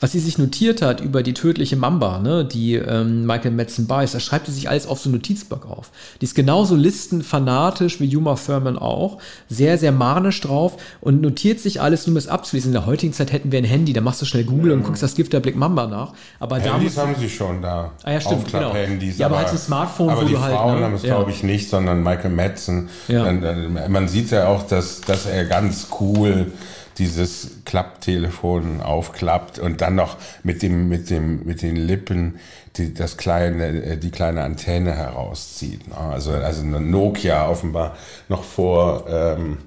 was 0.00 0.12
sie 0.12 0.18
sich 0.18 0.38
notiert 0.38 0.80
hat 0.82 1.00
über 1.00 1.22
die 1.22 1.34
tödliche 1.34 1.76
Mamba, 1.76 2.18
ne, 2.18 2.44
die 2.44 2.74
ähm, 2.74 3.26
Michael 3.26 3.50
Madsen 3.52 3.86
beißt, 3.86 4.14
da 4.14 4.20
schreibt 4.20 4.46
sie 4.46 4.52
sich 4.52 4.68
alles 4.70 4.86
auf 4.86 4.98
so 4.98 5.08
einen 5.08 5.16
Notizblock 5.16 5.68
auf. 5.70 5.90
Die 6.20 6.24
ist 6.24 6.34
genauso 6.34 6.74
listenfanatisch 6.74 8.00
wie 8.00 8.16
Uma 8.16 8.34
Thurman 8.34 8.78
auch, 8.78 9.18
sehr, 9.48 9.78
sehr 9.78 9.92
manisch 9.92 10.40
drauf 10.40 10.76
und 11.00 11.20
notiert 11.20 11.60
sich 11.60 11.80
alles, 11.80 12.06
nur 12.06 12.14
um 12.14 12.16
es 12.16 12.28
abzuschließen. 12.28 12.70
In 12.70 12.74
der 12.74 12.86
heutigen 12.86 13.12
Zeit 13.12 13.32
hätten 13.32 13.52
wir 13.52 13.58
ein 13.58 13.64
Handy, 13.64 13.92
da 13.92 14.00
machst 14.00 14.22
du 14.22 14.26
schnell 14.26 14.44
Google 14.44 14.72
und 14.72 14.84
guckst 14.84 15.02
das 15.02 15.14
Gifterblick 15.14 15.56
Mamba 15.56 15.86
nach. 15.86 16.12
Aber 16.38 16.56
Handys 16.56 16.94
damals, 16.94 16.96
haben 16.96 17.14
sie 17.20 17.28
schon 17.28 17.60
da. 17.60 17.92
Ah 18.02 18.12
ja, 18.12 18.20
stimmt, 18.20 18.46
genau. 18.50 18.68
Aufklapp-Handys, 18.68 19.18
Ja, 19.18 19.26
aber 19.26 19.38
halt 19.38 19.48
ein 19.48 19.58
Smartphone, 19.58 20.10
aber 20.10 20.22
wo 20.22 20.26
die 20.26 20.32
du 20.34 20.40
halt, 20.40 20.54
Frauen 20.54 20.78
ne? 20.78 20.84
haben 20.86 20.94
es, 20.94 21.02
Ja. 21.02 21.16
glaube 21.16 21.30
ich, 21.30 21.42
nicht, 21.42 21.68
sondern 21.68 22.02
Michael 22.02 22.30
Madsen. 22.30 22.88
Ja. 23.08 23.24
Man, 23.24 23.90
man 23.92 24.08
sieht 24.08 24.30
ja 24.30 24.48
auch, 24.48 24.62
dass, 24.66 25.00
dass 25.02 25.26
er 25.26 25.44
ganz 25.44 25.88
cool 26.00 26.52
dieses 27.00 27.50
Klapptelefon 27.64 28.80
aufklappt 28.80 29.58
und 29.58 29.80
dann 29.80 29.96
noch 29.96 30.18
mit 30.44 30.62
dem 30.62 30.88
mit 30.88 31.10
dem 31.10 31.44
mit 31.44 31.62
den 31.62 31.74
Lippen 31.74 32.38
die, 32.76 32.94
das 32.94 33.16
kleine 33.16 33.82
äh, 33.82 33.96
die 33.96 34.10
kleine 34.10 34.44
Antenne 34.44 34.92
herauszieht. 34.92 35.88
ne? 35.88 35.96
Also 35.96 36.32
also 36.32 36.62
eine 36.62 36.80
Nokia 36.80 37.48
offenbar 37.48 37.96
noch 38.28 38.44
vor 38.44 39.06
ähm, 39.08 39.58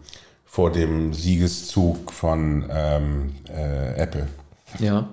vor 0.46 0.72
dem 0.72 1.14
Siegeszug 1.14 2.12
von 2.12 2.66
ähm, 2.70 3.36
äh, 3.50 4.00
Apple. 4.00 4.28
Ja. 4.80 5.10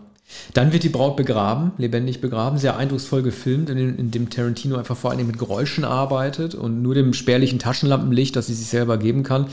Dann 0.55 0.73
wird 0.73 0.85
die 0.85 0.91
Braut 0.91 1.17
begraben, 1.17 1.73
lebendig 1.77 2.21
begraben, 2.21 2.59
sehr 2.59 2.77
eindrucksvoll 2.77 3.23
gefilmt, 3.23 3.69
in 3.71 3.77
dem, 3.77 3.99
in 3.99 4.11
dem 4.11 4.31
Tarantino 4.31 4.77
einfach 4.77 4.97
vor 4.97 5.11
allem 5.11 5.27
mit 5.27 5.39
Geräuschen 5.39 5.85
arbeitet 5.85 6.55
und 6.55 6.83
nur 6.83 6.95
dem 6.95 7.15
spärlichen 7.15 7.59
Taschenlampenlicht, 7.59 8.37
das 8.37 8.47
sie 8.47 8.55
sich 8.55 8.69
selber 8.69 8.97
geben 8.99 9.25
kann. 9.25 9.47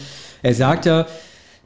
Er 0.43 0.53
sagt 0.53 0.85
ja, 0.85 1.07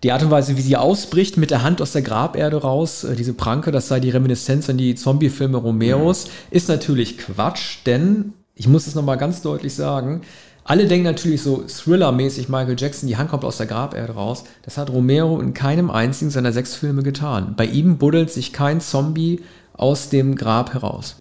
die 0.04 0.12
Art 0.12 0.24
und 0.24 0.32
Weise, 0.32 0.58
wie 0.58 0.62
sie 0.62 0.78
ausbricht, 0.78 1.38
mit 1.38 1.52
der 1.52 1.64
Hand 1.64 1.82
aus 1.82 1.92
der 1.92 2.02
Graberde 2.02 2.58
raus, 2.58 3.04
äh, 3.04 3.16
diese 3.16 3.34
Pranke, 3.34 3.72
das 3.72 3.88
sei 3.88 4.00
die 4.00 4.10
Reminiszenz 4.10 4.70
an 4.70 4.78
die 4.78 4.96
Zombie-Filme 4.96 5.58
Romeros, 5.58 6.28
ist 6.50 6.70
natürlich 6.70 7.18
Quatsch, 7.18 7.80
denn, 7.86 8.34
ich 8.56 8.68
muss 8.68 8.88
es 8.88 8.96
nochmal 8.96 9.18
ganz 9.18 9.42
deutlich 9.42 9.74
sagen, 9.74 10.22
alle 10.64 10.86
denken 10.86 11.06
natürlich 11.06 11.42
so 11.42 11.64
Thriller-mäßig 11.68 12.48
Michael 12.48 12.76
Jackson, 12.78 13.08
die 13.08 13.18
Hand 13.18 13.32
kommt 13.32 13.44
aus 13.44 13.58
der 13.58 13.66
Graberde 13.66 14.14
raus. 14.14 14.44
Das 14.62 14.78
hat 14.78 14.92
Romero 14.92 15.40
in 15.40 15.56
keinem 15.56 15.90
einzigen 15.90 16.30
seiner 16.30 16.54
sechs 16.54 16.76
Filme 16.76 17.02
getan. 17.02 17.56
Bei 17.58 17.66
ihm 17.66 17.98
buddelt 17.98 18.30
sich 18.30 18.54
kein 18.54 18.80
Zombie 18.80 19.42
aus 19.74 20.10
dem 20.10 20.36
Grab 20.36 20.74
heraus. 20.74 21.18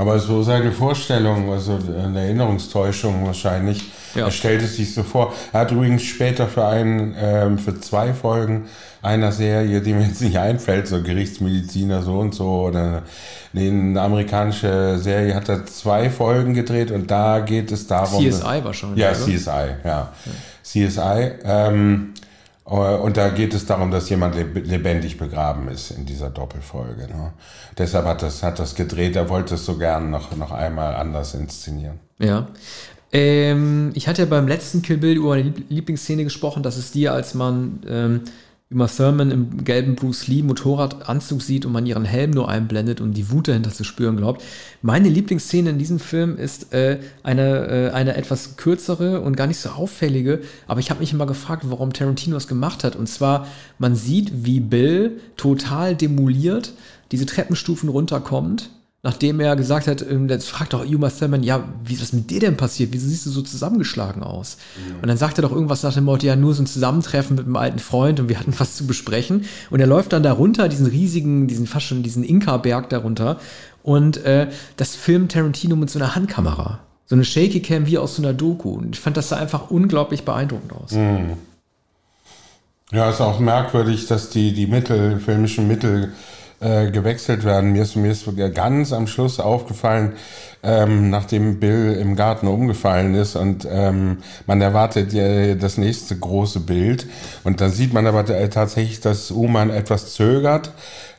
Aber 0.00 0.18
so 0.18 0.42
seine 0.42 0.72
Vorstellung, 0.72 1.52
also 1.52 1.78
eine 2.02 2.20
Erinnerungstäuschung 2.22 3.26
wahrscheinlich, 3.26 3.82
Ja. 4.14 4.24
er 4.24 4.30
stellt 4.30 4.62
es 4.62 4.76
sich 4.76 4.94
so 4.94 5.02
vor. 5.02 5.34
Er 5.52 5.60
hat 5.60 5.72
übrigens 5.72 6.02
später 6.04 6.48
für 6.48 6.64
einen, 6.66 7.14
ähm, 7.20 7.58
für 7.58 7.78
zwei 7.78 8.14
Folgen 8.14 8.64
einer 9.02 9.30
Serie, 9.30 9.82
die 9.82 9.92
mir 9.92 10.06
jetzt 10.06 10.22
nicht 10.22 10.38
einfällt, 10.38 10.88
so 10.88 11.02
Gerichtsmediziner 11.02 12.02
so 12.02 12.18
und 12.18 12.34
so, 12.34 12.62
oder 12.68 13.02
eine 13.54 14.00
amerikanische 14.00 14.98
Serie, 14.98 15.34
hat 15.34 15.48
er 15.50 15.66
zwei 15.66 16.08
Folgen 16.08 16.54
gedreht 16.54 16.90
und 16.90 17.10
da 17.10 17.40
geht 17.40 17.70
es 17.70 17.86
darum. 17.86 18.24
CSI 18.24 18.64
wahrscheinlich. 18.64 18.98
Ja, 19.00 19.10
oder? 19.10 19.18
CSI, 19.18 19.74
ja. 19.84 20.12
CSI. 20.62 21.30
Ähm, 21.44 22.14
äh, 22.16 22.29
und 22.76 23.16
da 23.16 23.30
geht 23.30 23.52
es 23.54 23.66
darum, 23.66 23.90
dass 23.90 24.08
jemand 24.10 24.36
leb- 24.36 24.64
lebendig 24.64 25.18
begraben 25.18 25.68
ist 25.68 25.90
in 25.90 26.06
dieser 26.06 26.30
Doppelfolge. 26.30 27.08
Ne? 27.08 27.32
Deshalb 27.76 28.06
hat 28.06 28.22
das, 28.22 28.42
hat 28.42 28.58
das 28.58 28.74
gedreht. 28.74 29.16
Er 29.16 29.28
wollte 29.28 29.56
es 29.56 29.64
so 29.64 29.76
gern 29.76 30.10
noch, 30.10 30.36
noch 30.36 30.52
einmal 30.52 30.94
anders 30.94 31.34
inszenieren. 31.34 31.98
Ja. 32.18 32.46
Ähm, 33.12 33.90
ich 33.94 34.06
hatte 34.06 34.22
ja 34.22 34.28
beim 34.28 34.46
letzten 34.46 34.82
Kill 34.82 34.98
Bill 34.98 35.16
über 35.16 35.32
eine 35.34 35.42
Lieb- 35.42 35.64
Lieblingsszene 35.68 36.22
gesprochen, 36.22 36.62
dass 36.62 36.76
es 36.76 36.92
dir, 36.92 37.12
als 37.12 37.34
man 37.34 37.80
ähm, 37.88 38.20
Uma 38.72 38.86
Thurman 38.86 39.32
im 39.32 39.64
gelben 39.64 39.96
Bruce 39.96 40.28
Lee 40.28 40.44
Motorradanzug 40.44 41.42
sieht 41.42 41.66
und 41.66 41.72
man 41.72 41.86
ihren 41.86 42.04
Helm 42.04 42.30
nur 42.30 42.48
einblendet 42.48 43.00
und 43.00 43.14
die 43.14 43.28
Wut 43.32 43.48
dahinter 43.48 43.72
zu 43.72 43.82
spüren 43.82 44.16
glaubt. 44.16 44.44
Meine 44.80 45.08
Lieblingsszene 45.08 45.70
in 45.70 45.78
diesem 45.78 45.98
Film 45.98 46.36
ist 46.36 46.72
äh, 46.72 47.00
eine, 47.24 47.66
äh, 47.66 47.90
eine 47.90 48.14
etwas 48.14 48.56
kürzere 48.56 49.22
und 49.22 49.34
gar 49.36 49.48
nicht 49.48 49.58
so 49.58 49.70
auffällige, 49.70 50.42
aber 50.68 50.78
ich 50.78 50.90
habe 50.90 51.00
mich 51.00 51.12
immer 51.12 51.26
gefragt, 51.26 51.64
warum 51.66 51.92
Tarantino 51.92 52.36
es 52.36 52.46
gemacht 52.46 52.84
hat. 52.84 52.94
Und 52.94 53.08
zwar, 53.08 53.48
man 53.78 53.96
sieht, 53.96 54.44
wie 54.44 54.60
Bill 54.60 55.18
total 55.36 55.96
demoliert 55.96 56.72
diese 57.10 57.26
Treppenstufen 57.26 57.88
runterkommt 57.88 58.70
nachdem 59.02 59.40
er 59.40 59.56
gesagt 59.56 59.86
hat, 59.86 60.02
ähm, 60.02 60.28
jetzt 60.28 60.48
fragt 60.48 60.74
doch 60.74 60.84
Uma 60.84 61.08
Thurman, 61.08 61.42
ja, 61.42 61.64
wie 61.84 61.94
ist 61.94 62.02
das 62.02 62.12
mit 62.12 62.30
dir 62.30 62.40
denn 62.40 62.56
passiert? 62.56 62.92
Wieso 62.92 63.08
siehst 63.08 63.24
du 63.26 63.30
so 63.30 63.42
zusammengeschlagen 63.42 64.22
aus? 64.22 64.58
Und 65.00 65.08
dann 65.08 65.16
sagt 65.16 65.38
er 65.38 65.42
doch 65.42 65.52
irgendwas 65.52 65.82
nach 65.82 65.94
dem 65.94 66.04
Motto, 66.04 66.26
ja, 66.26 66.36
nur 66.36 66.54
so 66.54 66.62
ein 66.62 66.66
Zusammentreffen 66.66 67.36
mit 67.36 67.46
einem 67.46 67.56
alten 67.56 67.78
Freund 67.78 68.20
und 68.20 68.28
wir 68.28 68.38
hatten 68.38 68.54
was 68.58 68.76
zu 68.76 68.86
besprechen. 68.86 69.46
Und 69.70 69.80
er 69.80 69.86
läuft 69.86 70.12
dann 70.12 70.22
da 70.22 70.32
runter, 70.32 70.68
diesen 70.68 70.86
riesigen, 70.86 71.46
diesen 71.46 71.66
fast 71.66 71.86
schon 71.86 72.02
diesen 72.02 72.24
Inka-Berg 72.24 72.90
darunter. 72.90 73.38
Und 73.82 74.22
äh, 74.24 74.48
das 74.76 74.96
filmt 74.96 75.32
Tarantino 75.32 75.76
mit 75.76 75.88
so 75.88 75.98
einer 75.98 76.14
Handkamera. 76.14 76.80
So 77.06 77.14
eine 77.16 77.24
Shaky 77.24 77.60
Cam 77.62 77.86
wie 77.86 77.98
aus 77.98 78.16
so 78.16 78.22
einer 78.22 78.34
Doku. 78.34 78.70
Und 78.74 78.94
ich 78.94 79.00
fand 79.00 79.16
das 79.16 79.30
sah 79.30 79.36
einfach 79.36 79.70
unglaublich 79.70 80.24
beeindruckend 80.24 80.72
aus. 80.72 80.92
Ja, 82.92 83.08
ist 83.08 83.20
auch 83.20 83.38
merkwürdig, 83.38 84.06
dass 84.06 84.30
die, 84.30 84.52
die 84.52 84.66
Mittel, 84.66 85.20
filmischen 85.20 85.68
Mittel 85.68 86.12
äh, 86.60 86.90
gewechselt 86.90 87.44
werden. 87.44 87.72
Mir 87.72 87.82
ist, 87.82 87.96
mir 87.96 88.12
ist 88.12 88.28
ganz 88.54 88.92
am 88.92 89.06
Schluss 89.06 89.40
aufgefallen, 89.40 90.12
ähm, 90.62 91.08
nachdem 91.08 91.58
Bill 91.58 91.96
im 91.98 92.16
Garten 92.16 92.46
umgefallen 92.46 93.14
ist 93.14 93.34
und 93.34 93.66
ähm, 93.70 94.18
man 94.46 94.60
erwartet 94.60 95.12
ja 95.14 95.54
das 95.54 95.78
nächste 95.78 96.18
große 96.18 96.60
Bild 96.60 97.06
und 97.44 97.62
dann 97.62 97.70
sieht 97.70 97.94
man 97.94 98.06
aber 98.06 98.26
tatsächlich, 98.50 99.00
dass 99.00 99.30
Uman 99.30 99.70
etwas 99.70 100.12
zögert. 100.12 100.72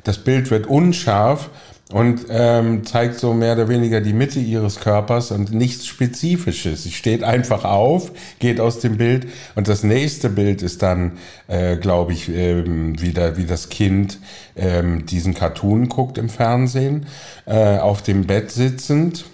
Das 0.03 0.19
Bild 0.19 0.51
wird 0.51 0.67
unscharf 0.67 1.49
und 1.91 2.25
ähm, 2.29 2.85
zeigt 2.85 3.19
so 3.19 3.33
mehr 3.33 3.53
oder 3.53 3.67
weniger 3.67 4.01
die 4.01 4.13
Mitte 4.13 4.39
ihres 4.39 4.79
Körpers 4.79 5.31
und 5.31 5.53
nichts 5.53 5.85
Spezifisches. 5.85 6.83
Sie 6.83 6.91
steht 6.91 7.23
einfach 7.23 7.65
auf, 7.65 8.11
geht 8.39 8.59
aus 8.59 8.79
dem 8.79 8.97
Bild 8.97 9.27
und 9.55 9.67
das 9.67 9.83
nächste 9.83 10.29
Bild 10.29 10.61
ist 10.61 10.81
dann, 10.81 11.13
äh, 11.47 11.77
glaube 11.77 12.13
ich, 12.13 12.29
ähm, 12.29 13.01
wieder 13.01 13.37
wie 13.37 13.45
das 13.45 13.69
Kind 13.69 14.19
ähm, 14.55 15.05
diesen 15.05 15.33
Cartoon 15.33 15.89
guckt 15.89 16.17
im 16.17 16.29
Fernsehen, 16.29 17.05
äh, 17.45 17.77
auf 17.77 18.01
dem 18.01 18.25
Bett 18.25 18.51
sitzend 18.51 19.25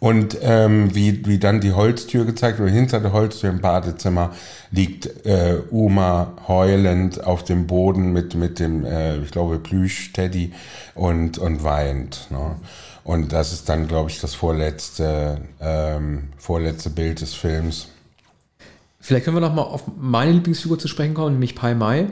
und 0.00 0.38
ähm, 0.42 0.94
wie, 0.94 1.26
wie 1.26 1.38
dann 1.38 1.60
die 1.60 1.72
Holztür 1.72 2.24
gezeigt 2.24 2.60
wird, 2.60 2.70
hinter 2.70 3.00
der 3.00 3.12
Holztür 3.12 3.50
im 3.50 3.60
Badezimmer 3.60 4.32
liegt 4.70 5.26
äh, 5.26 5.56
Uma 5.70 6.34
heulend 6.46 7.24
auf 7.24 7.42
dem 7.42 7.66
Boden 7.66 8.12
mit, 8.12 8.34
mit 8.34 8.60
dem, 8.60 8.84
äh, 8.84 9.16
ich 9.18 9.32
glaube, 9.32 9.58
Plüsch-Teddy 9.58 10.52
und, 10.94 11.38
und 11.38 11.64
weint. 11.64 12.28
Ne? 12.30 12.56
Und 13.02 13.32
das 13.32 13.52
ist 13.52 13.68
dann, 13.68 13.88
glaube 13.88 14.10
ich, 14.10 14.20
das 14.20 14.34
vorletzte, 14.34 15.40
ähm, 15.60 16.28
vorletzte 16.36 16.90
Bild 16.90 17.20
des 17.20 17.34
Films. 17.34 17.88
Vielleicht 19.00 19.24
können 19.24 19.36
wir 19.36 19.40
noch 19.40 19.54
mal 19.54 19.62
auf 19.62 19.84
meine 19.98 20.32
Lieblingsfigur 20.32 20.78
zu 20.78 20.86
sprechen 20.86 21.14
kommen, 21.14 21.32
nämlich 21.32 21.54
Pai 21.54 21.74
Mai. 21.74 22.06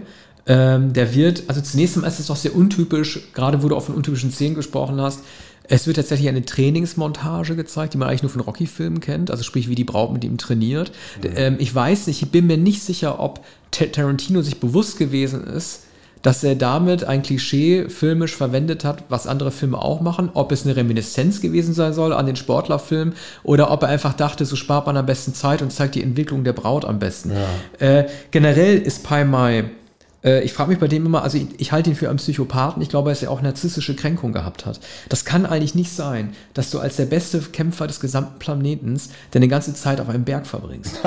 Ähm, 0.49 0.93
der 0.93 1.15
wird, 1.15 1.45
also 1.49 1.61
zunächst 1.61 1.97
einmal 1.97 2.11
ist 2.11 2.21
es 2.21 2.29
doch 2.29 2.37
sehr 2.37 2.55
untypisch, 2.55 3.33
gerade 3.35 3.63
wo 3.63 3.69
du 3.69 3.77
auch 3.77 3.83
von 3.83 3.97
untypischen 3.97 4.31
Szenen 4.31 4.55
gesprochen 4.55 5.01
hast, 5.01 5.21
es 5.69 5.87
wird 5.87 5.97
tatsächlich 5.97 6.29
eine 6.29 6.45
Trainingsmontage 6.45 7.57
gezeigt, 7.57 7.95
die 7.95 7.99
man 7.99 8.09
eigentlich 8.09 8.23
nur 8.23 8.31
von 8.31 8.41
Rocky-Filmen 8.41 9.01
kennt, 9.01 9.31
also 9.31 9.43
sprich, 9.43 9.69
wie 9.69 9.75
die 9.75 9.85
Braut 9.85 10.13
mit 10.13 10.25
ihm 10.25 10.39
trainiert. 10.39 10.93
Mhm. 11.23 11.31
Ähm, 11.37 11.57
ich 11.59 11.75
weiß 11.75 12.07
nicht, 12.07 12.23
ich 12.23 12.31
bin 12.31 12.47
mir 12.47 12.59
nicht 12.59 12.83
sicher, 12.83 13.21
ob 13.21 13.45
Tarantino 13.71 14.43
sich 14.43 14.61
bewusst 14.61 14.99
gewesen 14.99 15.45
ist, 15.45 15.83
dass 16.23 16.43
er 16.43 16.57
damit 16.57 17.05
ein 17.05 17.23
Klischee 17.23 17.89
filmisch 17.89 18.35
verwendet 18.35 18.85
hat, 18.85 19.05
was 19.09 19.27
andere 19.27 19.53
Filme 19.53 19.79
auch 19.79 20.01
machen, 20.01 20.31
ob 20.35 20.51
es 20.51 20.65
eine 20.65 20.75
Reminiszenz 20.75 21.41
gewesen 21.41 21.73
sein 21.73 21.93
soll 21.93 22.13
an 22.13 22.27
den 22.27 22.35
Sportlerfilm 22.35 23.13
oder 23.45 23.71
ob 23.71 23.83
er 23.83 23.91
einfach 23.91 24.13
dachte, 24.13 24.45
so 24.45 24.57
spart 24.57 24.87
man 24.87 24.97
am 24.97 25.07
besten 25.07 25.35
Zeit 25.35 25.63
und 25.63 25.73
zeigt 25.73 25.95
die 25.95 26.03
Entwicklung 26.03 26.43
der 26.43 26.53
Braut 26.53 26.85
am 26.85 26.99
besten. 26.99 27.31
Ja. 27.81 27.99
Äh, 27.99 28.09
generell 28.33 28.79
ist 28.79 29.05
Pai 29.05 29.25
Mai 29.25 29.67
ich 30.27 30.53
frage 30.53 30.71
mich 30.71 30.79
bei 30.79 30.89
dem 30.89 31.07
immer, 31.07 31.23
also 31.23 31.39
ich, 31.39 31.47
ich 31.59 31.73
halte 31.73 31.91
ihn 31.91 31.97
für 31.97 32.09
einen 32.09 32.19
Psychopathen. 32.19 32.83
Ich 32.83 32.89
glaube, 32.89 33.11
dass 33.11 33.23
er 33.23 33.31
auch 33.31 33.43
narzisstische 33.43 33.95
Kränkung 33.95 34.33
gehabt 34.33 34.67
hat. 34.67 34.81
Das 35.09 35.25
kann 35.25 35.47
eigentlich 35.47 35.75
nicht 35.75 35.93
sein, 35.93 36.33
dass 36.55 36.71
du 36.71 36.79
als 36.81 36.97
der 36.97 37.07
beste 37.07 37.41
Kämpfer 37.41 37.87
des 37.87 38.01
gesamten 38.01 38.39
Planetens 38.39 39.11
deine 39.31 39.49
ganze 39.49 39.75
Zeit 39.75 40.01
auf 40.01 40.09
einem 40.09 40.25
Berg 40.25 40.47
verbringst. 40.47 41.01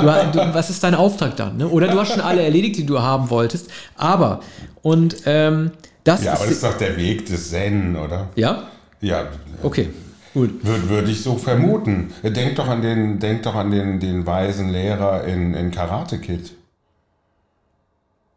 Du, 0.00 0.06
du, 0.06 0.54
was 0.54 0.70
ist 0.70 0.82
dein 0.82 0.94
Auftrag 0.94 1.36
dann? 1.36 1.56
Ne? 1.56 1.68
Oder 1.68 1.88
du 1.88 1.98
hast 1.98 2.12
schon 2.12 2.20
alle 2.20 2.42
erledigt, 2.42 2.76
die 2.76 2.86
du 2.86 3.00
haben 3.00 3.28
wolltest. 3.30 3.70
Aber, 3.96 4.40
und 4.82 5.16
ähm, 5.26 5.72
das 6.04 6.24
ja, 6.24 6.32
ist. 6.32 6.38
aber 6.38 6.46
das 6.46 6.54
ist 6.54 6.64
doch 6.64 6.78
der 6.78 6.96
Weg 6.96 7.26
des 7.26 7.50
Zen, 7.50 7.96
oder? 7.96 8.28
Ja? 8.36 8.68
Ja. 9.00 9.28
Okay. 9.62 9.90
Gut. 10.32 10.64
Würde, 10.64 10.88
würde 10.88 11.10
ich 11.10 11.22
so 11.22 11.36
vermuten. 11.36 12.12
Denk 12.22 12.56
doch 12.56 12.68
an 12.68 12.82
den, 12.82 13.18
denk 13.18 13.42
doch 13.42 13.54
an 13.54 13.70
den, 13.70 14.00
den 14.00 14.26
weisen 14.26 14.70
Lehrer 14.70 15.24
in, 15.24 15.54
in 15.54 15.70
Karate 15.70 16.18
Kid. 16.18 16.52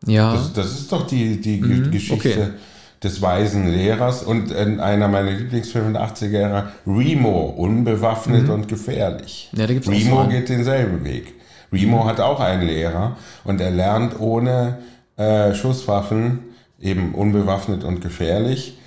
Ja. 0.06 0.34
Das, 0.34 0.54
das 0.54 0.72
ist 0.72 0.92
doch 0.92 1.08
die, 1.08 1.40
die 1.40 1.62
mhm, 1.62 1.92
Geschichte 1.92 2.30
okay. 2.30 2.50
des 3.04 3.22
weisen 3.22 3.68
Lehrers 3.68 4.24
und 4.24 4.52
in 4.52 4.80
einer 4.80 5.08
meiner 5.08 5.32
Lieblingsfilme 5.32 5.94
der 5.94 6.02
80er 6.08 6.40
Jahre, 6.40 6.72
Remo, 6.86 7.46
unbewaffnet 7.58 8.44
mhm. 8.44 8.54
und 8.54 8.68
gefährlich. 8.68 9.50
Ja, 9.54 9.68
da 9.68 9.74
gibt's 9.74 9.90
Remo 9.90 10.28
geht 10.28 10.50
denselben 10.50 11.04
Weg. 11.04 11.34
Remo 11.72 12.04
mhm. 12.04 12.08
hat 12.08 12.20
auch 12.20 12.40
einen 12.40 12.68
Lehrer 12.68 13.18
und 13.44 13.60
er 13.62 13.72
lernt 13.72 14.20
ohne 14.20 14.80
äh, 15.18 15.54
Schusswaffen, 15.54 16.40
eben 16.80 17.16
unbewaffnet 17.16 17.84
und 17.84 18.02
gefährlich, 18.02 18.78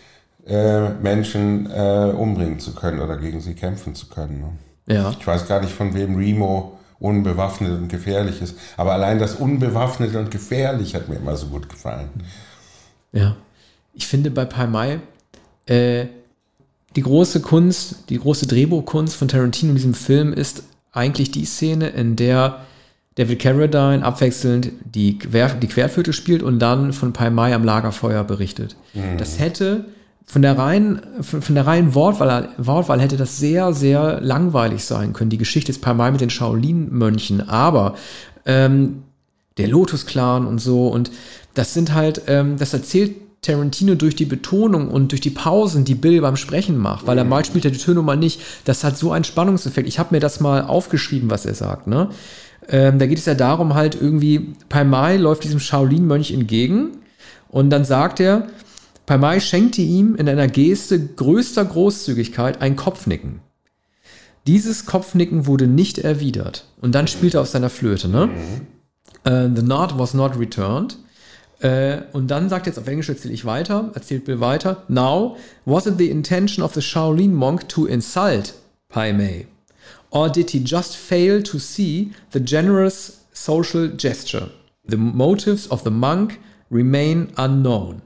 äh, 0.47 0.91
Menschen 0.91 1.69
äh, 1.71 2.13
umbringen 2.17 2.61
zu 2.61 2.75
können 2.75 3.01
oder 3.01 3.17
gegen 3.17 3.41
sie 3.41 3.55
kämpfen 3.55 3.95
zu 3.95 4.07
können. 4.09 4.41
Ne? 4.87 4.95
Ja. 4.95 5.15
Ich 5.19 5.27
weiß 5.27 5.49
gar 5.49 5.61
nicht, 5.61 5.73
von 5.73 5.95
wem 5.95 6.17
Remo 6.17 6.76
unbewaffnet 6.99 7.73
und 7.73 7.89
gefährlich 7.89 8.41
ist. 8.41 8.57
Aber 8.77 8.93
allein 8.93 9.19
das 9.19 9.35
unbewaffnet 9.35 10.15
und 10.15 10.31
gefährlich 10.31 10.95
hat 10.95 11.09
mir 11.09 11.17
immer 11.17 11.37
so 11.37 11.49
gut 11.49 11.69
gefallen. 11.69 12.09
Ja. 13.13 13.37
Ich 13.95 14.07
finde 14.07 14.31
bei 14.31 14.45
Pai 14.45 14.67
Mai 14.67 15.01
äh, 15.67 16.07
die 16.97 17.03
große 17.03 17.41
Kunst, 17.41 18.09
die 18.09 18.19
große 18.19 18.47
Drehbuchkunst 18.47 19.17
von 19.17 19.29
Tarantino 19.29 19.71
in 19.71 19.77
diesem 19.77 19.95
Film 19.95 20.33
ist 20.33 20.65
eigentlich 20.93 21.31
die 21.31 21.45
Szene, 21.45 21.89
in 21.89 22.17
der 22.17 22.61
David 23.17 23.39
Carradine 23.39 24.05
abwechselnd 24.05 24.73
die, 24.85 25.19
Quer, 25.19 25.55
die 25.55 25.67
Querflöte 25.67 26.13
spielt 26.13 26.43
und 26.43 26.59
dann 26.59 26.93
von 26.93 27.13
Pai 27.13 27.31
Mai 27.31 27.55
am 27.55 27.65
Lagerfeuer 27.65 28.25
berichtet. 28.25 28.77
Mhm. 28.95 29.19
Das 29.19 29.39
hätte 29.39 29.87
von 30.27 30.43
der 30.43 30.59
reinen, 30.59 31.01
von, 31.23 31.55
der 31.55 31.67
reinen 31.67 31.95
Wortwahl, 31.95 32.49
Wortwahl 32.59 33.01
hätte 33.01 33.17
das 33.17 33.39
sehr, 33.39 33.73
sehr 33.73 34.21
langweilig 34.21 34.85
sein 34.85 35.13
können. 35.13 35.31
Die 35.31 35.39
Geschichte 35.39 35.71
ist 35.71 35.81
paar 35.81 35.95
Mal 35.95 36.11
mit 36.11 36.21
den 36.21 36.31
Shaolin-Mönchen, 36.31 37.49
aber 37.49 37.95
ähm, 38.45 39.05
der 39.57 39.69
Lotus-Clan 39.69 40.47
und 40.47 40.59
so 40.59 40.89
und 40.89 41.11
das 41.55 41.73
sind 41.73 41.95
halt, 41.95 42.23
ähm, 42.27 42.57
das 42.59 42.75
erzählt 42.75 43.15
Tarantino 43.41 43.95
durch 43.95 44.17
die 44.17 44.25
Betonung 44.25 44.89
und 44.89 45.13
durch 45.13 45.21
die 45.21 45.31
Pausen, 45.31 45.85
die 45.85 45.95
Bill 45.95 46.21
beim 46.21 46.37
Sprechen 46.37 46.77
macht, 46.77 47.07
weil 47.07 47.17
er 47.17 47.25
mal 47.25 47.45
spielt 47.45 47.65
er 47.65 47.71
die 47.71 47.79
Töne 47.79 48.03
mal 48.03 48.17
nicht. 48.17 48.41
Das 48.65 48.83
hat 48.83 48.99
so 48.99 49.13
einen 49.13 49.25
Spannungseffekt. 49.25 49.87
Ich 49.87 49.99
habe 49.99 50.15
mir 50.15 50.21
das 50.21 50.41
mal 50.41 50.63
aufgeschrieben, 50.63 51.31
was 51.31 51.47
er 51.47 51.55
sagt. 51.55 51.87
Ne? 51.87 52.11
Ähm, 52.69 52.99
da 52.99 53.07
geht 53.07 53.19
es 53.19 53.27
ja 53.27 53.35
darum, 53.35 53.75
halt 53.75 53.95
irgendwie, 53.95 54.55
Pai 54.69 54.83
Mai 54.83 55.17
läuft 55.17 55.45
diesem 55.45 55.61
Shaolin-Mönch 55.61 56.33
entgegen 56.33 56.99
und 57.49 57.71
dann 57.71 57.85
sagt 57.85 58.19
er, 58.19 58.49
Mai 59.09 59.41
schenkte 59.41 59.83
ihm 59.83 60.17
in 60.17 60.29
einer 60.29 60.49
Geste 60.49 60.99
größter 60.99 61.65
Großzügigkeit 61.65 62.61
ein 62.61 62.75
Kopfnicken. 62.75 63.41
Dieses 64.47 64.87
Kopfnicken 64.87 65.47
wurde 65.47 65.67
nicht 65.67 65.99
erwidert. 65.99 66.67
Und 66.81 66.95
dann 66.95 67.09
spielte 67.09 67.39
er 67.39 67.43
auf 67.43 67.49
seiner 67.49 67.71
Flöte, 67.71 68.09
ne? 68.09 68.29
Uh, 69.27 69.49
the 69.55 69.63
nod 69.63 69.99
was 69.99 70.15
not 70.15 70.39
returned. 70.39 70.99
Uh, 71.65 72.03
und 72.13 72.31
dann 72.31 72.49
sagt 72.49 72.67
jetzt 72.67 72.79
auf 72.79 72.87
Englisch, 72.87 73.09
erzähle 73.09 73.35
ich 73.35 73.45
weiter, 73.45 73.91
erzählt 73.95 74.25
Bill 74.25 74.41
weiter. 74.41 74.85
Now, 74.89 75.37
was 75.65 75.87
it 75.87 75.99
the 75.99 76.11
intention 76.11 76.63
of 76.63 76.75
the 76.75 76.83
Shaolin 76.83 77.33
monk 77.33 77.69
to 77.69 77.87
insult 77.87 78.55
Pai 78.89 79.13
Mei? 79.13 79.47
Or 80.11 80.29
did 80.29 80.51
he 80.51 80.63
just 80.65 80.97
fail 80.97 81.43
to 81.43 81.59
see 81.59 82.13
the 82.33 82.41
generous 82.41 83.25
social 83.33 83.89
gesture? 83.89 84.51
The 84.89 84.97
motives 84.97 85.71
of 85.71 85.83
the 85.83 85.91
monk 85.91 86.39
remain 86.71 87.33
unknown. 87.37 88.03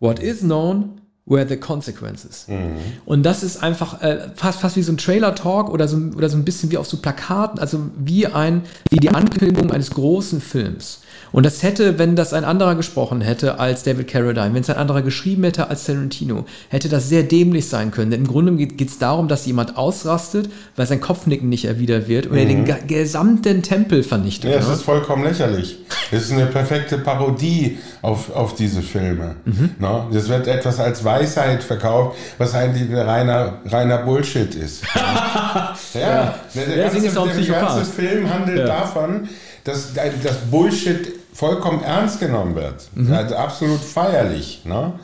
What 0.00 0.20
is 0.20 0.40
known 0.40 1.00
were 1.28 1.46
the 1.46 1.56
consequences. 1.56 2.46
Mhm. 2.48 2.78
Und 3.04 3.22
das 3.22 3.42
ist 3.42 3.62
einfach 3.62 4.00
äh, 4.02 4.30
fast, 4.34 4.60
fast 4.60 4.76
wie 4.76 4.82
so 4.82 4.92
ein 4.92 4.96
Trailer-Talk 4.96 5.68
oder 5.70 5.86
so, 5.86 5.96
oder 6.16 6.28
so 6.28 6.36
ein 6.36 6.44
bisschen 6.44 6.70
wie 6.70 6.78
auf 6.78 6.86
so 6.86 6.96
Plakaten, 6.96 7.58
also 7.58 7.90
wie 7.98 8.26
ein, 8.26 8.62
wie 8.90 8.96
die 8.96 9.10
Ankündigung 9.10 9.70
eines 9.70 9.90
großen 9.90 10.40
Films. 10.40 11.00
Und 11.32 11.44
das 11.44 11.62
hätte, 11.62 11.98
wenn 11.98 12.16
das 12.16 12.32
ein 12.32 12.44
anderer 12.44 12.74
gesprochen 12.74 13.20
hätte 13.20 13.58
als 13.58 13.82
David 13.82 14.08
Carradine, 14.08 14.54
wenn 14.54 14.62
es 14.62 14.70
ein 14.70 14.76
anderer 14.76 15.02
geschrieben 15.02 15.44
hätte 15.44 15.68
als 15.68 15.84
Tarantino, 15.84 16.46
hätte 16.68 16.88
das 16.88 17.08
sehr 17.08 17.22
dämlich 17.22 17.68
sein 17.68 17.90
können. 17.90 18.10
Denn 18.10 18.20
im 18.20 18.26
Grunde 18.26 18.52
geht 18.66 18.88
es 18.88 18.98
darum, 18.98 19.28
dass 19.28 19.46
jemand 19.46 19.76
ausrastet, 19.76 20.50
weil 20.76 20.86
sein 20.86 21.00
Kopfnicken 21.00 21.48
nicht 21.48 21.64
erwidert 21.64 22.08
wird 22.08 22.26
und 22.26 22.32
mhm. 22.32 22.38
er 22.38 22.46
den 22.46 22.86
gesamten 22.86 23.62
Tempel 23.62 24.02
vernichtet. 24.02 24.50
Ja, 24.50 24.58
es 24.58 24.68
ne? 24.68 24.74
ist 24.74 24.82
vollkommen 24.82 25.24
lächerlich. 25.24 25.78
Es 26.10 26.24
ist 26.24 26.32
eine 26.32 26.46
perfekte 26.46 26.98
Parodie 26.98 27.78
auf, 28.02 28.34
auf 28.34 28.54
diese 28.54 28.82
Filme. 28.82 29.36
Mhm. 29.44 29.70
Ne? 29.78 30.06
Das 30.12 30.28
wird 30.28 30.46
etwas 30.46 30.80
als 30.80 31.04
Weisheit 31.04 31.62
verkauft, 31.62 32.16
was 32.38 32.54
eigentlich 32.54 32.90
reiner, 32.96 33.58
reiner 33.66 33.98
Bullshit 33.98 34.54
ist. 34.54 34.84
ja, 34.94 36.00
ja. 36.00 36.34
Der, 36.54 36.66
der, 36.66 36.90
ganze, 36.90 37.00
der 37.42 37.60
ganze 37.60 37.84
Film 37.84 38.32
handelt 38.32 38.58
ja. 38.58 38.66
davon, 38.66 39.28
dass 39.64 39.92
das 39.94 40.36
Bullshit 40.50 41.17
vollkommen 41.38 41.84
ernst 41.84 42.18
genommen 42.18 42.56
wird. 42.56 42.88
Mhm. 42.96 43.12
Also 43.12 43.36
absolut 43.36 43.78
feierlich. 43.78 44.62
Ne? 44.64 44.94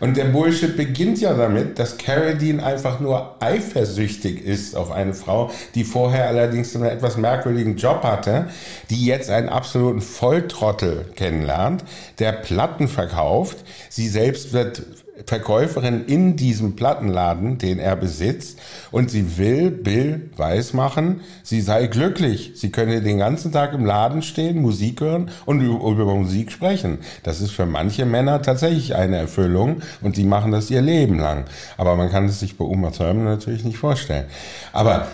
Und 0.00 0.18
der 0.18 0.26
Bullshit 0.26 0.76
beginnt 0.76 1.18
ja 1.18 1.32
damit, 1.32 1.78
dass 1.78 1.96
Carradine 1.96 2.62
einfach 2.62 3.00
nur 3.00 3.36
eifersüchtig 3.40 4.44
ist 4.44 4.76
auf 4.76 4.90
eine 4.90 5.14
Frau, 5.14 5.50
die 5.74 5.84
vorher 5.84 6.28
allerdings 6.28 6.76
einen 6.76 6.84
etwas 6.84 7.16
merkwürdigen 7.16 7.78
Job 7.78 8.02
hatte, 8.02 8.48
die 8.90 9.06
jetzt 9.06 9.30
einen 9.30 9.48
absoluten 9.48 10.02
Volltrottel 10.02 11.06
kennenlernt, 11.16 11.84
der 12.18 12.32
Platten 12.32 12.86
verkauft. 12.86 13.56
Sie 13.88 14.08
selbst 14.08 14.52
wird 14.52 14.82
Verkäuferin 15.26 16.04
in 16.06 16.36
diesem 16.36 16.76
Plattenladen, 16.76 17.58
den 17.58 17.78
er 17.78 17.96
besitzt, 17.96 18.58
und 18.90 19.10
sie 19.10 19.36
will 19.38 19.70
Bill 19.70 20.30
weismachen, 20.36 21.20
sie 21.42 21.60
sei 21.60 21.86
glücklich. 21.86 22.52
Sie 22.54 22.70
könne 22.70 23.02
den 23.02 23.18
ganzen 23.18 23.52
Tag 23.52 23.72
im 23.72 23.84
Laden 23.84 24.22
stehen, 24.22 24.60
Musik 24.60 25.00
hören 25.00 25.30
und 25.46 25.60
über 25.60 26.14
Musik 26.14 26.52
sprechen. 26.52 26.98
Das 27.22 27.40
ist 27.40 27.50
für 27.50 27.66
manche 27.66 28.06
Männer 28.06 28.42
tatsächlich 28.42 28.94
eine 28.94 29.16
Erfüllung 29.16 29.82
und 30.00 30.16
die 30.16 30.24
machen 30.24 30.52
das 30.52 30.70
ihr 30.70 30.82
Leben 30.82 31.18
lang. 31.18 31.44
Aber 31.76 31.96
man 31.96 32.10
kann 32.10 32.26
es 32.26 32.40
sich 32.40 32.56
bei 32.56 32.64
Uma 32.64 32.90
Thurman 32.90 33.24
natürlich 33.24 33.64
nicht 33.64 33.78
vorstellen. 33.78 34.26
Aber 34.72 35.08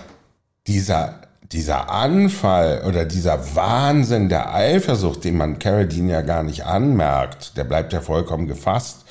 dieser 0.66 1.20
dieser 1.52 1.90
Anfall 1.90 2.82
oder 2.86 3.04
dieser 3.04 3.54
Wahnsinn 3.54 4.28
der 4.28 4.54
Eifersucht, 4.54 5.24
den 5.24 5.36
man 5.36 5.58
Carradine 5.58 6.12
ja 6.12 6.22
gar 6.22 6.42
nicht 6.42 6.64
anmerkt, 6.64 7.56
der 7.56 7.64
bleibt 7.64 7.92
ja 7.92 8.00
vollkommen 8.00 8.48
gefasst. 8.48 9.04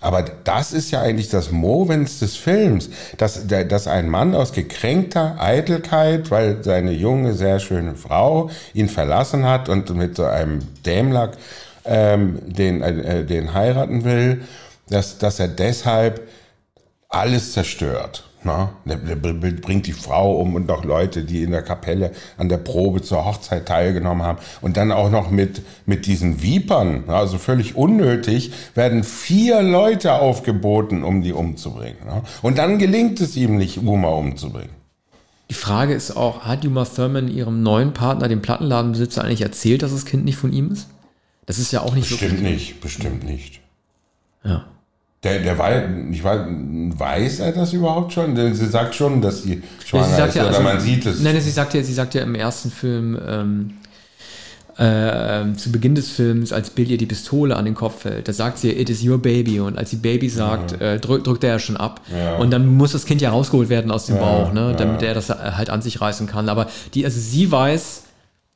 Aber 0.00 0.22
das 0.22 0.72
ist 0.72 0.90
ja 0.90 1.02
eigentlich 1.02 1.28
das 1.28 1.50
Movens 1.50 2.20
des 2.20 2.36
Films, 2.36 2.88
dass, 3.16 3.46
dass 3.46 3.88
ein 3.88 4.08
Mann 4.08 4.34
aus 4.34 4.52
gekränkter 4.52 5.36
Eitelkeit, 5.40 6.30
weil 6.30 6.62
seine 6.62 6.92
junge, 6.92 7.34
sehr 7.34 7.58
schöne 7.58 7.96
Frau 7.96 8.50
ihn 8.74 8.88
verlassen 8.88 9.44
hat 9.44 9.68
und 9.68 9.90
mit 9.96 10.16
so 10.16 10.24
einem 10.24 10.60
Dämlack 10.86 11.36
ähm, 11.84 12.38
den, 12.44 12.82
äh, 12.82 13.24
den 13.24 13.54
heiraten 13.54 14.04
will, 14.04 14.42
dass, 14.88 15.18
dass 15.18 15.40
er 15.40 15.48
deshalb 15.48 16.28
alles 17.08 17.52
zerstört. 17.52 18.27
Na, 18.48 18.70
der, 18.86 18.96
der 18.96 19.22
bringt 19.24 19.86
die 19.86 19.92
Frau 19.92 20.36
um 20.40 20.54
und 20.54 20.66
noch 20.66 20.82
Leute, 20.82 21.22
die 21.22 21.42
in 21.42 21.50
der 21.50 21.60
Kapelle 21.60 22.12
an 22.38 22.48
der 22.48 22.56
Probe 22.56 23.02
zur 23.02 23.26
Hochzeit 23.26 23.66
teilgenommen 23.66 24.22
haben. 24.22 24.38
Und 24.62 24.78
dann 24.78 24.90
auch 24.90 25.10
noch 25.10 25.30
mit, 25.30 25.60
mit 25.84 26.06
diesen 26.06 26.42
Vipern, 26.42 27.04
also 27.08 27.36
völlig 27.36 27.76
unnötig, 27.76 28.52
werden 28.74 29.04
vier 29.04 29.60
Leute 29.60 30.14
aufgeboten, 30.14 31.04
um 31.04 31.20
die 31.20 31.34
umzubringen. 31.34 31.98
Na? 32.06 32.22
Und 32.40 32.56
dann 32.56 32.78
gelingt 32.78 33.20
es 33.20 33.36
ihm 33.36 33.58
nicht, 33.58 33.82
Uma 33.82 34.08
umzubringen. 34.08 34.70
Die 35.50 35.54
Frage 35.54 35.92
ist 35.92 36.16
auch, 36.16 36.46
hat 36.46 36.64
Uma 36.64 36.86
Thurman 36.86 37.28
ihrem 37.28 37.62
neuen 37.62 37.92
Partner, 37.92 38.28
dem 38.28 38.40
Plattenladenbesitzer, 38.40 39.24
eigentlich 39.24 39.42
erzählt, 39.42 39.82
dass 39.82 39.92
das 39.92 40.06
Kind 40.06 40.24
nicht 40.24 40.38
von 40.38 40.54
ihm 40.54 40.72
ist? 40.72 40.88
Das 41.44 41.58
ist 41.58 41.70
ja 41.70 41.82
auch 41.82 41.94
nicht 41.94 42.08
Bestimmt 42.08 42.42
nicht, 42.42 42.80
bestimmt 42.80 43.24
nicht. 43.24 43.60
Ja. 44.42 44.64
Der, 45.24 45.40
der 45.40 45.58
weiß, 45.58 45.82
ich 46.12 46.22
weiß, 46.22 46.40
weiß 46.46 47.40
er 47.40 47.52
das 47.52 47.72
überhaupt 47.72 48.12
schon? 48.12 48.34
Denn 48.34 48.54
sie 48.54 48.66
sagt 48.66 48.94
schon, 48.94 49.20
dass 49.20 49.42
sie 49.42 49.62
schwanger 49.84 50.16
ja, 50.16 50.26
ist, 50.26 50.36
ja, 50.36 50.42
oder 50.42 50.50
also, 50.50 50.62
man 50.62 50.80
sieht 50.80 51.06
es. 51.06 51.20
Nein, 51.20 51.40
sie 51.40 51.50
sagt 51.50 51.74
ja, 51.74 51.82
sie 51.82 51.92
sagt 51.92 52.14
ja 52.14 52.22
im 52.22 52.36
ersten 52.36 52.70
Film, 52.70 53.18
ähm, 53.26 53.70
äh, 54.78 55.54
zu 55.56 55.72
Beginn 55.72 55.96
des 55.96 56.08
Films, 56.08 56.52
als 56.52 56.70
Bill 56.70 56.88
ihr 56.88 56.98
die 56.98 57.06
Pistole 57.06 57.56
an 57.56 57.64
den 57.64 57.74
Kopf 57.74 58.02
fällt, 58.02 58.28
da 58.28 58.32
sagt 58.32 58.58
sie, 58.58 58.70
it 58.70 58.88
is 58.88 59.04
your 59.04 59.18
baby. 59.18 59.58
Und 59.58 59.76
als 59.76 59.90
sie 59.90 59.96
Baby 59.96 60.28
sagt, 60.28 60.80
ja. 60.80 60.92
äh, 60.92 61.00
drück, 61.00 61.24
drückt 61.24 61.42
er 61.42 61.50
ja 61.50 61.58
schon 61.58 61.76
ab. 61.76 62.00
Ja. 62.16 62.36
Und 62.36 62.52
dann 62.52 62.68
muss 62.76 62.92
das 62.92 63.04
Kind 63.04 63.20
ja 63.20 63.30
rausgeholt 63.30 63.70
werden 63.70 63.90
aus 63.90 64.06
dem 64.06 64.16
ja, 64.16 64.22
Bauch, 64.22 64.52
ne, 64.52 64.76
damit 64.78 65.02
er 65.02 65.14
das 65.14 65.30
halt 65.30 65.68
an 65.68 65.82
sich 65.82 66.00
reißen 66.00 66.28
kann. 66.28 66.48
Aber 66.48 66.68
die, 66.94 67.04
also 67.04 67.18
sie 67.18 67.50
weiß, 67.50 68.04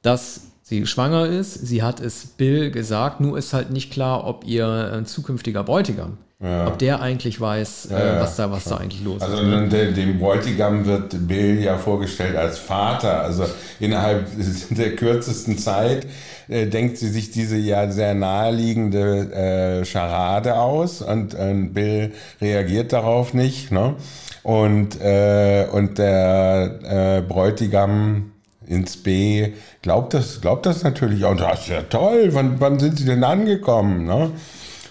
dass 0.02 0.51
sie 0.72 0.86
schwanger 0.86 1.26
ist. 1.26 1.66
Sie 1.66 1.82
hat 1.82 2.00
es 2.00 2.26
Bill 2.26 2.70
gesagt, 2.70 3.20
nur 3.20 3.36
ist 3.36 3.52
halt 3.52 3.70
nicht 3.70 3.92
klar, 3.92 4.26
ob 4.26 4.46
ihr 4.46 4.92
äh, 4.92 5.04
zukünftiger 5.04 5.64
Bräutigam 5.64 6.18
ja. 6.42 6.66
Ob 6.66 6.78
der 6.78 7.00
eigentlich 7.00 7.40
weiß, 7.40 7.88
ja, 7.92 8.16
äh, 8.16 8.20
was, 8.20 8.34
da, 8.34 8.50
was 8.50 8.64
da 8.64 8.78
eigentlich 8.78 9.04
los 9.04 9.22
also 9.22 9.36
ist. 9.36 9.42
Also 9.42 9.92
dem, 9.92 10.18
Bräutigam 10.18 10.84
wird 10.86 11.28
Bill 11.28 11.62
ja 11.62 11.78
vorgestellt 11.78 12.34
als 12.34 12.58
Vater. 12.58 13.22
Also 13.22 13.46
innerhalb 13.78 14.26
der 14.70 14.96
kürzesten 14.96 15.56
Zeit 15.56 16.04
äh, 16.48 16.66
denkt 16.66 16.98
sie 16.98 17.10
sich 17.10 17.30
diese 17.30 17.56
ja 17.56 17.88
sehr 17.92 18.14
naheliegende 18.14 19.32
äh, 19.32 19.84
Scharade 19.84 20.56
aus 20.56 21.00
und 21.00 21.32
äh, 21.34 21.54
Bill 21.54 22.12
reagiert 22.40 22.92
darauf 22.92 23.34
nicht. 23.34 23.70
Ne? 23.70 23.94
Und, 24.42 25.00
äh, 25.00 25.68
und 25.70 25.98
der 25.98 26.78
äh, 26.82 27.22
Bräutigam 27.22 28.31
ins 28.72 28.96
B 28.96 29.52
glaubt 29.82 30.14
das, 30.14 30.40
glaubt 30.40 30.66
das 30.66 30.82
natürlich 30.82 31.24
auch. 31.24 31.36
Das 31.36 31.60
ist 31.60 31.68
ja 31.68 31.82
toll, 31.82 32.30
wann, 32.32 32.60
wann 32.60 32.78
sind 32.80 32.98
sie 32.98 33.04
denn 33.04 33.24
angekommen? 33.24 34.06
Ne? 34.06 34.32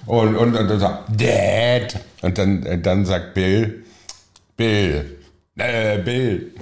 Und, 0.06 0.36
und, 0.36 0.56
und 0.56 0.70
dann 0.70 0.80
sagt, 0.80 1.10
Dad. 1.22 2.00
Und 2.22 2.38
dann, 2.38 2.64
äh, 2.66 2.80
dann 2.80 3.06
sagt 3.06 3.34
Bill, 3.34 3.84
Bill, 4.56 5.18
äh, 5.58 5.98
Bill. 6.00 6.54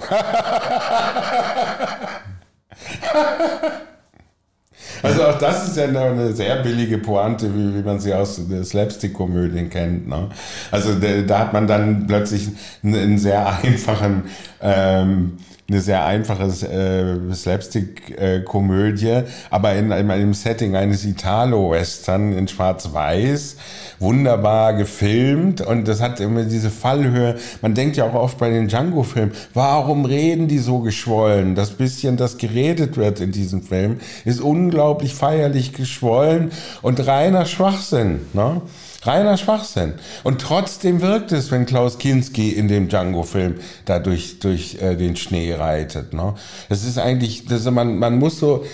Also 5.02 5.24
auch 5.24 5.38
das 5.38 5.68
ist 5.68 5.76
ja 5.76 5.84
eine 5.84 6.32
sehr 6.32 6.56
billige 6.56 6.98
Pointe, 6.98 7.54
wie, 7.54 7.74
wie 7.74 7.82
man 7.82 8.00
sie 8.00 8.12
aus 8.12 8.40
Slapstick-Komödien 8.64 9.70
kennt. 9.70 10.08
Ne? 10.08 10.28
Also 10.70 10.94
da, 10.94 11.22
da, 11.22 11.38
hat 11.38 11.52
man 11.52 11.66
dann 11.66 12.06
plötzlich 12.06 12.48
einen, 12.82 12.94
einen 12.94 13.18
sehr 13.18 13.46
einfachen 13.62 14.24
ähm, 14.60 15.38
eine 15.70 15.80
sehr 15.80 16.04
einfache 16.04 16.44
äh, 16.66 17.32
Slapstick-Komödie, 17.32 19.22
aber 19.50 19.74
in, 19.74 19.92
in 19.92 20.10
einem 20.10 20.34
Setting 20.34 20.74
eines 20.74 21.04
Italo-Western 21.04 22.32
in 22.32 22.48
Schwarz-Weiß, 22.48 23.56
wunderbar 24.00 24.74
gefilmt 24.74 25.60
und 25.60 25.86
das 25.86 26.00
hat 26.00 26.18
immer 26.18 26.42
diese 26.42 26.70
Fallhöhe. 26.70 27.36
Man 27.62 27.74
denkt 27.74 27.96
ja 27.96 28.04
auch 28.04 28.14
oft 28.14 28.38
bei 28.38 28.50
den 28.50 28.66
Django-Filmen, 28.66 29.32
warum 29.54 30.04
reden 30.04 30.48
die 30.48 30.58
so 30.58 30.80
geschwollen? 30.80 31.54
Das 31.54 31.70
bisschen, 31.70 32.16
das 32.16 32.36
geredet 32.36 32.96
wird 32.96 33.20
in 33.20 33.30
diesem 33.30 33.62
Film, 33.62 34.00
ist 34.24 34.40
unglaublich 34.40 35.14
feierlich 35.14 35.72
geschwollen 35.72 36.50
und 36.82 37.06
reiner 37.06 37.46
Schwachsinn. 37.46 38.22
Ne? 38.32 38.60
Reiner 39.02 39.36
Schwachsinn. 39.36 39.94
Und 40.24 40.40
trotzdem 40.40 41.00
wirkt 41.00 41.32
es, 41.32 41.50
wenn 41.50 41.64
Klaus 41.64 41.98
Kinski 41.98 42.50
in 42.50 42.68
dem 42.68 42.88
Django-Film 42.88 43.56
da 43.86 43.98
durch, 43.98 44.40
durch 44.40 44.76
äh, 44.80 44.96
den 44.96 45.16
Schnee 45.16 45.54
reitet. 45.54 46.12
Ne? 46.12 46.34
Das 46.68 46.84
ist 46.84 46.98
eigentlich, 46.98 47.46
das 47.46 47.64
man, 47.70 47.98
man, 47.98 48.18
muss 48.18 48.38
so, 48.38 48.64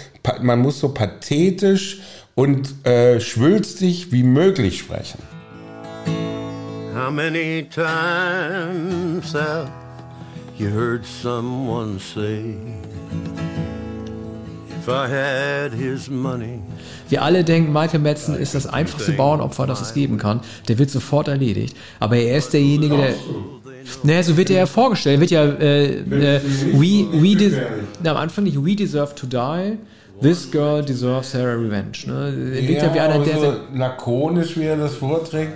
man 0.40 0.60
muss 0.60 0.80
so 0.80 0.88
pathetisch 0.88 2.00
und 2.34 2.86
äh, 2.86 3.20
schwülstig 3.20 4.12
wie 4.12 4.22
möglich 4.22 4.78
sprechen. 4.78 5.18
How 6.94 7.10
many 7.10 7.62
times 7.70 9.32
have 9.34 9.70
you 10.58 10.70
heard 10.70 11.04
someone 11.04 11.98
say, 11.98 12.56
wir 17.08 17.22
alle 17.22 17.44
denken, 17.44 17.72
Michael 17.72 18.00
Madsen 18.00 18.36
ist 18.36 18.54
das 18.54 18.66
einfachste 18.66 19.12
Bauernopfer, 19.12 19.66
das 19.66 19.80
es 19.80 19.94
geben 19.94 20.18
kann. 20.18 20.40
Der 20.68 20.78
wird 20.78 20.90
sofort 20.90 21.28
erledigt. 21.28 21.76
Aber 22.00 22.16
er 22.16 22.38
ist 22.38 22.52
derjenige, 22.52 22.96
der. 22.96 23.14
Naja, 24.02 24.22
so 24.22 24.36
wird 24.36 24.50
er 24.50 24.58
ja 24.58 24.66
vorgestellt. 24.66 25.20
Wird 25.20 25.30
ja 25.30 25.44
äh, 25.44 26.00
äh, 26.00 26.40
we, 26.72 27.06
we 27.12 27.52
na, 28.02 28.10
am 28.12 28.16
Anfang 28.16 28.44
nicht 28.44 28.64
We 28.64 28.74
deserve 28.74 29.14
to 29.14 29.26
die. 29.26 29.78
This 30.20 30.50
girl 30.50 30.82
deserves 30.82 31.34
her 31.34 31.58
revenge. 31.58 32.06
Ne? 32.06 32.54
Er 32.54 32.62
ja, 32.62 32.84
ja 32.84 32.94
wie 32.94 33.00
einer, 33.00 33.18
der 33.22 33.38
so 33.38 33.52
lakonisch, 33.74 34.56
wie 34.56 34.64
er 34.64 34.76
das 34.76 34.94
vorträgt. 34.94 35.52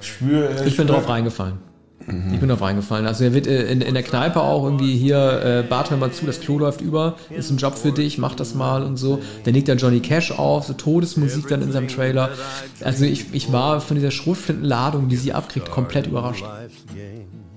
Spür, 0.00 0.50
ich 0.66 0.76
bin 0.76 0.86
drauf 0.86 1.08
reingefallen. 1.08 1.69
Mhm. 2.06 2.34
Ich 2.34 2.40
bin 2.40 2.48
drauf 2.48 2.62
reingefallen. 2.62 3.06
Also 3.06 3.24
er 3.24 3.34
wird 3.34 3.46
äh, 3.46 3.70
in, 3.70 3.80
in 3.80 3.94
der 3.94 4.02
Kneipe 4.02 4.40
auch 4.40 4.64
irgendwie 4.64 4.96
hier, 4.96 5.62
äh, 5.64 5.68
Bart, 5.68 5.90
hör 5.90 5.96
mal 5.96 6.12
zu, 6.12 6.26
das 6.26 6.40
Klo 6.40 6.58
läuft 6.58 6.80
über, 6.80 7.16
ist 7.30 7.50
ein 7.50 7.56
Job 7.56 7.76
für 7.76 7.92
dich, 7.92 8.18
mach 8.18 8.34
das 8.34 8.54
mal 8.54 8.82
und 8.82 8.96
so. 8.96 9.20
Dann 9.44 9.54
legt 9.54 9.68
er 9.68 9.76
Johnny 9.76 10.00
Cash 10.00 10.32
auf, 10.32 10.66
so 10.66 10.72
Todesmusik 10.72 11.48
dann 11.48 11.62
in 11.62 11.72
seinem 11.72 11.88
Trailer. 11.88 12.30
Also 12.82 13.04
ich, 13.04 13.32
ich 13.32 13.52
war 13.52 13.80
von 13.80 13.96
dieser 13.96 14.10
Schrotflintenladung, 14.10 15.08
die 15.08 15.16
sie 15.16 15.32
abkriegt, 15.32 15.70
komplett 15.70 16.06
überrascht. 16.06 16.44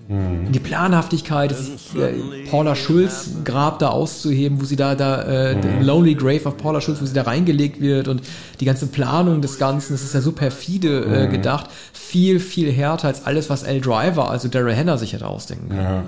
Mhm. 0.08 0.52
Die 0.52 0.60
Planhaftigkeit, 0.60 1.52
das 1.52 1.62
ist, 1.62 1.96
äh, 1.96 2.13
Paula 2.50 2.76
Schulz 2.76 3.30
Grab 3.46 3.80
da 3.80 3.89
auszuheben, 3.89 4.60
wo 4.60 4.66
sie 4.66 4.76
da, 4.76 4.96
da 4.96 5.22
äh, 5.22 5.56
mhm. 5.56 5.82
Lonely 5.82 6.16
Grave 6.16 6.46
of 6.46 6.58
Paula 6.58 6.82
Schulz, 6.82 7.02
wo 7.02 7.06
sie 7.06 7.13
da 7.13 7.24
reingelegt 7.24 7.80
wird 7.80 8.08
und 8.08 8.22
die 8.60 8.66
ganze 8.66 8.88
Planung 8.88 9.42
des 9.42 9.60
Ganzen, 9.60 9.94
das 9.94 10.04
ist 10.04 10.13
ja 10.13 10.22
so 10.22 10.34
perfide 10.34 11.04
äh, 11.04 11.28
mhm. 11.28 11.32
gedacht, 11.32 11.70
viel, 11.94 12.39
viel 12.39 12.72
härter 12.72 13.08
als 13.08 13.26
alles, 13.26 13.50
was 13.50 13.63
L. 13.63 13.80
Driver, 13.80 14.30
also 14.30 14.50
Daryl 14.50 14.76
Hannah 14.76 14.98
sich 14.98 15.13
hätte 15.13 15.28
ausdenken 15.28 15.70
können. 15.70 15.82
Ja. 15.82 16.04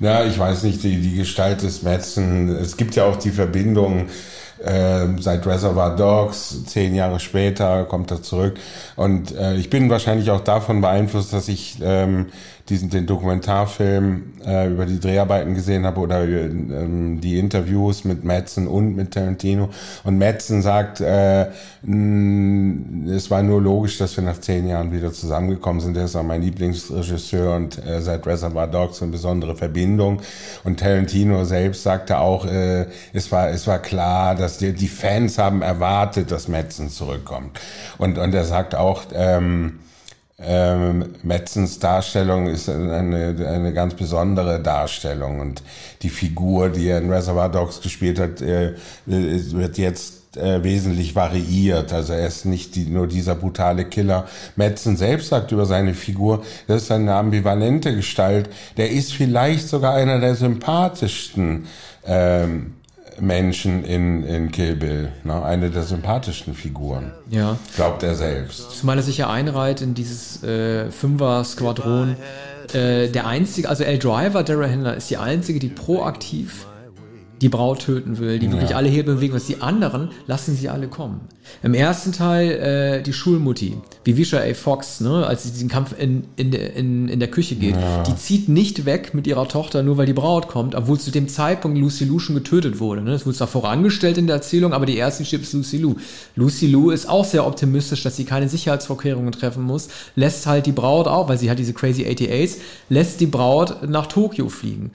Ja, 0.00 0.24
ich 0.24 0.38
weiß 0.38 0.62
nicht, 0.62 0.82
die, 0.84 1.00
die 1.00 1.16
Gestalt 1.16 1.62
des 1.62 1.82
Metzen. 1.82 2.48
Es 2.48 2.76
gibt 2.76 2.94
ja 2.94 3.04
auch 3.04 3.16
die 3.16 3.30
Verbindung 3.30 4.06
äh, 4.62 5.06
seit 5.18 5.46
Reservoir 5.46 5.96
Dogs, 5.96 6.64
zehn 6.66 6.94
Jahre 6.94 7.20
später 7.20 7.84
kommt 7.84 8.10
er 8.10 8.22
zurück. 8.22 8.54
Und 8.96 9.36
äh, 9.36 9.56
ich 9.56 9.70
bin 9.70 9.90
wahrscheinlich 9.90 10.30
auch 10.30 10.40
davon 10.40 10.80
beeinflusst, 10.80 11.32
dass 11.32 11.48
ich 11.48 11.78
ähm, 11.82 12.26
diesen 12.72 12.88
den 12.88 13.06
Dokumentarfilm 13.06 14.32
äh, 14.46 14.68
über 14.68 14.86
die 14.86 14.98
Dreharbeiten 14.98 15.54
gesehen 15.54 15.84
habe 15.84 16.00
oder 16.00 16.24
ähm, 16.24 17.20
die 17.20 17.38
Interviews 17.38 18.04
mit 18.04 18.24
Madsen 18.24 18.66
und 18.66 18.96
mit 18.96 19.12
Tarantino. 19.12 19.68
Und 20.04 20.18
Madsen 20.18 20.62
sagt, 20.62 21.02
äh, 21.02 21.48
mh, 21.82 23.12
es 23.14 23.30
war 23.30 23.42
nur 23.42 23.60
logisch, 23.60 23.98
dass 23.98 24.16
wir 24.16 24.24
nach 24.24 24.40
zehn 24.40 24.66
Jahren 24.66 24.90
wieder 24.90 25.12
zusammengekommen 25.12 25.82
sind. 25.82 25.98
Er 25.98 26.06
ist 26.06 26.16
auch 26.16 26.22
mein 26.22 26.40
Lieblingsregisseur 26.40 27.54
und 27.54 27.84
äh, 27.86 28.00
seit 28.00 28.26
Reservoir 28.26 28.66
Dogs 28.66 29.02
eine 29.02 29.12
besondere 29.12 29.54
Verbindung. 29.54 30.22
Und 30.64 30.80
Tarantino 30.80 31.44
selbst 31.44 31.82
sagte 31.82 32.18
auch, 32.18 32.46
äh, 32.46 32.86
es 33.12 33.30
war 33.30 33.50
es 33.50 33.66
war 33.66 33.80
klar, 33.80 34.34
dass 34.34 34.56
die, 34.56 34.72
die 34.72 34.88
Fans 34.88 35.36
haben 35.36 35.60
erwartet, 35.60 36.30
dass 36.30 36.48
Madsen 36.48 36.88
zurückkommt. 36.88 37.60
Und 37.98 38.16
und 38.16 38.34
er 38.34 38.46
sagt 38.46 38.74
auch 38.74 39.02
ähm, 39.12 39.80
ähm, 40.44 41.06
Metzens 41.22 41.78
Darstellung 41.78 42.46
ist 42.46 42.68
eine, 42.68 43.34
eine 43.48 43.72
ganz 43.72 43.94
besondere 43.94 44.60
Darstellung 44.60 45.40
und 45.40 45.62
die 46.02 46.10
Figur, 46.10 46.68
die 46.68 46.88
er 46.88 46.98
in 46.98 47.10
Reservoir 47.10 47.48
Dogs 47.48 47.80
gespielt 47.80 48.18
hat, 48.18 48.40
äh, 48.40 48.74
wird 49.06 49.78
jetzt 49.78 50.36
äh, 50.36 50.62
wesentlich 50.62 51.14
variiert. 51.14 51.92
Also 51.92 52.14
er 52.14 52.26
ist 52.26 52.44
nicht 52.44 52.74
die, 52.74 52.86
nur 52.86 53.06
dieser 53.06 53.34
brutale 53.34 53.84
Killer. 53.84 54.26
Metzen 54.56 54.96
selbst 54.96 55.28
sagt 55.28 55.52
über 55.52 55.66
seine 55.66 55.94
Figur, 55.94 56.42
das 56.66 56.82
ist 56.82 56.92
eine 56.92 57.14
ambivalente 57.14 57.94
Gestalt. 57.94 58.48
Der 58.76 58.90
ist 58.90 59.12
vielleicht 59.12 59.68
sogar 59.68 59.94
einer 59.94 60.20
der 60.20 60.34
sympathischsten 60.34 61.66
ähm, 62.04 62.74
Menschen 63.20 63.84
in, 63.84 64.24
in 64.24 64.50
Kill 64.50 64.76
Bill. 64.76 65.12
Ne? 65.24 65.42
Eine 65.42 65.70
der 65.70 65.82
sympathischsten 65.82 66.54
Figuren. 66.54 67.12
Ja. 67.30 67.58
Glaubt 67.76 68.02
er 68.02 68.14
selbst. 68.14 68.78
Zumal 68.78 68.98
er 68.98 69.02
sich 69.02 69.18
ja 69.18 69.30
einreiht 69.30 69.80
in 69.80 69.94
dieses 69.94 70.42
äh, 70.42 70.90
Fünfer-Squadron. 70.90 72.16
Äh, 72.72 73.08
der 73.08 73.26
einzige, 73.26 73.68
also 73.68 73.84
El 73.84 73.98
Driver, 73.98 74.42
Dara 74.42 74.64
Händler, 74.64 74.96
ist 74.96 75.10
die 75.10 75.18
einzige, 75.18 75.58
die 75.58 75.68
proaktiv 75.68 76.66
die 77.42 77.48
Braut 77.48 77.80
töten 77.80 78.18
will, 78.18 78.38
die 78.38 78.50
wirklich 78.50 78.70
ja. 78.70 78.76
alle 78.76 78.88
Hebel 78.88 79.16
bewegen, 79.16 79.34
was 79.34 79.46
die 79.46 79.60
anderen 79.60 80.10
lassen 80.28 80.56
sie 80.56 80.68
alle 80.68 80.86
kommen. 80.86 81.22
Im 81.64 81.74
ersten 81.74 82.12
Teil 82.12 82.50
äh, 82.50 83.02
die 83.02 83.12
Schulmutti, 83.12 83.76
wie 84.04 84.16
Visha 84.16 84.38
A. 84.38 84.54
Fox, 84.54 85.00
ne, 85.00 85.26
als 85.26 85.42
sie 85.42 85.50
diesen 85.50 85.68
Kampf 85.68 85.92
in, 85.98 86.24
in, 86.36 86.52
in, 86.52 87.08
in 87.08 87.18
der 87.18 87.28
Küche 87.28 87.56
geht, 87.56 87.74
ja. 87.74 88.04
die 88.04 88.14
zieht 88.14 88.48
nicht 88.48 88.84
weg 88.84 89.12
mit 89.12 89.26
ihrer 89.26 89.48
Tochter, 89.48 89.82
nur 89.82 89.96
weil 89.96 90.06
die 90.06 90.12
Braut 90.12 90.46
kommt, 90.46 90.76
obwohl 90.76 91.00
zu 91.00 91.10
dem 91.10 91.26
Zeitpunkt 91.26 91.76
Lucy 91.78 92.04
Lou 92.04 92.20
schon 92.20 92.36
getötet 92.36 92.78
wurde. 92.78 93.02
Ne? 93.02 93.10
Das 93.10 93.26
wurde 93.26 93.36
zwar 93.36 93.48
vorangestellt 93.48 94.18
in 94.18 94.28
der 94.28 94.36
Erzählung, 94.36 94.72
aber 94.72 94.86
die 94.86 94.96
erste 94.96 95.24
stirbt 95.24 95.44
ist 95.44 95.52
Lucy 95.52 95.78
Lou. 95.78 95.96
Lucy 96.36 96.68
Lou 96.68 96.90
ist 96.90 97.08
auch 97.08 97.24
sehr 97.24 97.44
optimistisch, 97.44 98.04
dass 98.04 98.16
sie 98.16 98.24
keine 98.24 98.48
Sicherheitsvorkehrungen 98.48 99.32
treffen 99.32 99.64
muss, 99.64 99.88
lässt 100.14 100.46
halt 100.46 100.66
die 100.66 100.72
Braut 100.72 101.08
auch, 101.08 101.28
weil 101.28 101.38
sie 101.38 101.50
hat 101.50 101.58
diese 101.58 101.72
crazy 101.72 102.04
88s, 102.04 102.58
lässt 102.88 103.20
die 103.20 103.26
Braut 103.26 103.88
nach 103.88 104.06
Tokio 104.06 104.48
fliegen. 104.48 104.92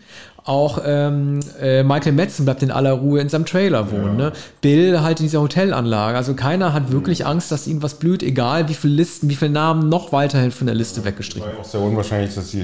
Auch 0.48 0.80
ähm, 0.86 1.42
äh, 1.62 1.84
Michael 1.84 2.14
Metzen 2.14 2.46
bleibt 2.46 2.64
in 2.64 2.72
aller 2.72 2.94
Ruhe 2.94 3.20
in 3.20 3.28
seinem 3.28 3.46
Trailer 3.46 3.92
wohnen. 3.92 4.18
Ja. 4.18 4.30
Ne? 4.30 4.34
Bill 4.62 5.02
halt 5.02 5.20
in 5.20 5.26
dieser 5.26 5.42
Hotelanlage. 5.42 6.16
Also 6.16 6.36
keiner 6.36 6.72
hat 6.72 6.90
wirklich 6.90 7.20
mhm. 7.20 7.28
Angst, 7.28 7.52
dass 7.52 7.68
ihm 7.68 7.84
was 7.84 7.96
blüht, 7.96 8.24
egal 8.24 8.70
wie 8.70 8.74
viele 8.74 8.94
Listen, 8.94 9.30
wie 9.30 9.36
viele 9.36 9.52
Namen 9.52 9.90
noch 9.90 10.14
weiterhin 10.14 10.52
von 10.52 10.66
der 10.66 10.76
Liste 10.76 11.02
ja. 11.02 11.08
weggestrichen 11.08 11.48
werden. 11.48 11.60
auch 11.60 11.66
sehr 11.66 11.82
unwahrscheinlich, 11.82 12.34
dass 12.34 12.50
sie 12.50 12.62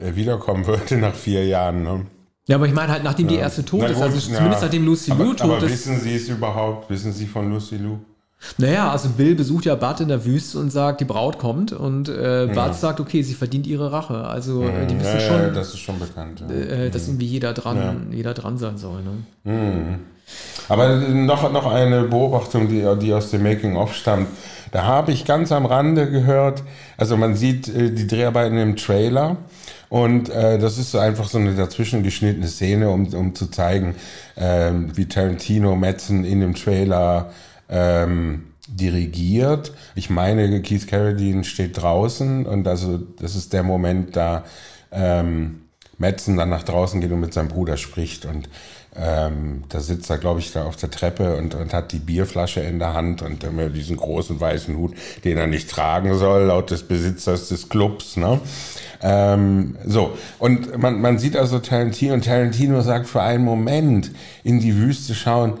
äh, 0.00 0.14
wiederkommen 0.14 0.64
würde 0.64 0.96
nach 0.98 1.14
vier 1.14 1.44
Jahren. 1.44 1.82
Ne? 1.82 2.06
Ja, 2.46 2.56
aber 2.56 2.66
ich 2.66 2.72
meine 2.72 2.92
halt, 2.92 3.02
nachdem 3.02 3.26
ja. 3.26 3.32
die 3.32 3.38
erste 3.40 3.64
tot 3.64 3.82
ist, 3.90 4.00
also 4.00 4.18
zumindest 4.18 4.62
nachdem 4.62 4.86
Lucy 4.86 5.10
Lou 5.10 5.34
tot 5.34 5.42
aber 5.42 5.56
ist. 5.58 5.72
wissen 5.72 6.00
Sie 6.00 6.14
es 6.14 6.28
überhaupt? 6.28 6.88
Wissen 6.88 7.12
Sie 7.12 7.26
von 7.26 7.50
Lucy 7.50 7.78
Lou? 7.78 7.98
Naja, 8.56 8.90
also 8.90 9.08
Bill 9.10 9.34
besucht 9.34 9.64
ja 9.64 9.74
Bud 9.74 10.00
in 10.00 10.08
der 10.08 10.24
Wüste 10.24 10.58
und 10.58 10.70
sagt, 10.70 11.00
die 11.00 11.04
Braut 11.04 11.38
kommt 11.38 11.72
und 11.72 12.08
äh, 12.08 12.46
Bud 12.46 12.56
ja. 12.56 12.72
sagt, 12.72 13.00
okay, 13.00 13.22
sie 13.22 13.34
verdient 13.34 13.66
ihre 13.66 13.90
Rache. 13.90 14.24
Also 14.24 14.62
äh, 14.62 14.86
die 14.86 14.98
wissen 14.98 15.14
ja, 15.14 15.20
schon, 15.20 15.40
ja, 15.40 15.50
das 15.50 15.68
ist 15.68 15.80
schon 15.80 15.98
bekannt, 15.98 16.42
äh, 16.48 16.88
dass 16.90 17.08
irgendwie 17.08 17.26
jeder 17.26 17.52
dran, 17.52 18.08
jeder 18.12 18.34
dran 18.34 18.56
sein 18.56 18.78
soll. 18.78 19.02
Ne? 19.02 19.52
Mhm. 19.52 19.98
Aber 20.68 20.96
noch, 20.96 21.50
noch 21.52 21.66
eine 21.66 22.02
Beobachtung, 22.02 22.68
die, 22.68 22.84
die 23.00 23.12
aus 23.12 23.30
dem 23.30 23.42
Making-of 23.42 23.94
stammt. 23.94 24.28
Da 24.70 24.84
habe 24.84 25.12
ich 25.12 25.24
ganz 25.24 25.50
am 25.50 25.64
Rande 25.66 26.10
gehört, 26.10 26.62
also 26.96 27.16
man 27.16 27.34
sieht 27.34 27.68
äh, 27.68 27.90
die 27.90 28.06
Dreharbeiten 28.06 28.58
im 28.58 28.76
Trailer 28.76 29.36
und 29.88 30.28
äh, 30.28 30.58
das 30.58 30.78
ist 30.78 30.94
einfach 30.94 31.28
so 31.28 31.38
eine 31.38 31.54
dazwischen 31.54 32.02
geschnittene 32.02 32.46
Szene, 32.46 32.90
um, 32.90 33.06
um 33.14 33.34
zu 33.34 33.50
zeigen, 33.50 33.94
äh, 34.36 34.72
wie 34.94 35.06
Tarantino 35.06 35.74
Metzen 35.74 36.24
in 36.24 36.40
dem 36.40 36.54
Trailer 36.54 37.32
ähm, 37.68 38.46
dirigiert. 38.68 39.72
Ich 39.94 40.10
meine, 40.10 40.60
Keith 40.62 40.86
Carradine 40.86 41.44
steht 41.44 41.80
draußen 41.80 42.46
und 42.46 42.68
also 42.68 42.98
das 42.98 43.34
ist 43.34 43.52
der 43.52 43.62
Moment, 43.62 44.16
da 44.16 44.44
ähm, 44.92 45.62
Metzen 45.96 46.36
dann 46.36 46.50
nach 46.50 46.62
draußen 46.62 47.00
geht 47.00 47.10
und 47.10 47.20
mit 47.20 47.34
seinem 47.34 47.48
Bruder 47.48 47.76
spricht 47.76 48.24
und 48.24 48.48
ähm, 48.96 49.64
da 49.68 49.80
sitzt 49.80 50.10
er, 50.10 50.18
glaube 50.18 50.40
ich, 50.40 50.52
da 50.52 50.64
auf 50.64 50.76
der 50.76 50.90
Treppe 50.90 51.36
und, 51.36 51.54
und 51.54 51.72
hat 51.72 51.92
die 51.92 51.98
Bierflasche 51.98 52.60
in 52.60 52.78
der 52.78 52.94
Hand 52.94 53.22
und 53.22 53.44
immer 53.44 53.68
diesen 53.68 53.96
großen 53.96 54.40
weißen 54.40 54.76
Hut, 54.76 54.94
den 55.24 55.38
er 55.38 55.46
nicht 55.46 55.70
tragen 55.70 56.16
soll, 56.16 56.44
laut 56.44 56.70
des 56.70 56.82
Besitzers 56.82 57.48
des 57.48 57.68
Clubs. 57.68 58.16
Ne? 58.16 58.40
Ähm, 59.02 59.76
so, 59.84 60.16
und 60.38 60.78
man, 60.78 61.00
man 61.00 61.18
sieht 61.18 61.36
also 61.36 61.58
Tarantino 61.60 62.14
und 62.14 62.24
Tarantino 62.24 62.80
sagt 62.80 63.06
für 63.08 63.22
einen 63.22 63.44
Moment 63.44 64.10
in 64.42 64.58
die 64.58 64.76
Wüste 64.76 65.14
schauen, 65.14 65.58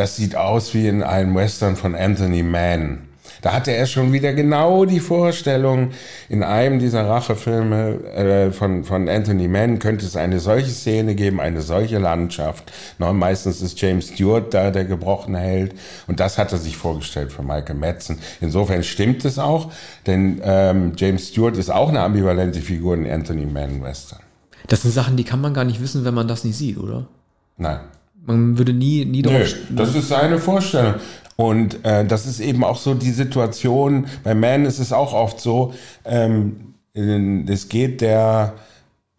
das 0.00 0.16
sieht 0.16 0.34
aus 0.34 0.72
wie 0.72 0.88
in 0.88 1.02
einem 1.02 1.34
Western 1.34 1.76
von 1.76 1.94
Anthony 1.94 2.42
Mann. 2.42 3.00
Da 3.42 3.52
hatte 3.52 3.72
er 3.72 3.84
schon 3.84 4.14
wieder 4.14 4.32
genau 4.32 4.86
die 4.86 4.98
Vorstellung, 4.98 5.90
in 6.30 6.42
einem 6.42 6.78
dieser 6.78 7.06
Rachefilme 7.06 8.02
äh, 8.14 8.50
von, 8.50 8.84
von 8.84 9.10
Anthony 9.10 9.46
Mann 9.46 9.78
könnte 9.78 10.06
es 10.06 10.16
eine 10.16 10.40
solche 10.40 10.70
Szene 10.70 11.14
geben, 11.14 11.38
eine 11.38 11.60
solche 11.60 11.98
Landschaft. 11.98 12.72
No, 12.98 13.12
meistens 13.12 13.60
ist 13.60 13.78
James 13.78 14.08
Stewart 14.08 14.54
da, 14.54 14.70
der 14.70 14.86
gebrochen 14.86 15.34
hält. 15.34 15.74
Und 16.06 16.18
das 16.18 16.38
hat 16.38 16.50
er 16.52 16.58
sich 16.58 16.78
vorgestellt 16.78 17.30
für 17.30 17.42
Michael 17.42 17.76
Madsen. 17.76 18.20
Insofern 18.40 18.82
stimmt 18.82 19.26
es 19.26 19.38
auch, 19.38 19.70
denn 20.06 20.40
ähm, 20.42 20.92
James 20.96 21.28
Stewart 21.28 21.58
ist 21.58 21.68
auch 21.68 21.90
eine 21.90 22.00
ambivalente 22.00 22.62
Figur 22.62 22.94
in 22.94 23.06
Anthony 23.06 23.44
Mann 23.44 23.82
Western. 23.82 24.20
Das 24.66 24.80
sind 24.80 24.92
Sachen, 24.92 25.18
die 25.18 25.24
kann 25.24 25.42
man 25.42 25.52
gar 25.52 25.64
nicht 25.64 25.82
wissen, 25.82 26.06
wenn 26.06 26.14
man 26.14 26.26
das 26.26 26.44
nicht 26.44 26.56
sieht, 26.56 26.78
oder? 26.78 27.06
Nein. 27.58 27.80
Man 28.22 28.58
würde 28.58 28.72
nie, 28.72 29.04
nie 29.04 29.22
drauf. 29.22 29.32
Nee, 29.34 29.76
das 29.76 29.94
ist 29.94 30.08
seine 30.08 30.38
Vorstellung. 30.38 30.94
Und 31.36 31.84
äh, 31.86 32.04
das 32.04 32.26
ist 32.26 32.40
eben 32.40 32.64
auch 32.64 32.76
so 32.76 32.94
die 32.94 33.12
Situation. 33.12 34.06
Bei 34.22 34.34
Man 34.34 34.66
ist 34.66 34.78
es 34.78 34.92
auch 34.92 35.14
oft 35.14 35.40
so, 35.40 35.72
ähm, 36.04 36.74
es 36.92 37.68
geht 37.68 38.02
der 38.02 38.54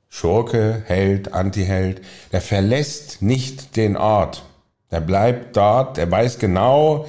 Schurke, 0.07 0.83
Held, 0.85 1.33
Antiheld, 1.33 2.01
der 2.31 2.41
verlässt 2.41 3.21
nicht 3.21 3.75
den 3.75 3.97
Ort. 3.97 4.43
Der 4.91 4.99
bleibt 4.99 5.55
dort, 5.55 5.97
der 5.97 6.11
weiß 6.11 6.37
genau, 6.37 7.07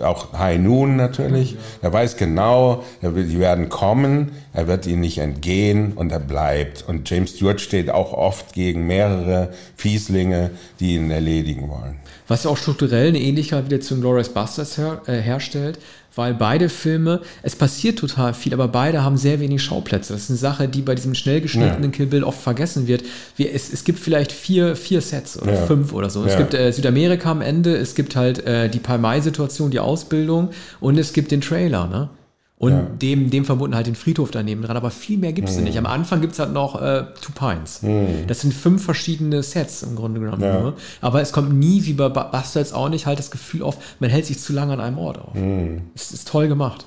auch 0.00 0.32
High 0.32 0.58
Noon 0.58 0.96
natürlich. 0.96 1.56
Er 1.82 1.92
weiß 1.92 2.16
genau, 2.16 2.84
er 3.00 3.14
will, 3.14 3.26
die 3.26 3.38
werden 3.38 3.68
kommen, 3.68 4.32
er 4.52 4.68
wird 4.68 4.86
ihnen 4.86 5.00
nicht 5.00 5.18
entgehen 5.18 5.94
und 5.94 6.12
er 6.12 6.20
bleibt. 6.20 6.84
Und 6.86 7.08
James 7.08 7.30
Stewart 7.30 7.60
steht 7.60 7.90
auch 7.90 8.12
oft 8.12 8.52
gegen 8.52 8.86
mehrere 8.86 9.50
Fieslinge, 9.76 10.50
die 10.78 10.94
ihn 10.96 11.10
erledigen 11.10 11.68
wollen. 11.68 11.96
Was 12.28 12.44
ja 12.44 12.50
auch 12.50 12.56
strukturell 12.56 13.08
eine 13.08 13.20
Ähnlichkeit 13.20 13.64
wieder 13.66 13.80
zu 13.80 13.98
Glorious 13.98 14.28
Busters 14.28 14.76
her, 14.78 15.00
äh, 15.06 15.14
herstellt, 15.14 15.78
weil 16.14 16.34
beide 16.34 16.68
Filme, 16.68 17.20
es 17.42 17.56
passiert 17.56 17.98
total 17.98 18.34
viel, 18.34 18.52
aber 18.52 18.68
beide 18.68 19.02
haben 19.02 19.16
sehr 19.16 19.40
wenig 19.40 19.62
Schauplätze. 19.62 20.12
Das 20.12 20.24
ist 20.24 20.30
eine 20.30 20.38
Sache, 20.38 20.68
die 20.68 20.82
bei 20.82 20.94
diesem 20.94 21.14
schnell 21.14 21.40
geschnittenen 21.40 21.90
ja. 21.90 21.96
Kill 21.96 22.06
Bill 22.06 22.24
oft 22.24 22.40
vergessen 22.40 22.86
wird. 22.86 23.04
Wir, 23.36 23.54
es, 23.54 23.72
es 23.72 23.84
gibt 23.84 23.98
vielleicht 23.98 24.32
vier, 24.32 24.76
vier 24.76 25.00
Sets 25.00 25.40
oder 25.40 25.54
ja. 25.54 25.66
fünf 25.66 25.92
oder 25.92 26.10
so. 26.10 26.22
Ja. 26.22 26.32
Es 26.32 26.36
gibt 26.36 26.54
äh, 26.54 26.72
Südamerika 26.72 27.30
am 27.30 27.40
Ende, 27.40 27.76
es 27.76 27.94
gibt 27.94 28.16
halt 28.16 28.44
äh, 28.44 28.68
die 28.68 28.80
Palmei-Situation, 28.80 29.70
die 29.70 29.80
Ausbildung 29.80 30.50
und 30.80 30.98
es 30.98 31.12
gibt 31.12 31.30
den 31.30 31.40
Trailer. 31.40 31.86
Ne? 31.86 32.10
Und 32.58 32.72
ja. 32.72 32.82
dem, 32.82 33.30
dem 33.30 33.44
verbunden 33.44 33.76
halt 33.76 33.86
den 33.86 33.94
Friedhof 33.94 34.32
daneben 34.32 34.62
dran. 34.62 34.76
Aber 34.76 34.90
viel 34.90 35.16
mehr 35.16 35.32
gibt 35.32 35.48
es 35.48 35.56
mhm. 35.56 35.64
nicht. 35.64 35.78
Am 35.78 35.86
Anfang 35.86 36.20
gibt 36.20 36.32
es 36.32 36.40
halt 36.40 36.52
noch 36.52 36.82
äh, 36.82 37.04
Two 37.20 37.32
Pines. 37.32 37.82
Mhm. 37.82 38.26
Das 38.26 38.40
sind 38.40 38.52
fünf 38.52 38.84
verschiedene 38.84 39.44
Sets 39.44 39.84
im 39.84 39.94
Grunde 39.94 40.18
genommen. 40.18 40.42
Ja. 40.42 40.60
Nur. 40.60 40.74
Aber 41.00 41.20
es 41.20 41.32
kommt 41.32 41.52
nie, 41.52 41.84
wie 41.84 41.92
bei 41.92 42.08
Bastards 42.08 42.72
auch 42.72 42.88
nicht, 42.88 43.06
halt 43.06 43.20
das 43.20 43.30
Gefühl 43.30 43.62
auf, 43.62 43.76
man 44.00 44.10
hält 44.10 44.26
sich 44.26 44.40
zu 44.40 44.52
lange 44.52 44.72
an 44.72 44.80
einem 44.80 44.98
Ort 44.98 45.18
auf. 45.18 45.34
Mhm. 45.34 45.82
Es 45.94 46.10
ist 46.10 46.26
toll 46.26 46.48
gemacht. 46.48 46.84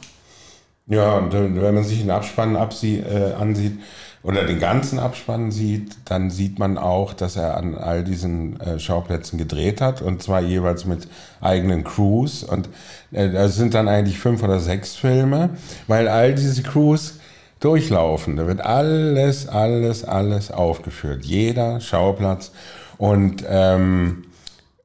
Ja, 0.87 1.19
und 1.19 1.31
wenn 1.31 1.73
man 1.73 1.85
sich 1.85 2.01
den 2.01 2.11
Abspann 2.11 2.57
absie 2.57 2.97
äh, 2.97 3.33
ansieht, 3.33 3.79
oder 4.23 4.45
den 4.45 4.59
ganzen 4.59 4.99
Abspann 4.99 5.51
sieht, 5.51 5.97
dann 6.05 6.29
sieht 6.29 6.59
man 6.59 6.77
auch, 6.77 7.13
dass 7.13 7.35
er 7.35 7.57
an 7.57 7.75
all 7.75 8.03
diesen 8.03 8.59
äh, 8.59 8.79
Schauplätzen 8.79 9.37
gedreht 9.37 9.81
hat 9.81 10.01
und 10.01 10.21
zwar 10.21 10.41
jeweils 10.41 10.85
mit 10.85 11.07
eigenen 11.39 11.83
Crews. 11.83 12.43
Und 12.43 12.69
äh, 13.11 13.29
das 13.29 13.55
sind 13.55 13.73
dann 13.73 13.87
eigentlich 13.87 14.19
fünf 14.19 14.43
oder 14.43 14.59
sechs 14.59 14.95
Filme, 14.95 15.51
weil 15.87 16.07
all 16.07 16.35
diese 16.35 16.61
Crews 16.61 17.19
durchlaufen. 17.59 18.35
Da 18.35 18.47
wird 18.47 18.61
alles, 18.61 19.47
alles, 19.47 20.03
alles 20.03 20.51
aufgeführt, 20.51 21.25
jeder 21.25 21.79
Schauplatz. 21.79 22.51
Und 22.97 23.43
ähm, 23.47 24.25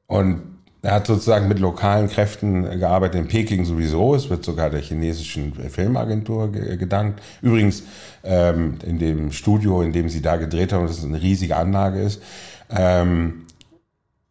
und 0.07 0.56
er 0.81 0.93
hat 0.93 1.07
sozusagen 1.07 1.47
mit 1.47 1.59
lokalen 1.59 2.07
Kräften 2.07 2.79
gearbeitet, 2.79 3.19
in 3.19 3.27
Peking 3.27 3.65
sowieso. 3.65 4.15
Es 4.15 4.29
wird 4.29 4.45
sogar 4.45 4.69
der 4.69 4.81
chinesischen 4.81 5.53
Filmagentur 5.69 6.51
gedankt. 6.51 7.21
Übrigens, 7.41 7.83
ähm, 8.23 8.77
in 8.85 8.99
dem 8.99 9.31
Studio, 9.31 9.81
in 9.81 9.91
dem 9.91 10.09
sie 10.09 10.21
da 10.21 10.37
gedreht 10.37 10.73
haben, 10.73 10.87
das 10.87 11.03
eine 11.03 11.21
riesige 11.21 11.55
Anlage 11.55 12.01
ist, 12.01 12.21
ähm, 12.69 13.47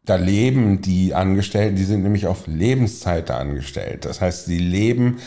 da 0.05 0.15
leben 0.15 0.81
die 0.83 1.15
Angestellten, 1.15 1.75
die 1.75 1.83
sind 1.83 2.05
nämlich 2.05 2.29
auf 2.29 2.47
Lebenszeit 2.47 3.29
da 3.29 3.39
angestellt. 3.39 4.05
Das 4.05 4.21
heißt, 4.21 4.47
sie 4.47 4.59
leben 4.59 5.19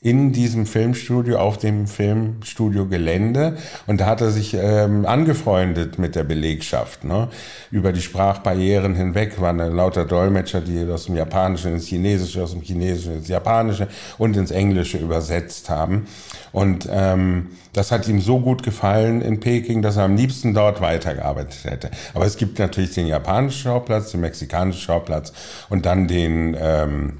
in 0.00 0.32
diesem 0.32 0.64
Filmstudio, 0.64 1.38
auf 1.38 1.58
dem 1.58 1.88
Filmstudio-Gelände. 1.88 3.56
Und 3.88 4.00
da 4.00 4.06
hat 4.06 4.20
er 4.20 4.30
sich 4.30 4.54
ähm, 4.54 5.04
angefreundet 5.04 5.98
mit 5.98 6.14
der 6.14 6.22
Belegschaft. 6.22 7.02
Ne? 7.02 7.28
Über 7.72 7.92
die 7.92 8.00
Sprachbarrieren 8.00 8.94
hinweg 8.94 9.40
waren 9.40 9.58
lauter 9.58 10.04
Dolmetscher, 10.04 10.60
die 10.60 10.88
aus 10.88 11.06
dem 11.06 11.16
Japanischen 11.16 11.72
ins 11.74 11.88
Chinesische, 11.88 12.44
aus 12.44 12.52
dem 12.52 12.62
Chinesischen 12.62 13.16
ins 13.16 13.28
Japanische 13.28 13.88
und 14.18 14.36
ins 14.36 14.52
Englische 14.52 14.98
übersetzt 14.98 15.68
haben. 15.68 16.06
Und 16.52 16.88
ähm, 16.90 17.48
das 17.72 17.90
hat 17.90 18.06
ihm 18.06 18.20
so 18.20 18.38
gut 18.38 18.62
gefallen 18.62 19.20
in 19.20 19.40
Peking, 19.40 19.82
dass 19.82 19.96
er 19.96 20.04
am 20.04 20.14
liebsten 20.14 20.54
dort 20.54 20.80
weitergearbeitet 20.80 21.64
hätte. 21.64 21.90
Aber 22.14 22.24
es 22.24 22.36
gibt 22.36 22.60
natürlich 22.60 22.94
den 22.94 23.08
japanischen 23.08 23.62
Schauplatz, 23.62 24.12
den 24.12 24.20
mexikanischen 24.20 24.80
Schauplatz 24.80 25.32
und 25.68 25.86
dann 25.86 26.06
den... 26.06 26.56
Ähm, 26.56 27.14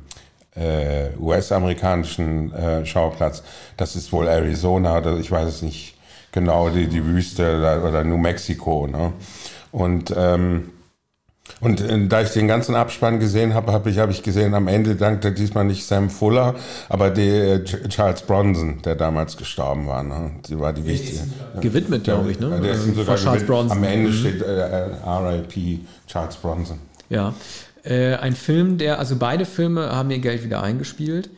äh, 0.58 1.10
US-amerikanischen 1.20 2.52
äh, 2.52 2.84
Schauplatz. 2.84 3.42
Das 3.76 3.96
ist 3.96 4.12
wohl 4.12 4.28
Arizona 4.28 4.98
oder 4.98 5.16
ich 5.18 5.30
weiß 5.30 5.48
es 5.48 5.62
nicht 5.62 5.94
genau, 6.32 6.70
die, 6.70 6.86
die 6.86 7.04
Wüste 7.04 7.58
oder, 7.58 7.84
oder 7.84 8.04
New 8.04 8.18
Mexico. 8.18 8.86
Ne? 8.86 9.12
Und 9.72 10.12
ähm, 10.16 10.70
und 11.60 11.80
äh, 11.80 12.06
da 12.06 12.22
ich 12.22 12.30
den 12.30 12.46
ganzen 12.46 12.74
Abspann 12.74 13.18
gesehen 13.18 13.54
habe, 13.54 13.72
habe 13.72 13.90
ich, 13.90 13.98
hab 13.98 14.10
ich 14.10 14.22
gesehen, 14.22 14.54
am 14.54 14.68
Ende 14.68 14.94
dankte 14.94 15.32
diesmal 15.32 15.64
nicht 15.64 15.84
Sam 15.84 16.10
Fuller, 16.10 16.54
aber 16.88 17.10
der 17.10 17.54
äh, 17.54 17.64
Charles 17.64 18.22
Bronson, 18.22 18.80
der 18.82 18.94
damals 18.94 19.36
gestorben 19.36 19.86
war. 19.86 20.02
Ne? 20.02 20.32
Die 20.48 20.58
war 20.58 20.72
die 20.72 20.84
wichtige. 20.84 21.20
Gewidmet, 21.60 22.04
glaube 22.04 22.30
ich, 22.30 22.38
ne? 22.38 22.60
Der 22.62 22.72
ist 22.72 22.86
ihm 22.86 22.94
sogar 22.94 23.16
Charles 23.16 23.44
Bronson. 23.44 23.78
Am 23.78 23.84
Ende 23.84 24.10
mhm. 24.10 24.14
steht 24.14 24.42
äh, 24.42 24.86
äh 24.86 24.90
RIP 25.04 25.80
Charles 26.06 26.36
Bronson. 26.36 26.78
Ja, 27.10 27.32
äh, 27.88 28.14
ein 28.16 28.36
Film, 28.36 28.78
der, 28.78 28.98
also 28.98 29.16
beide 29.16 29.44
Filme 29.44 29.90
haben 29.94 30.10
ihr 30.10 30.18
Geld 30.18 30.44
wieder 30.44 30.62
eingespielt. 30.62 31.30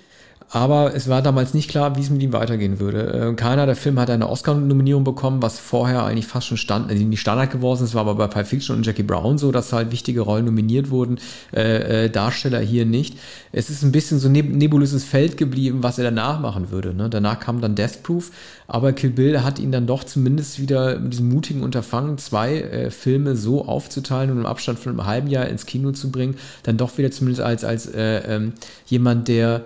Aber 0.53 0.97
es 0.97 1.09
war 1.09 1.23
damals 1.23 1.55
nicht 1.55 1.71
klar, 1.71 1.97
wie 1.97 2.01
es 2.01 2.11
mit 2.11 2.21
ihm 2.23 2.33
weitergehen 2.33 2.81
würde. 2.81 3.31
Äh, 3.31 3.35
keiner 3.35 3.67
der 3.67 3.77
Filme 3.77 4.01
hat 4.01 4.11
eine 4.11 4.29
Oscar-Nominierung 4.29 5.05
bekommen, 5.05 5.41
was 5.43 5.61
vorher 5.61 6.05
eigentlich 6.05 6.27
fast 6.27 6.49
schon 6.49 6.57
stand, 6.57 6.91
also 6.91 7.05
nicht 7.05 7.21
Standard 7.21 7.53
geworden 7.53 7.85
ist, 7.85 7.95
war 7.95 8.01
aber 8.01 8.17
bei 8.17 8.27
Pulp 8.27 8.49
Fiction 8.49 8.77
und 8.77 8.85
Jackie 8.85 9.05
Brown 9.05 9.39
so, 9.39 9.53
dass 9.53 9.73
halt 9.73 9.93
wichtige 9.93 10.23
Rollen 10.23 10.47
nominiert 10.47 10.91
wurden, 10.91 11.21
äh, 11.55 12.07
äh, 12.07 12.11
Darsteller 12.11 12.59
hier 12.59 12.85
nicht. 12.85 13.17
Es 13.53 13.71
ist 13.71 13.85
ein 13.85 13.93
bisschen 13.93 14.19
so 14.19 14.29
neb 14.29 14.53
nebulöses 14.53 15.05
Feld 15.05 15.37
geblieben, 15.37 15.85
was 15.85 15.99
er 15.99 16.05
danach 16.05 16.41
machen 16.41 16.73
würde. 16.73 16.95
Ne? 16.95 17.09
Danach 17.09 17.39
kam 17.39 17.61
dann 17.61 17.77
Death 17.77 18.03
Proof, 18.03 18.33
aber 18.67 18.93
Kill 18.93 19.11
Bill 19.11 19.45
hat 19.45 19.61
ihn 19.61 19.71
dann 19.71 19.87
doch 19.87 20.03
zumindest 20.03 20.59
wieder 20.59 20.99
mit 20.99 21.13
diesem 21.13 21.29
mutigen 21.29 21.63
Unterfangen, 21.63 22.19
zwei 22.19 22.61
äh, 22.61 22.91
Filme 22.91 23.37
so 23.37 23.67
aufzuteilen 23.67 24.33
und 24.33 24.39
im 24.39 24.47
Abstand 24.47 24.81
von 24.81 24.91
einem 24.91 25.07
halben 25.07 25.29
Jahr 25.29 25.47
ins 25.47 25.65
Kino 25.65 25.93
zu 25.93 26.11
bringen, 26.11 26.35
dann 26.65 26.77
doch 26.77 26.99
wieder 26.99 27.13
zumindest 27.13 27.41
als, 27.41 27.63
als 27.63 27.87
äh, 27.87 28.19
ähm, 28.27 28.55
jemand, 28.87 29.29
der 29.29 29.63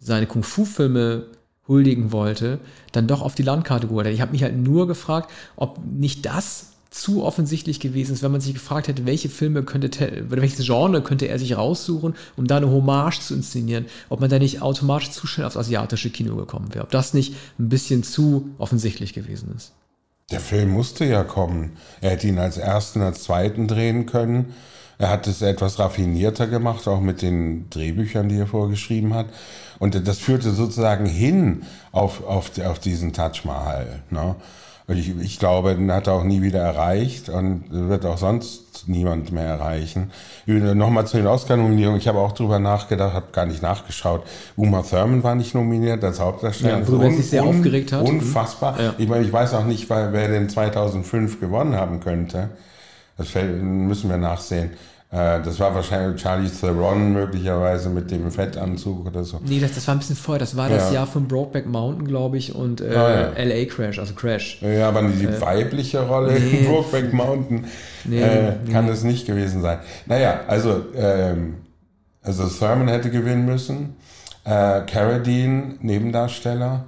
seine 0.00 0.26
Kung-Fu-Filme 0.26 1.26
huldigen 1.68 2.10
wollte, 2.10 2.58
dann 2.92 3.06
doch 3.06 3.22
auf 3.22 3.34
die 3.34 3.44
Landkarte 3.44 3.86
geholt 3.86 4.06
hat. 4.06 4.12
Ich 4.12 4.20
habe 4.20 4.32
mich 4.32 4.42
halt 4.42 4.56
nur 4.56 4.88
gefragt, 4.88 5.30
ob 5.56 5.78
nicht 5.84 6.26
das 6.26 6.70
zu 6.90 7.22
offensichtlich 7.22 7.78
gewesen 7.78 8.12
ist, 8.12 8.22
wenn 8.24 8.32
man 8.32 8.40
sich 8.40 8.54
gefragt 8.54 8.88
hätte, 8.88 9.06
welche 9.06 9.28
Filme 9.28 9.62
könnte, 9.62 10.24
welches 10.28 10.66
Genre 10.66 11.02
könnte 11.02 11.26
er 11.26 11.38
sich 11.38 11.56
raussuchen, 11.56 12.14
um 12.36 12.48
da 12.48 12.56
eine 12.56 12.68
Hommage 12.68 13.20
zu 13.20 13.34
inszenieren, 13.34 13.86
ob 14.08 14.20
man 14.20 14.28
da 14.28 14.40
nicht 14.40 14.60
automatisch 14.60 15.12
zu 15.12 15.28
schnell 15.28 15.46
aufs 15.46 15.56
asiatische 15.56 16.10
Kino 16.10 16.34
gekommen 16.34 16.74
wäre, 16.74 16.84
ob 16.84 16.90
das 16.90 17.14
nicht 17.14 17.36
ein 17.60 17.68
bisschen 17.68 18.02
zu 18.02 18.50
offensichtlich 18.58 19.12
gewesen 19.12 19.54
ist. 19.56 19.72
Der 20.32 20.40
Film 20.40 20.70
musste 20.70 21.04
ja 21.04 21.22
kommen. 21.22 21.72
Er 22.00 22.10
hätte 22.10 22.26
ihn 22.26 22.38
als 22.38 22.56
ersten, 22.56 23.02
als 23.02 23.22
zweiten 23.22 23.68
drehen 23.68 24.06
können. 24.06 24.54
Er 25.00 25.08
hat 25.08 25.26
es 25.26 25.40
etwas 25.40 25.78
raffinierter 25.78 26.46
gemacht, 26.46 26.86
auch 26.86 27.00
mit 27.00 27.22
den 27.22 27.70
Drehbüchern, 27.70 28.28
die 28.28 28.36
er 28.36 28.46
vorgeschrieben 28.46 29.14
hat. 29.14 29.26
Und 29.78 30.06
das 30.06 30.18
führte 30.18 30.50
sozusagen 30.50 31.06
hin 31.06 31.62
auf, 31.90 32.22
auf, 32.26 32.50
auf 32.58 32.78
diesen 32.78 33.14
Taj 33.14 33.40
Mahal. 33.44 34.02
Ne? 34.10 34.36
Ich, 34.88 35.18
ich 35.18 35.38
glaube, 35.38 35.74
den 35.74 35.90
hat 35.90 36.06
er 36.06 36.12
auch 36.12 36.24
nie 36.24 36.42
wieder 36.42 36.60
erreicht 36.60 37.30
und 37.30 37.64
wird 37.70 38.04
auch 38.04 38.18
sonst 38.18 38.88
niemand 38.88 39.32
mehr 39.32 39.46
erreichen. 39.46 40.10
Nochmal 40.44 41.06
zu 41.06 41.16
den 41.16 41.28
Oscar-Nominierungen. 41.28 41.98
Ich 41.98 42.06
habe 42.06 42.18
auch 42.18 42.32
drüber 42.32 42.58
nachgedacht, 42.58 43.14
habe 43.14 43.32
gar 43.32 43.46
nicht 43.46 43.62
nachgeschaut. 43.62 44.24
Uma 44.54 44.82
Thurman 44.82 45.22
war 45.22 45.34
nicht 45.34 45.54
nominiert 45.54 46.04
als 46.04 46.20
Hauptdarsteller. 46.20 46.80
Ja, 46.80 46.86
worüber 46.86 47.04
er 47.04 47.12
sich 47.12 47.30
sehr 47.30 47.44
aufgeregt 47.44 47.92
hat. 47.92 48.06
Unfassbar. 48.06 48.78
Ja. 48.78 48.94
Ich 48.98 49.08
meine, 49.08 49.24
ich 49.24 49.32
weiß 49.32 49.54
auch 49.54 49.64
nicht, 49.64 49.88
wer 49.88 50.28
den 50.28 50.50
2005 50.50 51.40
gewonnen 51.40 51.74
haben 51.74 52.00
könnte. 52.00 52.50
Das 53.20 53.34
müssen 53.34 54.08
wir 54.08 54.16
nachsehen. 54.16 54.70
Äh, 55.10 55.42
das 55.42 55.60
war 55.60 55.74
wahrscheinlich 55.74 56.22
Charlie 56.22 56.48
Theron 56.48 57.12
möglicherweise 57.12 57.90
mit 57.90 58.10
dem 58.10 58.30
Fettanzug 58.30 59.06
oder 59.06 59.24
so. 59.24 59.40
Nee, 59.44 59.60
das, 59.60 59.74
das 59.74 59.86
war 59.86 59.94
ein 59.94 59.98
bisschen 59.98 60.16
vorher. 60.16 60.38
Das 60.38 60.56
war 60.56 60.70
ja. 60.70 60.76
das 60.76 60.92
Jahr 60.92 61.06
von 61.06 61.28
Brokeback 61.28 61.66
Mountain, 61.66 62.06
glaube 62.06 62.38
ich, 62.38 62.54
und 62.54 62.80
äh, 62.80 62.94
ah, 62.94 63.32
ja. 63.36 63.44
LA 63.44 63.66
Crash, 63.66 63.98
also 63.98 64.14
Crash. 64.14 64.62
Ja, 64.62 64.88
aber 64.88 65.02
die 65.02 65.26
äh, 65.26 65.40
weibliche 65.40 66.06
Rolle 66.06 66.38
nee. 66.38 66.60
in 66.60 66.66
Brokeback 66.66 67.12
Mountain 67.12 67.66
nee, 68.04 68.22
äh, 68.22 68.54
kann 68.72 68.88
es 68.88 69.02
nicht 69.02 69.26
gewesen 69.26 69.60
sein. 69.60 69.80
Naja, 70.06 70.40
also, 70.46 70.84
ähm, 70.94 71.56
also 72.22 72.48
Thurman 72.48 72.88
hätte 72.88 73.10
gewinnen 73.10 73.44
müssen. 73.44 73.96
Äh, 74.44 74.82
Carradine, 74.86 75.74
Nebendarsteller 75.80 76.86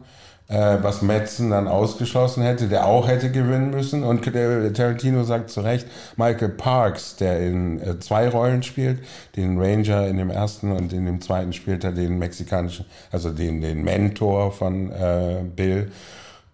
was 0.52 1.02
Metzen 1.02 1.50
dann 1.50 1.68
ausgeschlossen 1.68 2.42
hätte, 2.42 2.68
der 2.68 2.86
auch 2.86 3.08
hätte 3.08 3.30
gewinnen 3.30 3.70
müssen. 3.70 4.04
Und 4.04 4.22
Tarantino 4.22 5.24
sagt 5.24 5.50
zu 5.50 5.60
Recht, 5.60 5.86
Michael 6.16 6.50
Parks, 6.50 7.16
der 7.16 7.40
in 7.40 7.80
äh, 7.80 7.98
zwei 7.98 8.28
Rollen 8.28 8.62
spielt, 8.62 9.00
den 9.36 9.58
Ranger 9.58 10.06
in 10.08 10.18
dem 10.18 10.30
ersten 10.30 10.72
und 10.72 10.92
in 10.92 11.06
dem 11.06 11.20
zweiten 11.20 11.52
spielt 11.52 11.84
er 11.84 11.92
den 11.92 12.18
mexikanischen, 12.18 12.86
also 13.10 13.30
den, 13.30 13.60
den 13.60 13.82
Mentor 13.82 14.52
von 14.52 14.90
äh, 14.92 15.42
Bill. 15.54 15.90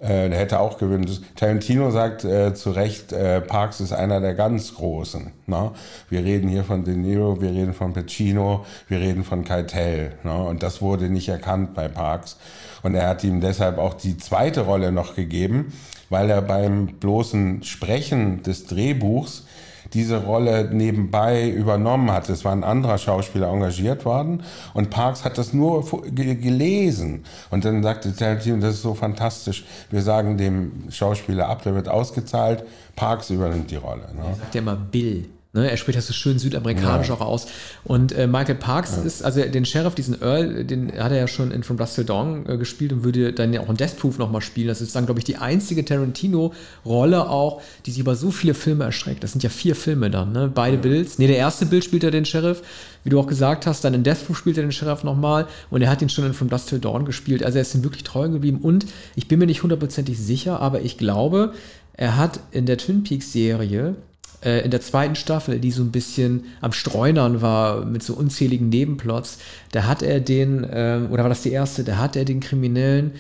Äh, 0.01 0.28
der 0.28 0.38
hätte 0.38 0.61
auch 0.61 0.78
gewinnen. 0.78 1.11
Tarantino 1.34 1.90
sagt 1.90 2.24
äh, 2.24 2.55
zu 2.55 2.70
Recht, 2.70 3.12
äh, 3.12 3.40
Parks 3.40 3.80
ist 3.80 3.92
einer 3.92 4.20
der 4.20 4.34
ganz 4.34 4.76
Großen. 4.76 5.32
Ne? 5.46 5.72
Wir 6.09 6.22
reden 6.22 6.49
hier 6.49 6.62
von 6.62 6.84
De 6.84 6.94
Niro, 6.94 7.40
wir 7.40 7.51
reden 7.51 7.74
von 7.74 7.92
Pacino, 7.92 8.64
wir 8.86 9.01
reden 9.01 9.24
von 9.24 9.44
Keitel. 9.44 10.12
Ne? 10.22 10.44
Und 10.44 10.62
das 10.62 10.80
wurde 10.80 11.11
nicht 11.11 11.28
erkannt 11.28 11.74
bei 11.74 11.88
Parks. 11.88 12.36
Und 12.84 12.94
er 12.94 13.09
hat 13.09 13.24
ihm 13.24 13.40
deshalb 13.40 13.78
auch 13.78 13.94
die 13.94 14.16
zweite 14.16 14.61
Rolle 14.61 14.92
noch 14.92 15.16
gegeben, 15.16 15.72
weil 16.11 16.30
er 16.30 16.42
beim 16.42 16.86
bloßen 16.86 17.64
Sprechen 17.64 18.44
des 18.44 18.66
Drehbuchs 18.66 19.47
diese 19.95 20.24
Rolle 20.24 20.70
nebenbei 20.72 21.49
übernommen 21.49 22.11
hat. 22.11 22.28
Es 22.28 22.45
war 22.45 22.53
ein 22.53 22.64
anderer 22.64 22.99
Schauspieler 22.99 23.49
engagiert 23.49 24.05
worden 24.05 24.43
und 24.74 24.91
Parks 24.91 25.24
hat 25.24 25.39
das 25.39 25.53
nur 25.53 25.84
gelesen. 26.12 27.24
Und 27.51 27.64
dann 27.64 27.82
sagte 27.82 28.14
Tarantino, 28.14 28.59
das 28.59 28.74
ist 28.74 28.82
so 28.82 28.95
fantastisch. 28.95 29.64
Wir 29.91 30.03
sagen 30.03 30.36
dem 30.36 30.91
Schauspieler 30.91 31.49
ab, 31.49 31.62
der 31.62 31.74
wird 31.74 31.89
ausgezahlt, 31.89 32.64
Parks 32.97 33.30
übernimmt 33.30 33.70
die 33.70 33.76
Rolle. 33.76 34.09
Ne? 34.14 34.36
Sagt 34.39 34.55
ja 34.55 34.62
mal 34.62 34.76
Bill. 34.76 35.28
Ne, 35.55 35.70
er 35.70 35.78
spricht 35.78 35.96
das 35.96 36.07
so 36.07 36.12
schön 36.12 36.38
südamerikanisch 36.38 37.09
ja. 37.09 37.14
auch 37.14 37.22
aus. 37.22 37.46
Und 37.82 38.12
äh, 38.12 38.26
Michael 38.26 38.57
Parks 38.57 38.96
ja. 38.96 39.03
ist, 39.03 39.22
also 39.22 39.40
den 39.40 39.64
Sheriff, 39.64 39.94
diesen 39.94 40.20
Earl, 40.20 40.64
den 40.64 40.92
hat 40.92 41.11
er 41.11 41.16
ja 41.16 41.26
schon 41.26 41.53
in 41.53 41.62
From 41.62 41.78
Dust 41.78 41.94
Till 41.94 42.05
Dawn 42.05 42.44
äh, 42.46 42.59
gespielt 42.59 42.92
und 42.92 43.03
würde 43.03 43.32
dann 43.32 43.55
ja 43.55 43.62
auch 43.62 43.70
in 43.70 43.76
Death 43.78 43.96
Proof 43.96 44.18
nochmal 44.18 44.42
spielen. 44.42 44.68
Das 44.68 44.82
ist 44.82 44.94
dann, 44.94 45.07
glaube 45.07 45.20
ich, 45.20 45.24
die 45.24 45.36
einzige 45.36 45.86
Tarantino-Rolle 45.86 47.30
auch, 47.30 47.62
die 47.86 47.92
sich 47.92 48.01
über 48.01 48.14
so 48.14 48.30
viele 48.30 48.53
Filme 48.53 48.84
erschreckt. 48.84 49.24
Das 49.24 49.32
sind 49.32 49.42
ja 49.42 49.49
vier 49.49 49.74
Filme 49.74 50.11
dann, 50.11 50.32
ne? 50.32 50.53
Beide 50.55 50.76
ja. 50.76 50.82
Bilds. 50.82 51.18
Ne, 51.18 51.28
der 51.28 51.38
erste 51.38 51.64
Bild 51.64 51.82
spielt 51.82 52.05
er 52.05 52.11
den 52.11 52.26
Sheriff, 52.26 52.61
wie 53.05 53.09
du 53.09 53.18
auch 53.18 53.26
gesagt 53.26 53.66
hast. 53.66 53.82
Dann 53.84 53.94
in 53.94 54.03
Death 54.03 54.26
Proof 54.26 54.36
spielt 54.36 54.59
er 54.59 54.64
den 54.64 54.72
Sheriff 54.72 55.03
nochmal 55.03 55.46
und 55.70 55.80
er 55.80 55.88
hat 55.88 56.03
ihn 56.03 56.11
schon 56.11 56.26
in 56.26 56.34
From 56.34 56.51
Dust 56.51 56.68
Till 56.68 56.78
Dawn 56.78 57.07
gespielt. 57.07 57.42
Also 57.42 57.57
er 57.57 57.62
ist 57.62 57.74
ihm 57.74 57.84
wirklich 57.84 58.05
treu 58.05 58.28
geblieben 58.28 58.59
und 58.61 58.84
ich 59.16 59.28
bin 59.28 59.38
mir 59.38 59.46
nicht 59.46 59.62
hundertprozentig 59.62 60.18
sicher, 60.18 60.61
aber 60.61 60.82
ich 60.82 60.99
glaube, 60.99 61.55
er 61.94 62.18
hat 62.18 62.40
in 62.51 62.66
der 62.66 62.76
Twin 62.76 63.03
Peaks-Serie 63.03 63.96
äh, 64.45 64.64
in 64.64 64.70
der 64.70 64.80
zweiten 64.80 65.14
Staffel, 65.14 65.59
die 65.59 65.70
so 65.70 65.82
ein 65.82 65.91
bisschen 65.91 66.45
am 66.61 66.72
Streunern 66.72 67.43
war 67.43 67.84
mit 67.84 68.03
so 68.03 68.14
unzähligen 68.14 68.68
Nebenplots, 68.68 69.39
da 69.72 69.84
hat 69.84 70.03
er 70.03 70.20
den, 70.20 70.64
äh, 70.64 71.01
oder 71.11 71.22
war 71.22 71.28
das 71.28 71.43
die 71.43 71.53
erste, 71.53 71.84
da 71.84 71.99
hat 71.99 72.16
er 72.16 72.24
den 72.24 72.41
Kriminellen, 72.41 73.12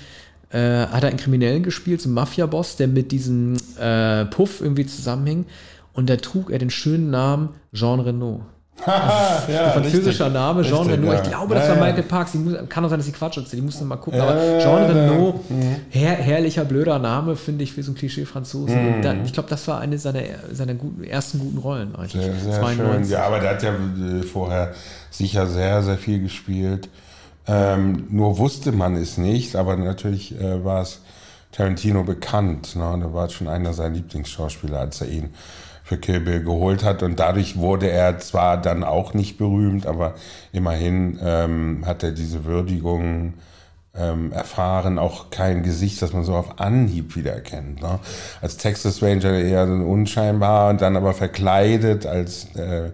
äh, 0.50 0.58
hat 0.58 1.02
er 1.02 1.10
einen 1.10 1.18
Kriminellen 1.18 1.62
gespielt, 1.62 2.00
so 2.00 2.08
einen 2.08 2.14
Mafia-Boss, 2.14 2.76
der 2.76 2.88
mit 2.88 3.12
diesem 3.12 3.56
äh, 3.78 4.24
Puff 4.26 4.60
irgendwie 4.60 4.86
zusammenhing. 4.86 5.46
Und 5.92 6.08
da 6.08 6.16
trug 6.16 6.50
er 6.50 6.58
den 6.58 6.70
schönen 6.70 7.10
Namen 7.10 7.50
Jean 7.72 8.00
Renault 8.00 8.42
ja, 8.86 9.70
französischer 9.72 10.26
richtig. 10.26 10.32
Name, 10.32 10.62
Jean 10.62 10.78
richtig, 10.78 10.98
Renault. 10.98 11.14
Ja. 11.14 11.22
Ich 11.22 11.28
glaube, 11.28 11.54
das 11.54 11.68
ja, 11.68 11.70
war 11.76 11.86
Michael 11.86 12.02
Parks. 12.04 12.34
Muss, 12.34 12.54
kann 12.68 12.84
auch 12.84 12.88
sein, 12.88 12.98
dass 12.98 13.08
ich 13.08 13.14
Quatsch 13.14 13.36
erzähle. 13.36 13.60
Die 13.60 13.66
musste 13.66 13.84
mal 13.84 13.96
gucken. 13.96 14.20
Aber 14.20 14.58
Jean 14.60 14.84
Renault, 14.84 15.34
her, 15.90 16.12
herrlicher, 16.12 16.64
blöder 16.64 16.98
Name, 16.98 17.36
finde 17.36 17.64
ich, 17.64 17.72
für 17.72 17.82
so 17.82 17.92
ein 17.92 17.94
Klischee-Franzosen. 17.96 19.00
Mhm. 19.00 19.24
ich 19.24 19.32
glaube, 19.32 19.48
das 19.48 19.66
war 19.68 19.80
eine 19.80 19.98
seiner, 19.98 20.22
seiner 20.52 20.74
guten, 20.74 21.04
ersten 21.04 21.38
guten 21.38 21.58
Rollen 21.58 21.94
eigentlich. 21.96 22.22
Sehr, 22.22 22.34
sehr 22.34 22.68
schön. 22.68 23.04
Ja, 23.08 23.26
aber 23.26 23.40
der 23.40 23.50
hat 23.50 23.62
ja 23.62 23.70
äh, 23.72 24.22
vorher 24.22 24.72
sicher 25.10 25.46
sehr, 25.46 25.82
sehr 25.82 25.98
viel 25.98 26.20
gespielt. 26.20 26.88
Ähm, 27.46 28.06
nur 28.10 28.38
wusste 28.38 28.72
man 28.72 28.94
es 28.96 29.16
nicht, 29.16 29.56
aber 29.56 29.76
natürlich 29.76 30.38
äh, 30.38 30.64
war 30.64 30.82
es 30.82 31.00
Tarantino 31.52 32.04
bekannt. 32.04 32.76
Ne? 32.76 32.98
Da 33.02 33.12
war 33.12 33.28
schon 33.30 33.48
einer 33.48 33.72
seiner 33.72 33.94
Lieblingsschauspieler, 33.94 34.80
als 34.80 35.00
er 35.00 35.08
ihn 35.08 35.30
für 35.88 35.96
Kill 35.96 36.20
Bill 36.20 36.44
geholt 36.44 36.84
hat. 36.84 37.02
Und 37.02 37.18
dadurch 37.18 37.56
wurde 37.56 37.90
er 37.90 38.18
zwar 38.18 38.60
dann 38.60 38.84
auch 38.84 39.14
nicht 39.14 39.38
berühmt, 39.38 39.86
aber 39.86 40.14
immerhin 40.52 41.18
ähm, 41.24 41.82
hat 41.86 42.02
er 42.02 42.12
diese 42.12 42.44
Würdigung 42.44 43.34
ähm, 43.96 44.30
erfahren, 44.32 44.98
auch 44.98 45.30
kein 45.30 45.62
Gesicht, 45.62 46.02
das 46.02 46.12
man 46.12 46.24
so 46.24 46.34
auf 46.34 46.60
Anhieb 46.60 47.16
wiedererkennt. 47.16 47.80
Ne? 47.80 48.00
Als 48.42 48.58
Texas 48.58 49.02
Ranger 49.02 49.32
eher 49.32 49.66
so 49.66 49.72
unscheinbar 49.72 50.68
und 50.68 50.82
dann 50.82 50.94
aber 50.94 51.14
verkleidet 51.14 52.04
als 52.04 52.54
äh, 52.54 52.90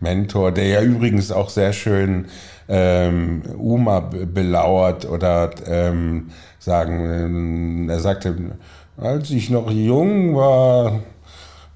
Mentor, 0.00 0.50
der 0.50 0.68
ja 0.68 0.80
übrigens 0.80 1.30
auch 1.30 1.50
sehr 1.50 1.74
schön 1.74 2.28
ähm, 2.66 3.42
Uma 3.58 4.00
belauert 4.00 5.04
oder 5.04 5.50
ähm, 5.66 6.30
sagen, 6.58 7.90
er 7.90 8.00
sagte, 8.00 8.34
als 8.96 9.30
ich 9.30 9.50
noch 9.50 9.70
jung 9.70 10.34
war, 10.34 11.00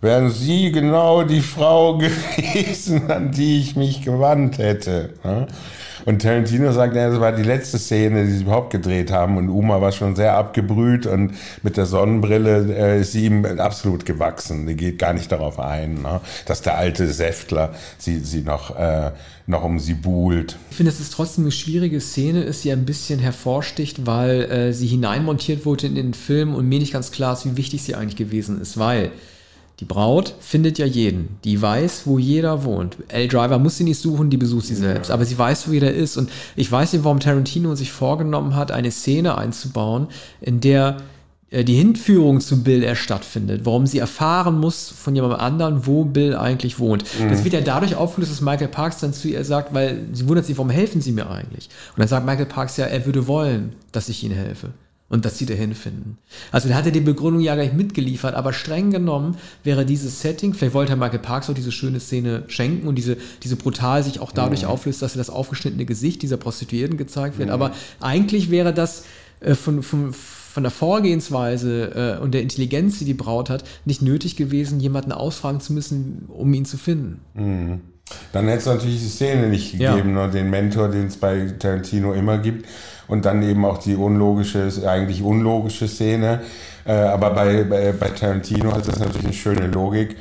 wären 0.02 0.30
Sie 0.30 0.72
genau 0.72 1.22
die 1.22 1.40
Frau 1.40 1.96
gewesen, 1.98 3.10
an 3.10 3.32
die 3.32 3.60
ich 3.60 3.76
mich 3.76 4.02
gewandt 4.02 4.58
hätte. 4.58 5.14
Ne? 5.24 5.46
Und 6.04 6.20
Tarantino 6.20 6.72
sagt, 6.72 6.96
ja, 6.96 7.08
das 7.08 7.20
war 7.20 7.30
die 7.30 7.44
letzte 7.44 7.78
Szene, 7.78 8.24
die 8.24 8.32
sie 8.32 8.42
überhaupt 8.42 8.70
gedreht 8.70 9.12
haben. 9.12 9.36
Und 9.36 9.48
Uma 9.48 9.80
war 9.80 9.92
schon 9.92 10.16
sehr 10.16 10.36
abgebrüht 10.36 11.06
und 11.06 11.34
mit 11.62 11.76
der 11.76 11.86
Sonnenbrille 11.86 12.74
äh, 12.74 13.00
ist 13.00 13.12
sie 13.12 13.26
ihm 13.26 13.44
absolut 13.44 14.04
gewachsen. 14.04 14.66
Die 14.66 14.74
geht 14.74 14.98
gar 14.98 15.12
nicht 15.12 15.30
darauf 15.30 15.60
ein, 15.60 16.02
ne? 16.02 16.20
dass 16.46 16.60
der 16.60 16.76
alte 16.76 17.06
Säftler 17.06 17.72
sie, 17.98 18.18
sie 18.18 18.40
noch, 18.40 18.76
äh, 18.76 19.12
noch 19.46 19.62
um 19.62 19.78
sie 19.78 19.94
buhlt. 19.94 20.56
Ich 20.70 20.76
finde, 20.76 20.90
es 20.90 20.98
ist 20.98 21.12
trotzdem 21.12 21.44
eine 21.44 21.52
schwierige 21.52 22.00
Szene, 22.00 22.42
ist, 22.42 22.64
die 22.64 22.72
ein 22.72 22.84
bisschen 22.84 23.20
hervorsticht, 23.20 24.04
weil 24.04 24.42
äh, 24.50 24.72
sie 24.72 24.88
hineinmontiert 24.88 25.64
wurde 25.64 25.86
in 25.86 25.94
den 25.94 26.14
Film 26.14 26.56
und 26.56 26.68
mir 26.68 26.80
nicht 26.80 26.92
ganz 26.92 27.12
klar 27.12 27.34
ist, 27.34 27.46
wie 27.46 27.56
wichtig 27.56 27.84
sie 27.84 27.94
eigentlich 27.94 28.16
gewesen 28.16 28.60
ist, 28.60 28.76
weil 28.76 29.12
die 29.80 29.84
Braut 29.84 30.34
findet 30.40 30.78
ja 30.78 30.86
jeden. 30.86 31.38
Die 31.44 31.60
weiß, 31.60 32.02
wo 32.04 32.18
jeder 32.18 32.64
wohnt. 32.64 32.96
L-Driver 33.08 33.58
muss 33.58 33.78
sie 33.78 33.84
nicht 33.84 33.98
suchen, 33.98 34.30
die 34.30 34.36
besucht 34.36 34.66
sie 34.66 34.74
selbst. 34.74 35.10
Aber 35.10 35.24
sie 35.24 35.36
weiß, 35.36 35.66
wo 35.66 35.72
jeder 35.72 35.92
ist. 35.92 36.16
Und 36.16 36.30
ich 36.54 36.70
weiß 36.70 36.92
nicht, 36.92 37.04
warum 37.04 37.20
Tarantino 37.20 37.74
sich 37.74 37.90
vorgenommen 37.90 38.54
hat, 38.54 38.70
eine 38.70 38.90
Szene 38.90 39.36
einzubauen, 39.36 40.06
in 40.40 40.60
der 40.60 40.98
äh, 41.50 41.64
die 41.64 41.74
Hinführung 41.74 42.40
zu 42.40 42.62
Bill 42.62 42.82
erst 42.82 43.02
stattfindet. 43.02 43.62
Warum 43.64 43.86
sie 43.86 43.98
erfahren 43.98 44.60
muss 44.60 44.88
von 44.88 45.14
jemand 45.14 45.40
anderen, 45.40 45.86
wo 45.86 46.04
Bill 46.04 46.36
eigentlich 46.36 46.78
wohnt. 46.78 47.04
Mhm. 47.18 47.30
Das 47.30 47.42
wird 47.42 47.54
ja 47.54 47.60
dadurch 47.60 47.96
aufgelöst, 47.96 48.30
dass 48.30 48.40
Michael 48.40 48.68
Parks 48.68 48.98
dann 48.98 49.12
zu 49.12 49.28
ihr 49.28 49.44
sagt, 49.44 49.74
weil 49.74 50.06
sie 50.12 50.28
wundert 50.28 50.46
sich, 50.46 50.56
warum 50.56 50.70
helfen 50.70 51.00
sie 51.00 51.12
mir 51.12 51.30
eigentlich? 51.30 51.68
Und 51.96 52.00
dann 52.00 52.08
sagt 52.08 52.26
Michael 52.26 52.46
Parks 52.46 52.76
ja, 52.76 52.86
er 52.86 53.04
würde 53.04 53.26
wollen, 53.26 53.72
dass 53.92 54.08
ich 54.08 54.22
ihnen 54.22 54.34
helfe 54.34 54.70
und 55.12 55.26
dass 55.26 55.36
sie 55.36 55.44
dahin 55.44 55.74
finden. 55.74 56.16
Also 56.52 56.70
da 56.70 56.74
hat 56.74 56.86
er 56.86 56.90
die 56.90 57.00
Begründung 57.00 57.42
ja 57.42 57.54
gleich 57.54 57.74
mitgeliefert, 57.74 58.34
aber 58.34 58.54
streng 58.54 58.90
genommen 58.90 59.36
wäre 59.62 59.84
dieses 59.84 60.22
Setting, 60.22 60.54
vielleicht 60.54 60.72
wollte 60.72 60.96
Michael 60.96 61.18
Parks 61.18 61.50
auch 61.50 61.54
diese 61.54 61.70
schöne 61.70 62.00
Szene 62.00 62.44
schenken 62.48 62.88
und 62.88 62.94
diese, 62.94 63.18
diese 63.42 63.56
brutal 63.56 64.02
sich 64.02 64.20
auch 64.20 64.32
dadurch 64.32 64.62
mhm. 64.62 64.68
auflöst, 64.68 65.02
dass 65.02 65.14
er 65.14 65.18
das 65.18 65.28
aufgeschnittene 65.28 65.84
Gesicht 65.84 66.22
dieser 66.22 66.38
Prostituierten 66.38 66.96
gezeigt 66.96 67.36
wird. 67.36 67.50
Mhm. 67.50 67.54
Aber 67.54 67.72
eigentlich 68.00 68.50
wäre 68.50 68.72
das 68.72 69.04
äh, 69.40 69.54
von, 69.54 69.82
von, 69.82 70.14
von 70.14 70.62
der 70.62 70.72
Vorgehensweise 70.72 72.16
äh, 72.18 72.22
und 72.22 72.32
der 72.32 72.40
Intelligenz, 72.40 72.98
die 72.98 73.04
die 73.04 73.12
Braut 73.12 73.50
hat, 73.50 73.64
nicht 73.84 74.00
nötig 74.00 74.36
gewesen, 74.36 74.80
jemanden 74.80 75.12
ausfragen 75.12 75.60
zu 75.60 75.74
müssen, 75.74 76.24
um 76.28 76.54
ihn 76.54 76.64
zu 76.64 76.78
finden. 76.78 77.20
Mhm. 77.34 77.80
Dann 78.32 78.46
hätte 78.46 78.60
es 78.60 78.66
natürlich 78.66 79.00
die 79.00 79.08
Szene 79.08 79.48
nicht 79.48 79.72
gegeben, 79.72 80.16
ja. 80.16 80.26
ne? 80.26 80.30
den 80.30 80.48
Mentor, 80.48 80.88
den 80.88 81.06
es 81.08 81.18
bei 81.18 81.54
Tarantino 81.58 82.14
immer 82.14 82.38
gibt 82.38 82.66
und 83.12 83.26
dann 83.26 83.42
eben 83.42 83.66
auch 83.66 83.76
die 83.76 83.94
unlogische, 83.94 84.70
eigentlich 84.86 85.22
unlogische 85.22 85.86
Szene. 85.86 86.40
Äh, 86.86 86.92
aber 86.92 87.28
bei, 87.28 87.62
bei, 87.62 87.92
bei 87.92 88.08
Tarantino 88.08 88.72
hat 88.72 88.88
das 88.88 89.00
natürlich 89.00 89.24
eine 89.24 89.34
schöne 89.34 89.66
Logik, 89.66 90.16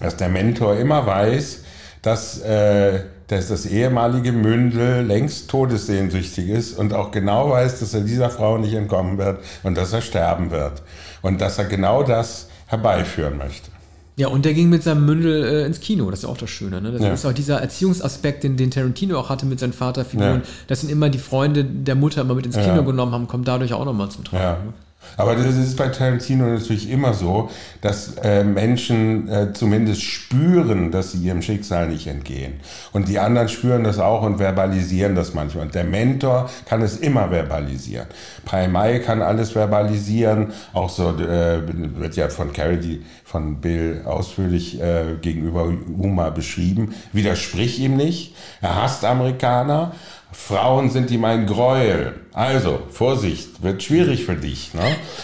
dass 0.00 0.16
der 0.16 0.28
Mentor 0.28 0.74
immer 0.74 1.06
weiß, 1.06 1.62
dass, 2.02 2.40
äh, 2.40 3.02
dass 3.28 3.46
das 3.46 3.66
ehemalige 3.66 4.32
Mündel 4.32 5.06
längst 5.06 5.48
todessehnsüchtig 5.48 6.48
ist 6.48 6.76
und 6.76 6.92
auch 6.92 7.12
genau 7.12 7.50
weiß, 7.50 7.78
dass 7.78 7.94
er 7.94 8.00
dieser 8.00 8.30
Frau 8.30 8.58
nicht 8.58 8.74
entkommen 8.74 9.16
wird 9.16 9.40
und 9.62 9.78
dass 9.78 9.92
er 9.92 10.00
sterben 10.00 10.50
wird. 10.50 10.82
Und 11.22 11.40
dass 11.40 11.58
er 11.58 11.66
genau 11.66 12.02
das 12.02 12.48
herbeiführen 12.66 13.38
möchte. 13.38 13.70
Ja, 14.18 14.26
und 14.26 14.44
der 14.44 14.52
ging 14.52 14.68
mit 14.68 14.82
seinem 14.82 15.06
Mündel 15.06 15.44
äh, 15.44 15.64
ins 15.64 15.78
Kino, 15.78 16.10
das 16.10 16.18
ist 16.18 16.22
ja 16.24 16.28
auch 16.28 16.36
das 16.36 16.50
Schöne. 16.50 16.80
Ne? 16.80 16.90
Das 16.90 17.00
ja. 17.00 17.12
ist 17.12 17.24
auch 17.24 17.32
dieser 17.32 17.60
Erziehungsaspekt, 17.60 18.42
den, 18.42 18.56
den 18.56 18.72
Tarantino 18.72 19.16
auch 19.16 19.30
hatte 19.30 19.46
mit 19.46 19.60
seinen 19.60 19.72
Vaterfiguren, 19.72 20.40
ja. 20.40 20.48
dass 20.66 20.82
ihn 20.82 20.90
immer 20.90 21.08
die 21.08 21.20
Freunde 21.20 21.64
der 21.64 21.94
Mutter 21.94 22.22
immer 22.22 22.34
mit 22.34 22.44
ins 22.44 22.56
Kino 22.56 22.74
ja. 22.74 22.80
genommen 22.80 23.12
haben, 23.12 23.28
kommt 23.28 23.46
dadurch 23.46 23.72
auch 23.72 23.84
nochmal 23.84 24.10
zum 24.10 24.24
Tragen. 24.24 24.66
Ne? 24.66 24.72
Aber 25.16 25.34
das 25.34 25.56
ist 25.56 25.76
bei 25.76 25.88
Tarantino 25.88 26.46
natürlich 26.46 26.90
immer 26.90 27.14
so, 27.14 27.50
dass 27.80 28.16
äh, 28.22 28.44
Menschen 28.44 29.28
äh, 29.28 29.52
zumindest 29.52 30.02
spüren, 30.02 30.90
dass 30.90 31.12
sie 31.12 31.18
ihrem 31.18 31.42
Schicksal 31.42 31.88
nicht 31.88 32.06
entgehen. 32.06 32.54
Und 32.92 33.08
die 33.08 33.18
anderen 33.18 33.48
spüren 33.48 33.84
das 33.84 33.98
auch 33.98 34.22
und 34.22 34.38
verbalisieren 34.38 35.14
das 35.14 35.34
manchmal. 35.34 35.66
Und 35.66 35.74
der 35.74 35.84
Mentor 35.84 36.50
kann 36.66 36.82
es 36.82 36.98
immer 36.98 37.30
verbalisieren. 37.30 38.06
Pai 38.44 38.68
Mai 38.68 38.98
kann 38.98 39.22
alles 39.22 39.50
verbalisieren. 39.50 40.52
Auch 40.72 40.88
so 40.88 41.10
äh, 41.10 41.60
wird 41.98 42.16
ja 42.16 42.28
von 42.28 42.52
Carrie, 42.52 43.02
von 43.24 43.60
Bill 43.60 44.02
ausführlich 44.04 44.80
äh, 44.80 45.16
gegenüber 45.20 45.72
Uma 45.98 46.30
beschrieben. 46.30 46.94
Widersprich 47.12 47.78
ihm 47.80 47.96
nicht. 47.96 48.34
Er 48.60 48.82
hasst 48.82 49.04
Amerikaner. 49.04 49.92
Frauen 50.32 50.90
sind 50.90 51.10
ihm 51.10 51.24
ein 51.24 51.46
Gräuel. 51.46 52.20
Also, 52.32 52.80
Vorsicht, 52.90 53.62
wird 53.62 53.82
schwierig 53.82 54.24
für 54.26 54.36
dich. 54.36 54.74
Ne? 54.74 54.82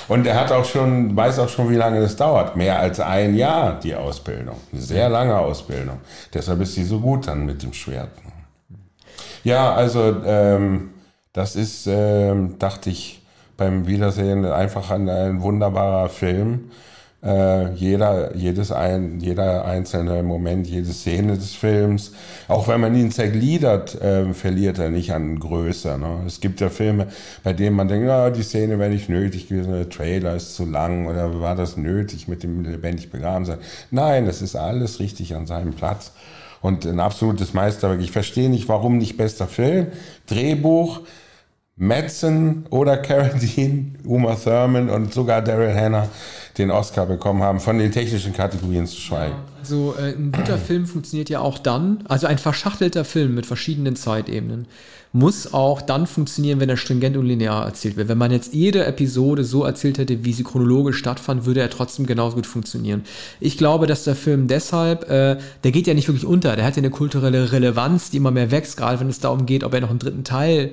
Und 0.09 0.27
er 0.27 0.41
hat 0.41 0.51
auch 0.51 0.65
schon, 0.65 1.15
weiß 1.15 1.39
auch 1.39 1.49
schon, 1.49 1.71
wie 1.71 1.77
lange 1.77 2.01
das 2.01 2.17
dauert. 2.17 2.57
Mehr 2.57 2.79
als 2.79 3.01
ein 3.01 3.35
Jahr, 3.35 3.79
die 3.79 3.95
Ausbildung. 3.95 4.57
Eine 4.73 4.81
sehr 4.81 5.09
lange 5.09 5.39
Ausbildung. 5.39 5.99
Deshalb 6.33 6.61
ist 6.63 6.75
sie 6.75 6.85
so 6.85 7.01
gut 7.01 7.27
dann 7.27 7.45
mit 7.45 7.63
dem 7.63 7.73
Schwert. 7.73 8.11
Ja, 9.45 9.75
also, 9.75 10.23
ähm, 10.25 10.91
das 11.35 11.55
ist, 11.55 11.87
ähm, 11.87 12.59
dachte 12.59 12.89
ich, 12.91 13.23
beim 13.57 13.87
Wiedersehen 13.87 14.47
einfach 14.47 14.91
ein, 14.91 15.09
ein 15.09 15.43
wunderbarer 15.43 16.09
Film. 16.09 16.71
Äh, 17.25 17.73
jeder, 17.73 18.37
jedes 18.37 18.71
ein, 18.71 19.19
jeder 19.19 19.65
einzelne 19.65 20.23
Moment, 20.23 20.67
jede 20.67 20.93
Szene 20.93 21.37
des 21.37 21.55
Films, 21.55 22.13
auch 22.49 22.69
wenn 22.69 22.83
man 22.83 22.95
ihn 22.95 23.11
zergliedert, 23.11 23.99
äh, 24.03 24.35
verliert 24.35 24.79
er 24.79 24.91
nicht 24.91 25.13
an 25.15 25.39
Größe. 25.39 25.97
Ne? 25.99 26.19
Es 26.27 26.41
gibt 26.41 26.61
ja 26.61 26.69
Filme, 26.69 27.09
bei 27.43 27.55
denen 27.55 27.77
man 27.77 27.89
denkt, 27.89 28.07
ja, 28.07 28.29
die 28.29 28.43
Szene 28.43 28.79
wäre 28.79 28.91
nicht 28.91 29.09
nötig 29.09 29.49
gewesen, 29.49 29.73
der 29.73 29.89
Trailer 29.89 30.37
ist 30.37 30.55
zu 30.55 30.67
lang 30.67 31.07
oder 31.07 31.41
war 31.41 31.57
das 31.57 31.79
nötig 31.79 32.29
mit 32.29 32.43
dem 32.43 32.63
lebendig 32.63 33.11
begraben 33.11 33.47
sein. 33.47 33.59
Nein, 33.91 34.27
es 34.27 34.43
ist 34.43 34.55
alles 34.55 35.01
richtig 35.01 35.35
an 35.35 35.47
seinem 35.47 35.73
Platz. 35.73 36.13
Und 36.61 36.87
ein 36.87 37.01
absolutes 37.01 37.53
Meisterwerk. 37.53 38.01
Ich 38.01 38.11
verstehe 38.11 38.49
nicht, 38.49 38.69
warum 38.69 38.97
nicht 38.97 39.19
bester 39.19 39.47
Film, 39.47 39.89
Drehbuch, 40.27 41.01
Madsen 41.77 42.67
oder 42.71 42.97
Carradine, 42.97 43.97
Uma 44.07 44.35
Thurman 44.37 44.89
und 44.89 45.13
sogar 45.13 45.43
Daryl 45.43 45.75
Hannah 45.75 46.09
den 46.59 46.71
Oscar 46.71 47.07
bekommen 47.07 47.43
haben, 47.43 47.61
von 47.61 47.79
den 47.79 47.91
technischen 47.93 48.33
Kategorien 48.33 48.87
zu 48.87 49.01
schweigen. 49.01 49.35
also 49.59 49.95
äh, 49.99 50.13
ein 50.13 50.33
guter 50.33 50.59
Film 50.59 50.87
funktioniert 50.87 51.29
ja 51.29 51.41
auch 51.41 51.59
dann, 51.59 52.05
also 52.09 52.27
ein 52.27 52.39
verschachtelter 52.39 53.05
Film 53.05 53.35
mit 53.35 53.47
verschiedenen 53.47 53.97
Zeitebenen 53.97 54.67
muss 55.15 55.55
auch 55.55 55.81
dann 55.81 56.09
funktionieren, 56.09 56.59
wenn 56.59 56.69
er 56.69 56.77
stringent 56.77 57.17
und 57.17 57.25
linear 57.25 57.65
erzählt 57.65 57.97
wird. 57.97 58.09
Wenn 58.09 58.19
man 58.19 58.33
jetzt 58.33 58.53
jede 58.53 58.85
Episode 58.85 59.45
so 59.45 59.63
erzählt 59.63 59.99
hätte, 59.99 60.25
wie 60.25 60.33
sie 60.33 60.43
chronologisch 60.43 60.99
stattfand, 60.99 61.47
würde 61.47 61.61
er 61.61 61.71
trotzdem 61.71 62.05
genauso 62.05 62.35
gut 62.35 62.49
funktionieren. 62.49 63.05
Ich 63.39 63.57
glaube, 63.57 63.87
dass 63.87 64.03
der 64.03 64.17
Film 64.17 64.49
deshalb, 64.49 65.09
äh, 65.09 65.39
der 65.63 65.71
geht 65.71 65.87
ja 65.87 65.95
nicht 65.95 66.09
wirklich 66.09 66.27
unter, 66.27 66.57
der 66.57 66.65
hat 66.65 66.75
ja 66.75 66.81
eine 66.81 66.91
kulturelle 66.91 67.53
Relevanz, 67.53 68.11
die 68.11 68.17
immer 68.17 68.33
mehr 68.33 68.51
wächst, 68.51 68.77
gerade 68.77 68.99
wenn 68.99 69.09
es 69.09 69.21
darum 69.21 69.47
geht, 69.47 69.63
ob 69.63 69.73
er 69.73 69.83
noch 69.83 69.91
einen 69.91 70.01
dritten 70.01 70.25
Teil 70.25 70.65
äh, 70.65 70.71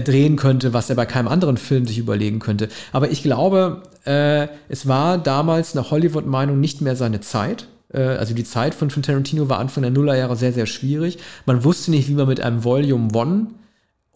drehen 0.00 0.36
könnte, 0.36 0.72
was 0.72 0.90
er 0.90 0.96
bei 0.96 1.06
keinem 1.06 1.28
anderen 1.28 1.56
Film 1.56 1.86
sich 1.86 1.98
überlegen 1.98 2.38
könnte. 2.38 2.68
Aber 2.92 3.10
ich 3.10 3.22
glaube, 3.22 3.82
äh, 4.04 4.48
es 4.68 4.88
war 4.88 5.18
damals 5.18 5.74
nach 5.74 5.90
Hollywood-Meinung 5.90 6.60
nicht 6.60 6.80
mehr 6.80 6.96
seine 6.96 7.20
Zeit. 7.20 7.68
Äh, 7.92 8.00
also 8.00 8.34
die 8.34 8.44
Zeit 8.44 8.74
von, 8.74 8.90
von 8.90 9.02
Tarantino 9.02 9.48
war 9.48 9.58
Anfang 9.58 9.82
der 9.82 9.92
Nullerjahre 9.92 10.36
sehr, 10.36 10.52
sehr 10.52 10.66
schwierig. 10.66 11.18
Man 11.46 11.64
wusste 11.64 11.90
nicht, 11.90 12.08
wie 12.08 12.14
man 12.14 12.28
mit 12.28 12.40
einem 12.40 12.64
Volume 12.64 13.08
One 13.14 13.46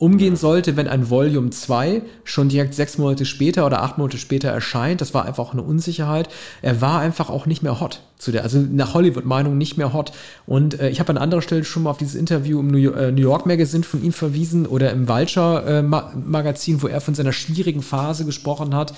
umgehen 0.00 0.34
sollte, 0.34 0.78
wenn 0.78 0.88
ein 0.88 1.10
Volume 1.10 1.50
2 1.50 2.00
schon 2.24 2.48
direkt 2.48 2.74
sechs 2.74 2.96
Monate 2.96 3.26
später 3.26 3.66
oder 3.66 3.82
acht 3.82 3.98
Monate 3.98 4.16
später 4.16 4.48
erscheint. 4.48 5.02
Das 5.02 5.12
war 5.12 5.26
einfach 5.26 5.52
eine 5.52 5.60
Unsicherheit. 5.60 6.30
Er 6.62 6.80
war 6.80 7.00
einfach 7.00 7.28
auch 7.28 7.44
nicht 7.44 7.62
mehr 7.62 7.80
hot 7.80 8.00
zu 8.16 8.32
der, 8.32 8.42
also 8.42 8.58
nach 8.58 8.94
Hollywood-Meinung 8.94 9.58
nicht 9.58 9.76
mehr 9.76 9.92
hot. 9.92 10.12
Und 10.46 10.80
äh, 10.80 10.88
ich 10.88 11.00
habe 11.00 11.10
an 11.10 11.18
anderer 11.18 11.42
Stelle 11.42 11.64
schon 11.64 11.82
mal 11.82 11.90
auf 11.90 11.98
dieses 11.98 12.14
Interview 12.14 12.60
im 12.60 12.68
New, 12.68 12.90
äh, 12.92 13.12
New 13.12 13.20
York 13.20 13.44
Magazine 13.44 13.84
von 13.84 14.02
ihm 14.02 14.14
verwiesen 14.14 14.66
oder 14.66 14.90
im 14.90 15.06
Vulture 15.06 15.64
äh, 15.66 15.82
Ma 15.82 16.12
Magazin, 16.16 16.80
wo 16.82 16.86
er 16.86 17.02
von 17.02 17.14
seiner 17.14 17.32
schwierigen 17.32 17.82
Phase 17.82 18.24
gesprochen 18.24 18.74
hat. 18.74 18.94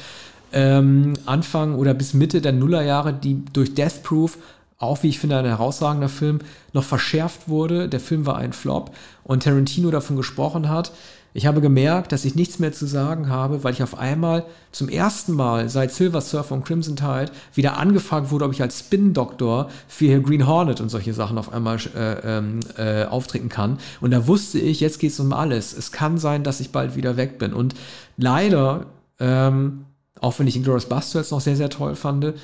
Ähm, 0.52 1.14
Anfang 1.26 1.74
oder 1.74 1.94
bis 1.94 2.14
Mitte 2.14 2.40
der 2.40 2.52
Nullerjahre, 2.52 3.12
die 3.12 3.42
durch 3.52 3.74
Death 3.74 4.04
Proof 4.04 4.38
auch 4.82 5.02
wie 5.02 5.08
ich 5.08 5.18
finde 5.18 5.38
ein 5.38 5.44
herausragender 5.44 6.08
Film, 6.08 6.40
noch 6.72 6.84
verschärft 6.84 7.48
wurde. 7.48 7.88
Der 7.88 8.00
Film 8.00 8.26
war 8.26 8.36
ein 8.36 8.52
Flop 8.52 8.90
und 9.24 9.44
Tarantino 9.44 9.90
davon 9.90 10.16
gesprochen 10.16 10.68
hat, 10.68 10.92
Ich 11.34 11.46
habe 11.46 11.62
gemerkt, 11.62 12.12
dass 12.12 12.26
ich 12.26 12.34
nichts 12.34 12.58
mehr 12.58 12.72
zu 12.72 12.86
sagen 12.86 13.30
habe, 13.30 13.64
weil 13.64 13.72
ich 13.72 13.82
auf 13.82 13.98
einmal 13.98 14.44
zum 14.70 14.90
ersten 14.90 15.32
Mal 15.32 15.70
seit 15.70 15.90
Silver 15.90 16.20
Surfer 16.20 16.54
und 16.54 16.64
Crimson 16.64 16.94
Tide 16.94 17.32
wieder 17.54 17.78
angefragt 17.78 18.30
wurde, 18.30 18.44
ob 18.44 18.52
ich 18.52 18.60
als 18.60 18.80
Spin-Doktor 18.80 19.70
für 19.88 20.20
Green 20.20 20.46
Hornet 20.46 20.82
und 20.82 20.90
solche 20.90 21.14
Sachen 21.14 21.38
auf 21.38 21.50
einmal 21.50 21.78
äh, 21.96 22.38
ähm, 22.38 22.60
äh, 22.76 23.04
auftreten 23.04 23.48
kann. 23.48 23.78
Und 24.02 24.10
da 24.10 24.26
wusste 24.26 24.58
ich, 24.58 24.80
jetzt 24.80 24.98
geht 24.98 25.12
es 25.12 25.20
um 25.20 25.32
alles. 25.32 25.72
Es 25.72 25.90
kann 25.90 26.18
sein, 26.18 26.44
dass 26.44 26.60
ich 26.60 26.70
bald 26.70 26.96
wieder 26.96 27.16
weg 27.16 27.38
bin. 27.38 27.54
Und 27.54 27.74
leider, 28.18 28.86
ähm, 29.18 29.86
auch 30.20 30.38
wenn 30.38 30.46
ich 30.46 30.56
Inglourious 30.56 30.86
Bastards 30.86 31.30
noch 31.30 31.40
sehr, 31.40 31.56
sehr 31.56 31.70
toll 31.70 31.94
fand, 31.94 32.34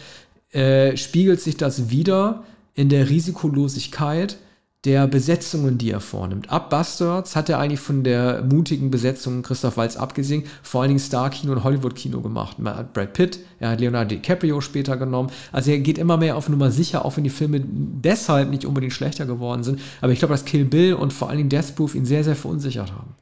äh, 0.53 0.97
spiegelt 0.97 1.41
sich 1.41 1.57
das 1.57 1.91
wieder 1.91 2.45
in 2.75 2.89
der 2.89 3.09
Risikolosigkeit 3.09 4.39
der 4.85 5.09
Besetzungen, 5.09 5.77
die 5.77 5.91
er 5.91 6.01
vornimmt. 6.01 6.51
Ab 6.51 6.71
Bastards 6.71 7.35
hat 7.35 7.49
er 7.49 7.59
eigentlich 7.59 7.81
von 7.81 8.05
der 8.05 8.45
mutigen 8.45 8.91
Besetzung 8.91 9.43
Christoph 9.43 9.77
Waltz 9.77 9.97
abgesehen, 9.97 10.45
vor 10.63 10.81
allen 10.81 10.91
Dingen 10.91 11.01
Star-Kino 11.01 11.53
und 11.53 11.65
Hollywood-Kino 11.65 12.21
gemacht. 12.21 12.59
Er 12.65 12.77
hat 12.77 12.93
Brad 12.93 13.13
Pitt, 13.13 13.41
er 13.59 13.71
hat 13.71 13.81
Leonardo 13.81 14.15
DiCaprio 14.15 14.61
später 14.61 14.97
genommen. 14.97 15.31
Also 15.51 15.73
er 15.73 15.81
geht 15.81 15.99
immer 15.99 16.17
mehr 16.17 16.37
auf 16.37 16.49
Nummer 16.49 16.71
sicher, 16.71 17.05
auch 17.05 17.17
wenn 17.17 17.25
die 17.25 17.31
Filme 17.31 17.61
deshalb 17.61 18.51
nicht 18.51 18.65
unbedingt 18.65 18.93
schlechter 18.93 19.27
geworden 19.27 19.65
sind. 19.65 19.81
Aber 20.01 20.13
ich 20.13 20.21
glaube, 20.21 20.35
dass 20.35 20.45
Kill 20.45 20.65
Bill 20.65 20.95
und 20.95 21.13
vor 21.13 21.29
allen 21.29 21.39
Dingen 21.39 21.51
Death 21.51 21.75
Proof 21.75 21.97
ihn 21.97 22.07
sehr, 22.07 22.23
sehr 22.23 22.37
verunsichert 22.37 22.93
haben. 22.93 23.18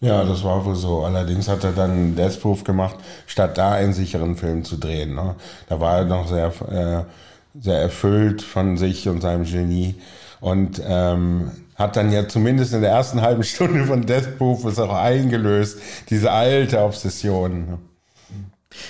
Ja, 0.00 0.24
das 0.24 0.44
war 0.44 0.64
wohl 0.64 0.76
so. 0.76 1.02
Allerdings 1.02 1.48
hat 1.48 1.64
er 1.64 1.72
dann 1.72 2.14
Death 2.14 2.40
Proof 2.40 2.62
gemacht, 2.62 2.96
statt 3.26 3.58
da 3.58 3.72
einen 3.72 3.92
sicheren 3.92 4.36
Film 4.36 4.64
zu 4.64 4.76
drehen. 4.76 5.14
Ne? 5.14 5.34
Da 5.68 5.80
war 5.80 5.98
er 5.98 6.04
noch 6.04 6.28
sehr, 6.28 6.52
äh, 6.70 7.60
sehr 7.60 7.80
erfüllt 7.80 8.42
von 8.42 8.76
sich 8.76 9.08
und 9.08 9.20
seinem 9.22 9.44
Genie 9.44 9.96
und 10.40 10.80
ähm, 10.86 11.50
hat 11.74 11.96
dann 11.96 12.12
ja 12.12 12.28
zumindest 12.28 12.74
in 12.74 12.82
der 12.82 12.90
ersten 12.90 13.22
halben 13.22 13.42
Stunde 13.42 13.86
von 13.86 14.06
Death 14.06 14.38
Proof 14.38 14.64
es 14.66 14.78
auch 14.78 14.94
eingelöst, 14.94 15.80
diese 16.10 16.30
alte 16.30 16.80
Obsession. 16.80 17.78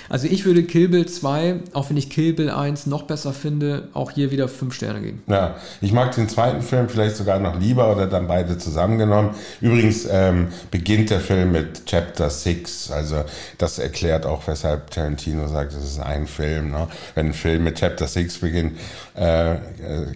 Also 0.09 0.27
ich 0.27 0.43
würde 0.43 0.63
Kill 0.63 0.89
Bill 0.89 1.05
2, 1.05 1.61
auch 1.73 1.89
wenn 1.89 1.95
ich 1.95 2.09
Kill 2.09 2.33
Bill 2.33 2.49
1 2.49 2.85
noch 2.87 3.03
besser 3.03 3.31
finde, 3.31 3.87
auch 3.93 4.11
hier 4.11 4.29
wieder 4.29 4.49
5 4.49 4.73
Sterne 4.73 5.01
geben. 5.01 5.23
Ja, 5.27 5.55
ich 5.79 5.93
mag 5.93 6.13
den 6.15 6.27
zweiten 6.27 6.61
Film 6.61 6.89
vielleicht 6.89 7.15
sogar 7.15 7.39
noch 7.39 7.57
lieber 7.57 7.89
oder 7.91 8.07
dann 8.07 8.27
beide 8.27 8.57
zusammengenommen. 8.57 9.31
Übrigens 9.61 10.05
ähm, 10.09 10.49
beginnt 10.69 11.11
der 11.11 11.21
Film 11.21 11.53
mit 11.53 11.85
Chapter 11.85 12.29
6, 12.29 12.91
also 12.91 13.23
das 13.57 13.79
erklärt 13.79 14.25
auch, 14.25 14.45
weshalb 14.47 14.91
Tarantino 14.91 15.47
sagt, 15.47 15.71
es 15.73 15.83
ist 15.83 15.99
ein 15.99 16.27
Film. 16.27 16.71
Ne? 16.71 16.87
Wenn 17.15 17.27
ein 17.27 17.33
Film 17.33 17.63
mit 17.63 17.79
Chapter 17.79 18.07
6 18.07 18.39
beginnt, 18.39 18.77
äh, 19.15 19.55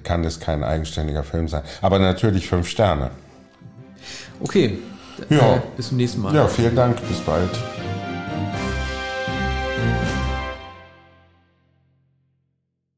kann 0.03 0.25
es 0.25 0.41
kein 0.41 0.63
eigenständiger 0.63 1.23
Film 1.23 1.47
sein. 1.47 1.63
Aber 1.81 1.99
natürlich 1.99 2.47
5 2.47 2.67
Sterne. 2.67 3.11
Okay, 4.41 4.77
ja. 5.29 5.55
Äh, 5.55 5.61
bis 5.77 5.87
zum 5.87 5.97
nächsten 5.97 6.21
Mal. 6.21 6.35
Ja, 6.35 6.47
vielen 6.47 6.75
Dank, 6.75 6.97
bis 7.07 7.19
bald. 7.19 7.49